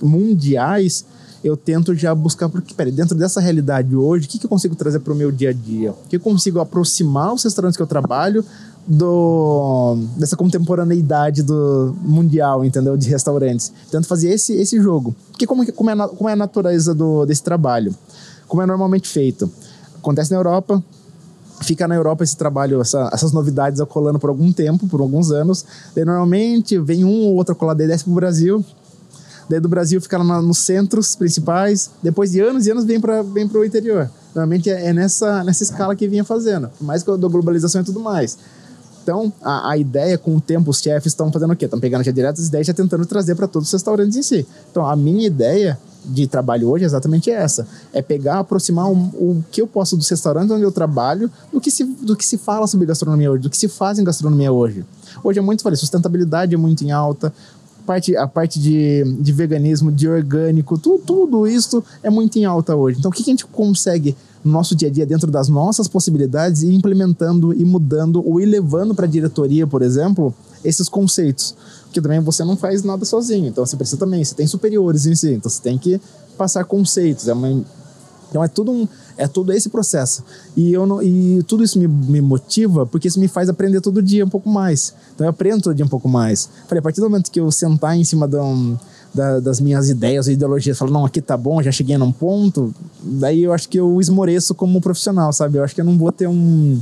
[0.00, 1.04] mundiais
[1.42, 4.74] eu tento já buscar, porque, peraí, dentro dessa realidade hoje, o que, que eu consigo
[4.74, 5.92] trazer para o meu dia a dia?
[5.92, 8.44] O que eu consigo aproximar os restaurantes que eu trabalho
[8.88, 12.96] do dessa contemporaneidade do mundial, entendeu?
[12.96, 13.70] De restaurantes.
[13.90, 15.14] Tento fazer esse, esse jogo.
[15.30, 17.94] Porque como, como, é, como é a natureza do, desse trabalho?
[18.46, 19.50] Como é normalmente feito?
[19.96, 20.82] Acontece na Europa,
[21.60, 25.66] fica na Europa esse trabalho, essa, essas novidades ocolando por algum tempo, por alguns anos.
[25.94, 28.64] Daí normalmente vem um ou outro colar desce pro Brasil.
[29.50, 31.90] Daí do Brasil fica lá nos centros principais.
[32.02, 34.10] Depois de anos e anos vem para vem pro interior.
[34.34, 36.70] Normalmente é, é nessa, nessa escala que vinha fazendo.
[36.80, 38.38] Mais que a globalização e tudo mais.
[39.08, 41.64] Então, a, a ideia, com o tempo, os chefes estão fazendo o quê?
[41.64, 44.22] Estão pegando já direto as ideias e já tentando trazer para todos os restaurantes em
[44.22, 44.46] si.
[44.70, 49.44] Então, a minha ideia de trabalho hoje é exatamente essa: é pegar, aproximar o, o
[49.50, 52.66] que eu posso dos restaurantes onde eu trabalho do que, se, do que se fala
[52.66, 54.84] sobre gastronomia hoje, do que se faz em gastronomia hoje.
[55.24, 57.32] Hoje é muito, falei, sustentabilidade é muito em alta,
[57.86, 62.76] parte, a parte de, de veganismo, de orgânico, tu, tudo isso é muito em alta
[62.76, 62.98] hoje.
[62.98, 64.14] Então, o que, que a gente consegue
[64.48, 68.94] no nosso dia a dia, dentro das nossas possibilidades, e implementando e mudando ou elevando
[68.94, 70.34] para a diretoria, por exemplo,
[70.64, 71.54] esses conceitos?
[71.84, 75.14] Porque também você não faz nada sozinho, então você precisa também, você tem superiores em
[75.14, 76.00] si, então você tem que
[76.36, 77.28] passar conceitos.
[77.28, 77.64] É uma,
[78.30, 80.22] então é tudo um, é todo esse processo.
[80.56, 84.02] E, eu não, e tudo isso me, me motiva porque isso me faz aprender todo
[84.02, 84.94] dia um pouco mais.
[85.14, 86.48] Então eu aprendo todo dia um pouco mais.
[86.66, 88.76] Falei, a partir do momento que eu sentar em cima de um,
[89.18, 92.72] da, das minhas ideias e ideologias, falar, não, aqui tá bom, já cheguei num ponto,
[93.02, 95.58] daí eu acho que eu esmoreço como profissional, sabe?
[95.58, 96.80] Eu acho que eu não vou ter um.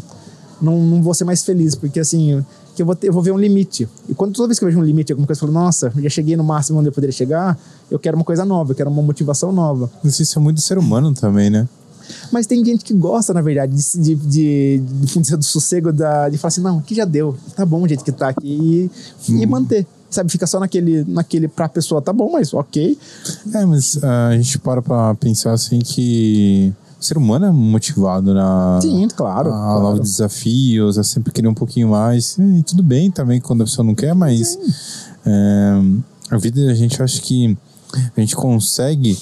[0.61, 2.43] Não, não vou ser mais feliz, porque assim,
[2.75, 3.89] que eu vou, ter, eu vou ver um limite.
[4.09, 6.09] E quando toda vez que eu vejo um limite, alguma coisa, eu falo, nossa, já
[6.09, 7.59] cheguei no máximo onde eu poderia chegar,
[7.91, 9.91] eu quero uma coisa nova, eu quero uma motivação nova.
[10.05, 11.69] Isso é muito do ser humano também, né?
[12.31, 16.49] Mas tem gente que gosta, na verdade, de, de, de, do sossego, da, de falar
[16.49, 18.91] assim, não, aqui já deu, tá bom o jeito que tá aqui,
[19.29, 19.43] e, hum.
[19.43, 19.87] e manter.
[20.09, 22.97] Sabe, fica só naquele, naquele pra pessoa, tá bom, mas ok.
[23.53, 28.33] É, mas uh, a gente para pra pensar assim que o ser humano é motivado
[28.33, 28.79] na.
[28.81, 29.51] Sim, claro.
[29.51, 29.83] A claro.
[29.83, 32.39] novos desafios, a sempre querer um pouquinho mais.
[32.39, 34.59] E tudo bem também quando a pessoa não quer, mas
[35.25, 35.81] é,
[36.31, 37.57] a vida a gente acha que
[38.17, 39.19] a gente consegue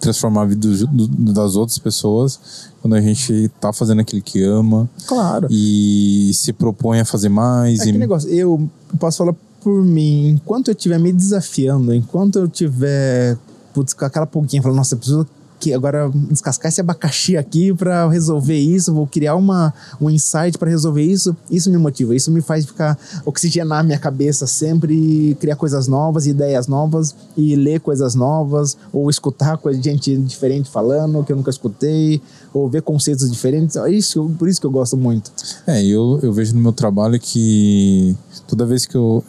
[0.00, 4.42] transformar a vida do, do, das outras pessoas quando a gente tá fazendo aquilo que
[4.42, 4.88] ama.
[5.06, 5.48] Claro.
[5.50, 7.80] E se propõe a fazer mais.
[7.80, 7.92] É e...
[7.92, 8.68] que negócio, eu
[8.98, 9.34] posso falar
[9.64, 13.38] por mim, enquanto eu estiver me desafiando, enquanto eu tiver
[13.72, 15.26] putz, com aquela pouquinha, falando, nossa, eu preciso
[15.58, 20.68] que agora descascar esse abacaxi aqui para resolver isso, vou criar uma, um insight para
[20.68, 25.88] resolver isso, isso me motiva, isso me faz ficar oxigenar minha cabeça sempre criar coisas
[25.88, 31.36] novas, ideias novas e ler coisas novas ou escutar coisa gente diferente falando que eu
[31.36, 32.20] nunca escutei
[32.52, 33.76] ou ver conceitos diferentes.
[33.76, 35.32] É isso, por isso que eu gosto muito.
[35.66, 38.14] É, eu, eu vejo no meu trabalho que
[38.46, 39.24] toda vez que eu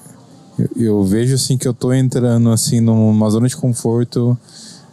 [0.57, 4.37] eu, eu, vejo assim que eu tô entrando assim numa zona de conforto.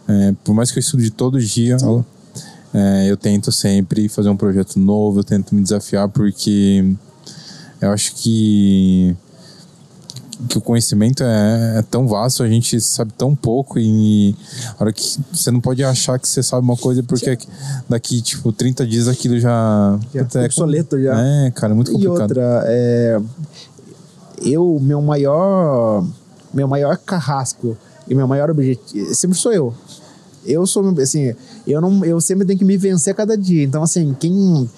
[0.07, 1.77] É, por mais que eu estude todo dia,
[2.73, 6.93] é, eu tento sempre fazer um projeto novo, eu tento me desafiar porque
[7.79, 9.15] eu acho que
[10.49, 14.35] que o conhecimento é, é, tão vasto, a gente sabe tão pouco e
[14.77, 17.37] a hora que você não pode achar que você sabe uma coisa porque
[17.87, 19.97] daqui, tipo, 30 dias aquilo já...
[20.13, 21.17] Já é obsoleto já.
[21.17, 22.19] É, cara, é muito complicado.
[22.19, 23.21] E outra, é,
[24.43, 26.05] eu, meu maior,
[26.53, 29.73] meu maior carrasco e meu maior objetivo sempre sou eu.
[30.45, 31.33] Eu sou, assim,
[31.65, 33.63] eu não, eu sempre tenho que me vencer a cada dia.
[33.63, 34.69] Então, assim, quem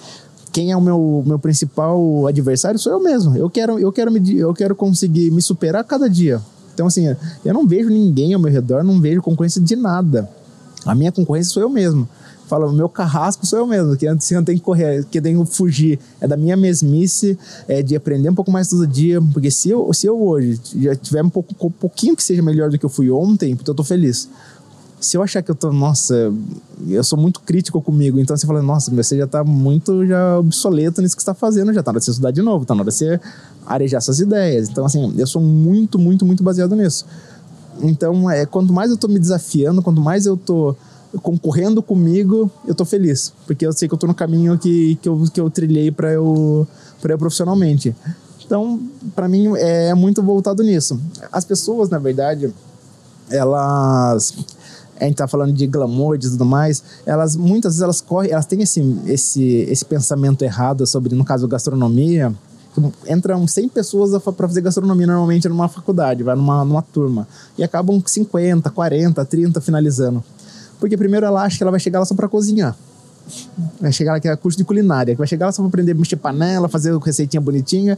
[0.55, 3.35] quem é o meu, meu principal adversário sou eu mesmo.
[3.35, 6.41] Eu quero, eu quero me, eu quero conseguir me superar cada dia.
[6.73, 7.13] Então, assim,
[7.43, 10.29] eu não vejo ninguém ao meu redor, não vejo concorrência de nada.
[10.85, 12.07] A minha concorrência sou eu mesmo.
[12.47, 15.43] Fala, meu carrasco sou eu mesmo, que antes eu tenho que correr, que eu tenho
[15.43, 15.99] que fugir.
[16.21, 19.19] É da minha mesmice, é de aprender um pouco mais todo dia.
[19.33, 22.69] Porque se eu, se eu hoje já tiver um, pouco, um pouquinho que seja melhor
[22.69, 24.29] do que eu fui ontem, então eu tô feliz.
[24.99, 26.31] Se eu achar que eu tô, nossa,
[26.87, 31.01] eu sou muito crítico comigo, então você fala, nossa, você já tá muito já obsoleto
[31.01, 32.73] nisso que você tá fazendo, já tá na hora de você estudar de novo, tá
[32.73, 33.19] na hora de você
[33.65, 34.69] arejar suas ideias.
[34.69, 37.05] Então, assim, eu sou muito, muito, muito baseado nisso.
[37.81, 40.75] Então, é, quanto mais eu tô me desafiando, quanto mais eu tô
[41.21, 43.33] concorrendo comigo, eu tô feliz.
[43.45, 46.11] Porque eu sei que eu tô no caminho que, que, eu, que eu trilhei para
[46.11, 46.67] eu,
[47.01, 47.95] pra eu profissionalmente.
[48.45, 48.79] Então,
[49.15, 50.99] para mim, é muito voltado nisso.
[51.31, 52.53] As pessoas, na verdade,
[53.29, 54.33] elas
[54.99, 58.45] a gente tá falando de glamour e tudo mais, elas muitas vezes elas correm, elas
[58.45, 62.33] têm esse, esse, esse pensamento errado sobre, no caso, gastronomia.
[63.07, 67.27] Entram 100 pessoas para fazer gastronomia normalmente numa faculdade, vai numa, numa turma.
[67.57, 70.23] E acabam 50, 40, 30 finalizando.
[70.79, 72.75] Porque primeiro ela acha que ela vai chegar lá só para cozinhar.
[73.79, 75.93] Vai chegar lá que é curso de culinária, que vai chegar lá só para aprender
[75.93, 77.97] a mexer panela, fazer receitinha bonitinha.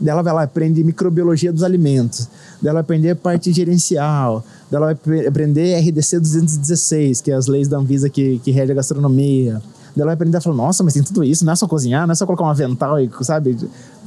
[0.00, 2.28] Dela vai lá aprender microbiologia dos alimentos.
[2.62, 4.44] Dela aprender parte gerencial.
[4.70, 8.74] Dela vai aprender RDC 216, que é as leis da Anvisa que, que rege a
[8.76, 9.60] gastronomia.
[9.96, 12.12] Dela vai aprender a falar, nossa, mas tem tudo isso, não é só cozinhar, não
[12.12, 13.56] é só colocar um avental e, sabe?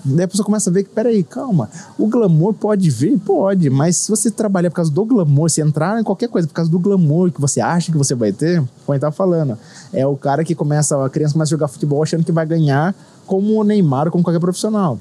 [0.03, 3.19] Daí a pessoa começa a ver que, peraí, calma, o glamour pode vir?
[3.19, 6.53] Pode, mas se você trabalhar por causa do glamour, se entrar em qualquer coisa por
[6.53, 9.57] causa do glamour que você acha que você vai ter, como ele tava falando,
[9.93, 12.95] é o cara que começa, a criança começa a jogar futebol achando que vai ganhar
[13.27, 14.97] como o Neymar ou como qualquer profissional.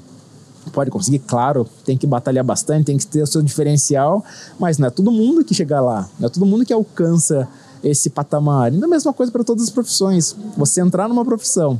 [0.71, 4.23] Pode conseguir, claro, tem que batalhar bastante, tem que ter o seu diferencial,
[4.59, 7.47] mas não é todo mundo que chega lá, não é todo mundo que alcança
[7.83, 8.71] esse patamar.
[8.71, 10.35] E a mesma coisa para todas as profissões.
[10.55, 11.79] Você entrar numa profissão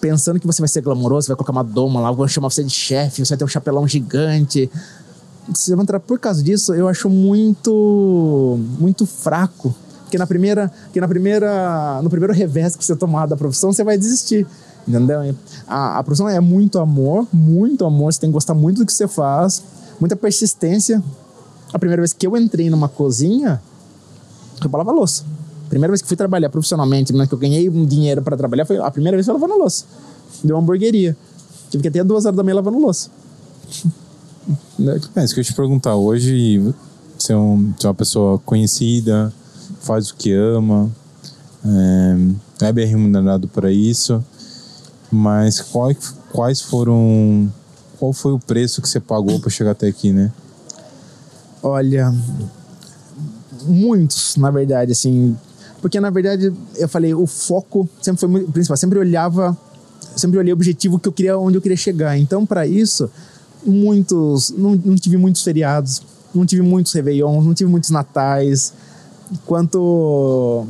[0.00, 2.70] pensando que você vai ser glamouroso, vai colocar uma doma lá, vão chamar você de
[2.70, 4.70] chefe, você vai ter um chapelão gigante.
[5.54, 9.74] Se entrar por causa disso, eu acho muito muito fraco.
[10.02, 13.84] Porque na primeira, que na primeira, no primeiro revés que você tomar da profissão, você
[13.84, 14.46] vai desistir.
[14.88, 15.34] Entendeu?
[15.68, 18.92] A, a profissão é muito amor, muito amor, você tem que gostar muito do que
[18.92, 19.62] você faz,
[20.00, 21.02] muita persistência.
[21.72, 23.62] A primeira vez que eu entrei numa cozinha,
[24.60, 25.24] eu lavar louça
[25.70, 28.90] primeira vez que fui trabalhar profissionalmente, que eu ganhei um dinheiro para trabalhar, foi a
[28.90, 29.84] primeira vez que eu lavando louça.
[30.42, 31.16] Deu uma hamburgueria.
[31.70, 33.08] Tive que até duas horas da manhã lavando louça.
[35.16, 35.94] É isso que eu te perguntar.
[35.94, 36.58] Hoje,
[37.16, 39.32] você é, um, você é uma pessoa conhecida,
[39.80, 40.90] faz o que ama,
[41.64, 44.24] é, é bem remunerado para isso,
[45.10, 47.52] mas quais, quais foram.
[47.98, 50.32] Qual foi o preço que você pagou para chegar até aqui, né?
[51.62, 52.12] Olha,
[53.66, 55.36] muitos, na verdade, assim,
[55.80, 58.76] porque, na verdade, eu falei, o foco sempre foi muito principal.
[58.76, 59.56] Sempre olhava,
[60.16, 62.18] sempre olhei o objetivo que eu queria, onde eu queria chegar.
[62.18, 63.10] Então, para isso,
[63.64, 66.02] muitos, não, não tive muitos feriados,
[66.34, 68.72] não tive muitos réveillons, não tive muitos natais.
[69.46, 70.66] Quanto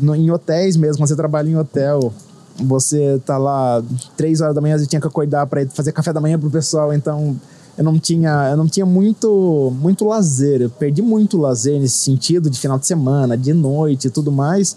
[0.00, 2.12] no, em hotéis mesmo, você trabalha em hotel,
[2.56, 3.82] você tá lá
[4.16, 6.92] três horas da manhã, você tinha que acordar para fazer café da manhã pro pessoal,
[6.92, 7.36] então
[7.76, 10.62] eu não tinha, eu não tinha muito, muito lazer.
[10.62, 14.76] Eu perdi muito lazer nesse sentido de final de semana, de noite e tudo mais,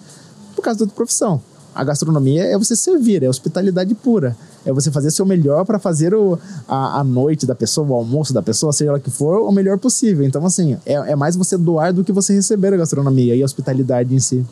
[0.56, 1.42] por causa da profissão.
[1.76, 4.36] A gastronomia é você servir, é hospitalidade pura.
[4.66, 6.38] É você fazer seu melhor para fazer o,
[6.68, 9.78] a, a noite da pessoa, o almoço da pessoa, seja lá que for, o melhor
[9.78, 10.26] possível.
[10.26, 13.46] Então, assim, é, é mais você doar do que você receber a gastronomia e a
[13.46, 14.44] hospitalidade em si.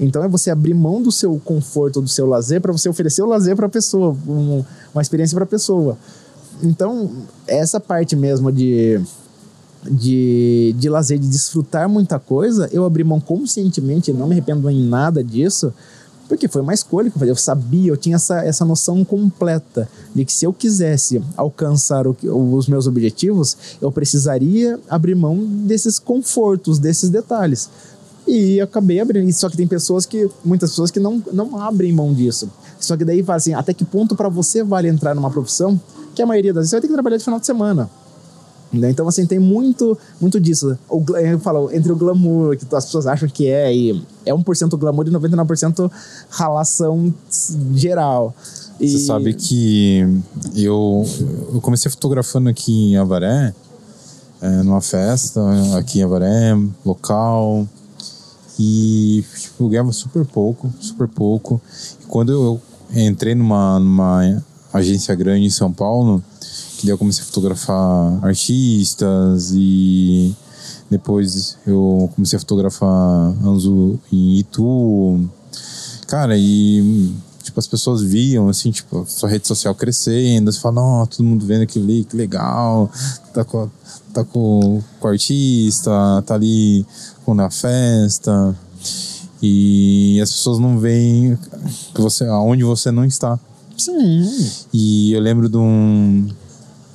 [0.00, 3.26] Então é você abrir mão do seu conforto, do seu lazer, para você oferecer o
[3.26, 5.96] lazer para a pessoa, um, uma experiência para a pessoa.
[6.62, 7.10] Então,
[7.46, 9.00] essa parte mesmo de,
[9.90, 14.86] de, de lazer, de desfrutar muita coisa, eu abri mão conscientemente, não me arrependo em
[14.86, 15.72] nada disso,
[16.28, 17.32] porque foi uma escolha que eu fazia.
[17.32, 22.16] Eu sabia, eu tinha essa, essa noção completa de que se eu quisesse alcançar o,
[22.54, 27.68] os meus objetivos, eu precisaria abrir mão desses confortos, desses detalhes.
[28.26, 29.30] E acabei abrindo.
[29.32, 32.48] Só que tem pessoas que, muitas pessoas que não, não abrem mão disso.
[32.82, 35.80] Só que daí fala assim, até que ponto para você vale entrar numa profissão
[36.14, 37.88] que a maioria das vezes você vai ter que trabalhar de final de semana.
[38.72, 38.90] Né?
[38.90, 40.76] Então, assim, tem muito, muito disso.
[40.88, 44.76] O, eu falo, entre o glamour, que as pessoas acham que é, e é 1%
[44.78, 45.90] glamour e 99%
[46.30, 47.14] ralação
[47.74, 48.34] geral.
[48.80, 48.88] E...
[48.88, 50.00] Você sabe que
[50.56, 51.06] eu,
[51.54, 53.54] eu comecei fotografando aqui em Avaré,
[54.40, 55.40] é, numa festa
[55.78, 57.68] aqui em Avaré, local,
[58.58, 61.60] e tipo, eu ganhava super pouco, super pouco.
[62.02, 62.60] E quando eu
[62.94, 64.42] entrei numa, numa
[64.72, 66.22] agência grande em São Paulo,
[66.78, 70.34] que daí eu comecei a fotografar artistas e
[70.90, 75.28] depois eu comecei a fotografar Anzu em Itu.
[76.06, 81.06] Cara, e tipo, as pessoas viam, assim, tipo, sua rede social crescendo, você fala, não,
[81.06, 82.90] todo mundo vendo aquilo ali, que legal,
[83.32, 83.68] tá com,
[84.12, 85.90] tá com, com o artista,
[86.26, 86.86] tá ali
[87.24, 88.56] com na festa.
[89.42, 91.36] E as pessoas não veem
[91.92, 93.38] que você, aonde você não está.
[93.76, 94.50] Sim.
[94.72, 96.28] E eu lembro de um,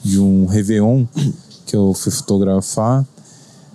[0.02, 1.06] de um Réveillon
[1.65, 3.06] que eu fui fotografar.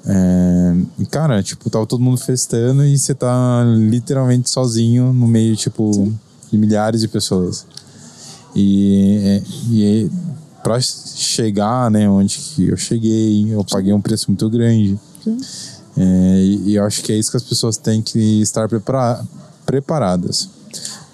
[0.04, 5.54] É, e, cara, tipo, tava todo mundo festando e você tá literalmente sozinho no meio,
[5.54, 6.12] tipo,
[6.50, 7.66] de milhares de pessoas.
[8.56, 10.10] E, e
[10.62, 14.98] pra chegar, né, onde que eu cheguei, eu paguei um preço muito grande.
[15.96, 16.02] É,
[16.42, 19.24] e, e eu acho que é isso que as pessoas têm que estar prepara
[19.66, 20.48] preparadas.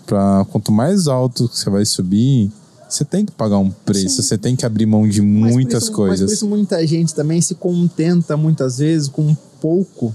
[0.06, 2.50] Pra, quanto mais alto você vai subir,
[2.88, 4.22] você tem que pagar um preço, Sim.
[4.22, 6.20] você tem que abrir mão de Mas muitas isso- coisas.
[6.20, 10.14] Mas por isso muita gente também se contenta muitas vezes com pouco,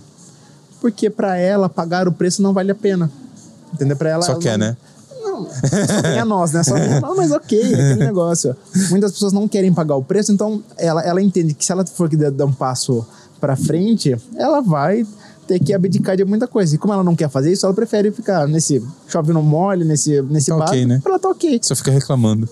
[0.81, 3.11] porque pra ela pagar o preço não vale a pena.
[3.73, 3.95] Entendeu?
[3.95, 4.77] Pra ela Só ela quer, não- né?
[5.23, 6.63] Não, só tem a nós, né?
[6.63, 8.55] Só, não, mas ok, é aquele negócio.
[8.89, 12.09] Muitas pessoas não querem pagar o preço, então ela, ela entende que se ela for
[12.09, 13.05] que dar um passo
[13.43, 15.05] pra frente, ela vai
[15.45, 16.73] ter que abdicar de muita coisa.
[16.73, 20.21] E como ela não quer fazer isso, ela prefere ficar nesse chove no mole, nesse,
[20.21, 21.01] nesse Tá barco, ok, né?
[21.05, 21.59] ela tá ok.
[21.61, 22.47] Só fica reclamando.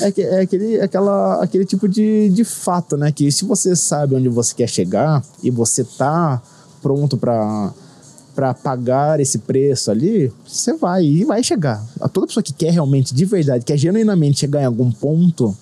[0.00, 3.12] É, que- é aquele, aquela, aquele tipo de, de fato, né?
[3.12, 6.40] Que se você sabe onde você quer chegar e você tá
[6.82, 7.70] pronto pra
[8.34, 11.80] para pagar esse preço ali, você vai e vai chegar.
[12.00, 15.56] A toda pessoa que quer realmente, de verdade, quer genuinamente chegar em algum ponto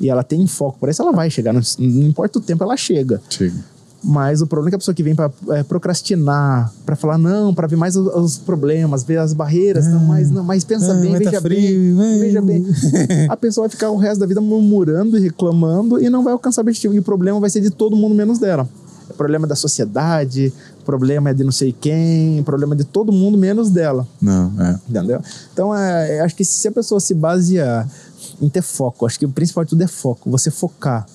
[0.00, 1.52] e ela tem foco para isso, ela vai chegar.
[1.52, 3.20] Não, não importa o tempo, ela chega.
[3.28, 3.72] Chega.
[4.04, 7.54] Mas o problema é que a pessoa que vem pra é, procrastinar, pra falar não,
[7.54, 10.94] pra ver mais os, os problemas, ver as barreiras, não, mas, não, mas pensa Ah,
[10.94, 12.66] bem, tá veja frio, bem, veja bem.
[13.30, 16.62] A pessoa vai ficar o resto da vida murmurando e reclamando e não vai alcançar
[16.62, 16.94] o objetivo.
[16.94, 18.68] E o problema vai ser de todo mundo menos dela.
[19.08, 22.78] O problema é da sociedade, o problema é de não sei quem, o problema é
[22.78, 24.06] de todo mundo menos dela.
[24.20, 24.78] Não, é.
[24.88, 25.20] Entendeu?
[25.52, 27.88] Então, é, eu acho que se a pessoa se basear
[28.42, 31.06] em ter foco, acho que o principal de tudo é foco, você focar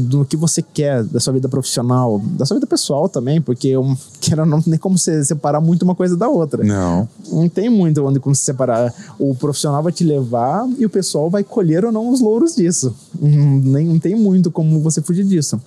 [0.00, 3.72] do que você quer da sua vida profissional, da sua vida pessoal também, porque
[4.20, 6.64] queira ou não tem nem como você separar muito uma coisa da outra.
[6.64, 7.08] Não.
[7.30, 8.92] Não tem muito onde como se separar.
[9.18, 12.94] O profissional vai te levar e o pessoal vai colher ou não os louros disso.
[13.20, 15.60] Hum, Nem, não tem muito como você fugir disso.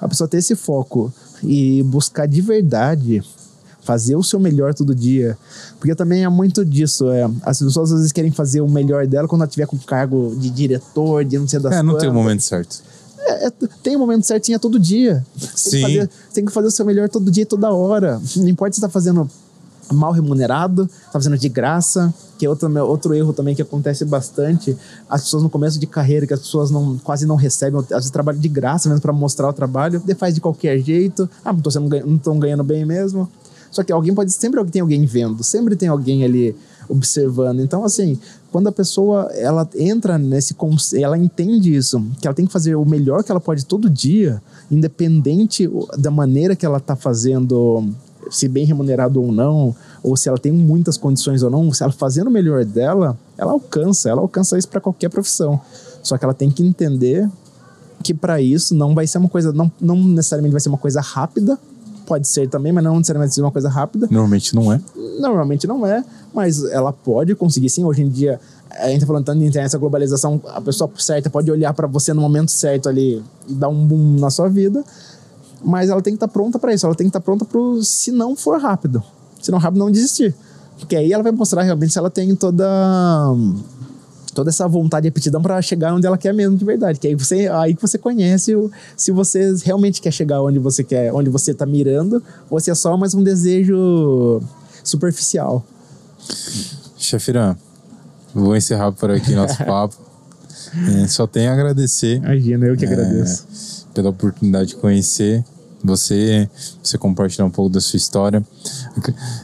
[0.00, 1.12] A pessoa ter esse foco
[1.42, 3.22] e buscar de verdade
[3.86, 5.38] fazer o seu melhor todo dia.
[5.78, 7.08] Porque também é muito disso.
[7.08, 10.34] É, as pessoas às vezes querem fazer o melhor dela quando ela tiver com cargo
[10.36, 12.82] de diretor, de não sei das É, não tem o momento certo.
[13.20, 13.52] É, é,
[13.82, 15.24] tem um momento certinho é todo dia.
[15.36, 15.70] Você Sim.
[15.70, 18.20] Tem, que fazer, tem que fazer o seu melhor todo dia e toda hora.
[18.36, 19.30] Não importa se você tá fazendo
[19.92, 24.76] mal remunerado, tá fazendo de graça, que é outro, outro erro também que acontece bastante.
[25.08, 28.10] As pessoas no começo de carreira, que as pessoas não, quase não recebem, às vezes
[28.10, 31.28] trabalham de graça mesmo para mostrar o trabalho, daí faz de qualquer jeito.
[31.44, 33.28] Ah, não estão não ganhando bem mesmo.
[33.76, 36.56] Só que alguém pode sempre tem alguém vendo, sempre tem alguém ali
[36.88, 37.60] observando.
[37.60, 38.18] Então, assim,
[38.50, 40.56] quando a pessoa ela entra nesse
[40.94, 44.42] ela entende isso, que ela tem que fazer o melhor que ela pode todo dia,
[44.70, 47.86] independente da maneira que ela tá fazendo,
[48.30, 51.92] se bem remunerado ou não, ou se ela tem muitas condições ou não, se ela
[51.92, 55.60] fazendo o melhor dela, ela alcança, ela alcança isso para qualquer profissão.
[56.02, 57.28] Só que ela tem que entender
[58.02, 61.02] que para isso não vai ser uma coisa, não, não necessariamente vai ser uma coisa
[61.02, 61.58] rápida,
[62.06, 64.06] pode ser também, mas não necessariamente uma coisa rápida.
[64.10, 64.80] Normalmente não é.
[65.18, 67.84] Normalmente não é, mas ela pode conseguir sim.
[67.84, 71.28] Hoje em dia, a gente tá falando tanto de internet, essa globalização, a pessoa certa
[71.28, 74.84] pode olhar para você no momento certo ali e dar um boom na sua vida,
[75.64, 76.86] mas ela tem que estar pronta para isso.
[76.86, 79.02] Ela tem que estar pronta pro se não for rápido.
[79.42, 80.34] Se não rápido, não desistir.
[80.78, 82.64] Porque aí ela vai mostrar realmente se ela tem toda
[84.36, 87.00] toda essa vontade e aptidão para chegar onde ela quer mesmo de verdade.
[87.00, 90.84] Que aí você aí que você conhece o, se você realmente quer chegar onde você
[90.84, 94.42] quer, onde você tá mirando, ou se é só mais um desejo
[94.84, 95.64] superficial.
[96.98, 97.56] Chefirã,
[98.34, 99.96] vou encerrar por aqui nosso papo.
[101.02, 103.86] É, só tenho a agradecer Imagina, eu que É, agradeço.
[103.94, 105.42] pela oportunidade de conhecer
[105.82, 106.50] você,
[106.82, 108.44] você compartilhar um pouco da sua história.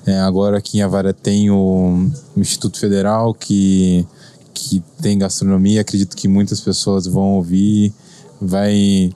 [0.04, 4.04] É, agora aqui em Avara tem o, o Instituto Federal que,
[4.54, 5.80] que tem gastronomia.
[5.80, 7.92] Acredito que muitas pessoas vão ouvir,
[8.40, 9.10] vai,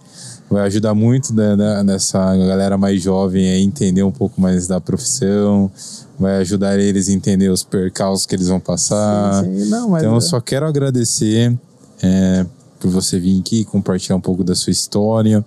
[0.51, 4.81] vai ajudar muito da, da- dessa galera mais jovem a entender um pouco mais da
[4.81, 5.71] profissão,
[6.19, 9.45] vai ajudar eles a entender os percalços que eles vão passar.
[9.45, 9.69] Sim, sim.
[9.69, 11.57] Não, então eu é- só quero agradecer
[12.03, 12.45] é,
[12.81, 15.45] por você vir aqui compartilhar um pouco da sua história.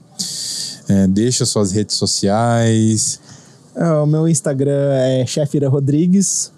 [0.88, 3.20] É, deixa suas redes sociais.
[3.76, 6.52] É, O meu Instagram é Chefira Rodrigues.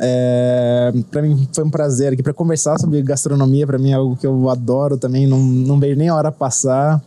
[0.00, 3.66] É, para mim foi um prazer aqui para conversar sobre gastronomia.
[3.66, 5.26] Para mim é algo que eu adoro também.
[5.26, 7.02] Não, não vejo nem a hora passar.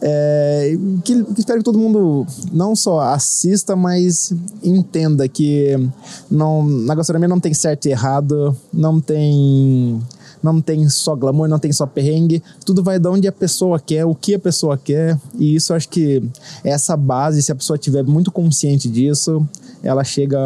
[0.00, 4.32] É, que, que espero que todo mundo não só assista, mas
[4.62, 5.74] entenda que
[6.30, 10.00] não, na gastronomia não tem certo e errado, não tem
[10.42, 14.04] não tem só glamour, não tem só perrengue, tudo vai de onde a pessoa quer,
[14.04, 16.22] o que a pessoa quer, e isso acho que
[16.62, 19.44] essa base, se a pessoa tiver muito consciente disso,
[19.86, 20.38] ela chega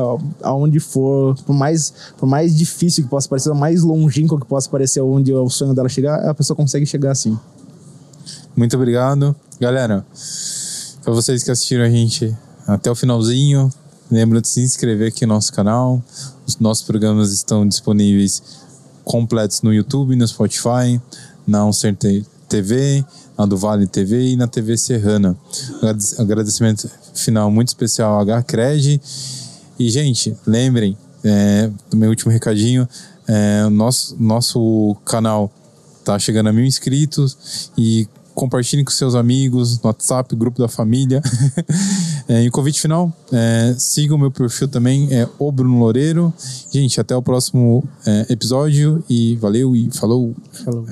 [0.42, 5.00] aonde for, por mais, por mais difícil que possa parecer, mais longínquo que possa parecer
[5.00, 7.38] onde o sonho dela chegar, a pessoa consegue chegar assim.
[8.54, 9.34] Muito obrigado.
[9.60, 10.04] Galera,
[11.02, 12.36] para vocês que assistiram a gente
[12.66, 13.70] até o finalzinho,
[14.10, 16.02] lembra de se inscrever aqui no nosso canal.
[16.46, 18.42] Os nossos programas estão disponíveis
[19.04, 21.00] completos no YouTube, no Spotify,
[21.46, 21.96] na Uncer
[22.48, 23.04] TV,
[23.40, 25.36] na do Vale TV e na TV Serrana.
[26.18, 29.00] Agradecimento final muito especial ao HCred.
[29.78, 32.86] E, gente, lembrem, é, do meu último recadinho,
[33.26, 35.50] é, nosso, nosso canal
[36.04, 41.22] tá chegando a mil inscritos e compartilhem com seus amigos no WhatsApp, grupo da família.
[42.28, 46.32] é, e o convite final, é, sigam o meu perfil também, é o Bruno Loureiro.
[46.70, 50.34] Gente, até o próximo é, episódio e valeu e falou.
[50.62, 50.84] Falou.